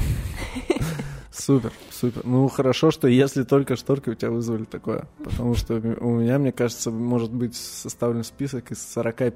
Супер, 1.37 1.73
супер. 1.91 2.21
Ну, 2.23 2.47
хорошо, 2.47 2.91
что 2.91 3.07
если 3.07 3.43
только 3.43 3.75
шторки 3.75 4.09
у 4.09 4.15
тебя 4.15 4.31
вызвали 4.31 4.63
такое. 4.63 5.05
Потому 5.23 5.55
что 5.55 5.75
у 5.75 6.09
меня, 6.09 6.39
мне 6.39 6.51
кажется, 6.51 6.91
может 6.91 7.31
быть 7.33 7.55
составлен 7.55 8.23
список 8.23 8.71
из 8.71 8.81
45 8.93 9.33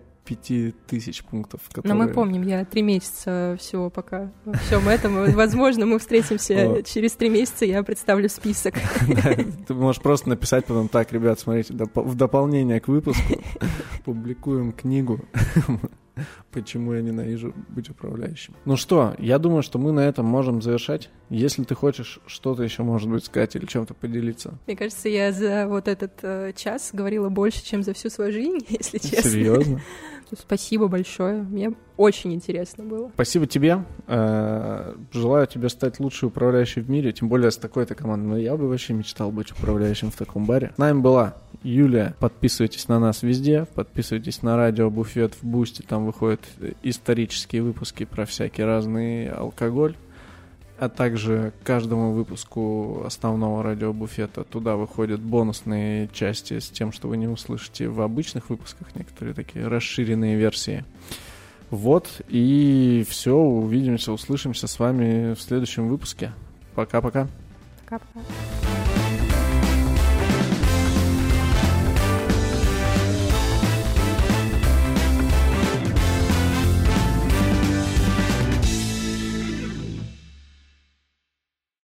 тысяч 0.88 1.24
пунктов. 1.24 1.62
Которые... 1.74 1.93
Но 1.93 2.04
мы 2.04 2.14
помним, 2.14 2.43
я 2.43 2.64
три 2.64 2.84
месяца 2.84 3.58
всего 3.60 3.89
пока 3.89 4.32
во 4.45 4.54
всем 4.54 4.88
этом. 4.88 5.34
Возможно, 5.34 5.86
мы 5.86 6.00
встретимся 6.00 6.84
через 6.84 7.14
три 7.14 7.30
месяца, 7.30 7.66
я 7.66 7.84
представлю 7.84 8.30
список. 8.30 8.76
Ты 9.68 9.74
можешь 9.74 10.02
просто 10.02 10.30
написать 10.30 10.66
потом, 10.66 10.88
так, 10.88 11.12
ребят, 11.12 11.39
смотрите, 11.39 11.74
в 11.74 12.16
дополнение 12.16 12.80
к 12.80 12.88
выпуску 12.88 13.41
публикуем 14.06 14.72
книгу 14.72 15.20
почему 16.51 16.93
я 16.93 17.01
ненавижу 17.01 17.53
быть 17.70 17.89
управляющим. 17.89 18.55
Ну 18.65 18.76
что, 18.76 19.15
я 19.17 19.39
думаю, 19.39 19.63
что 19.63 19.80
мы 19.80 19.91
на 19.91 20.01
этом 20.01 20.26
можем 20.26 20.61
завершать. 20.61 21.09
Если 21.30 21.63
ты 21.63 21.76
хочешь 21.76 22.20
что-то 22.26 22.63
еще, 22.63 22.84
может 22.84 23.09
быть, 23.09 23.26
сказать 23.26 23.55
или 23.55 23.65
чем-то 23.65 23.93
поделиться. 23.93 24.57
Мне 24.67 24.76
кажется, 24.76 25.09
я 25.09 25.32
за 25.32 25.67
вот 25.67 25.88
этот 25.88 26.13
э, 26.24 26.53
час 26.55 26.89
говорила 26.93 27.30
больше, 27.30 27.63
чем 27.63 27.84
за 27.84 27.93
всю 27.93 28.09
свою 28.09 28.32
жизнь, 28.32 28.65
если 28.70 28.97
честно. 28.97 29.30
Серьезно? 29.30 29.82
Спасибо 30.38 30.88
большое. 30.88 31.43
Мне 31.43 31.73
очень 31.97 32.34
интересно 32.34 32.84
было. 32.84 33.09
Спасибо 33.13 33.47
тебе. 33.47 33.84
Э, 34.07 34.95
желаю 35.11 35.47
тебе 35.47 35.69
стать 35.69 35.99
лучшей 35.99 36.27
управляющей 36.27 36.82
в 36.82 36.89
мире, 36.89 37.11
тем 37.11 37.30
более 37.30 37.51
с 37.51 37.57
такой-то 37.57 37.95
командой. 37.95 38.27
Но 38.27 38.38
я 38.38 38.55
бы 38.55 38.67
вообще 38.67 38.93
мечтал 38.93 39.32
быть 39.32 39.51
управляющим 39.51 40.11
в 40.11 40.15
таком 40.15 40.45
баре. 40.45 40.71
С 40.75 40.77
нами 40.77 40.99
была 40.99 41.36
Юлия. 41.63 42.15
Подписывайтесь 42.19 42.88
на 42.88 42.99
нас 42.99 43.23
везде. 43.23 43.65
Подписывайтесь 43.75 44.41
на 44.43 44.55
радио 44.55 44.89
Буфет 44.89 45.34
в 45.36 45.43
Бусти. 45.43 45.82
Там 45.82 46.05
выходят 46.05 46.41
исторические 46.84 47.63
выпуски 47.63 48.05
про 48.05 48.25
всякий 48.25 48.63
разный 48.63 49.30
алкоголь 49.30 49.95
а 50.80 50.89
также 50.89 51.51
каждому 51.63 52.13
выпуску 52.13 53.03
основного 53.05 53.63
радиобуфета 53.63 54.43
туда 54.43 54.75
выходят 54.75 55.19
бонусные 55.19 56.07
части 56.13 56.59
с 56.59 56.69
тем, 56.69 56.91
что 56.91 57.07
вы 57.09 57.17
не 57.17 57.27
услышите 57.27 57.89
в 57.89 58.01
обычных 58.01 58.49
выпусках, 58.49 58.95
некоторые 58.95 59.34
такие 59.34 59.67
расширенные 59.67 60.38
версии. 60.38 60.86
Вот, 61.69 62.21
и 62.30 63.05
все, 63.07 63.36
увидимся, 63.36 64.11
услышимся 64.11 64.67
с 64.67 64.80
вами 64.80 65.36
в 65.36 65.41
следующем 65.41 65.88
выпуске. 65.89 66.32
Пока-пока. 66.75 67.27
Пока-пока. 67.86 68.88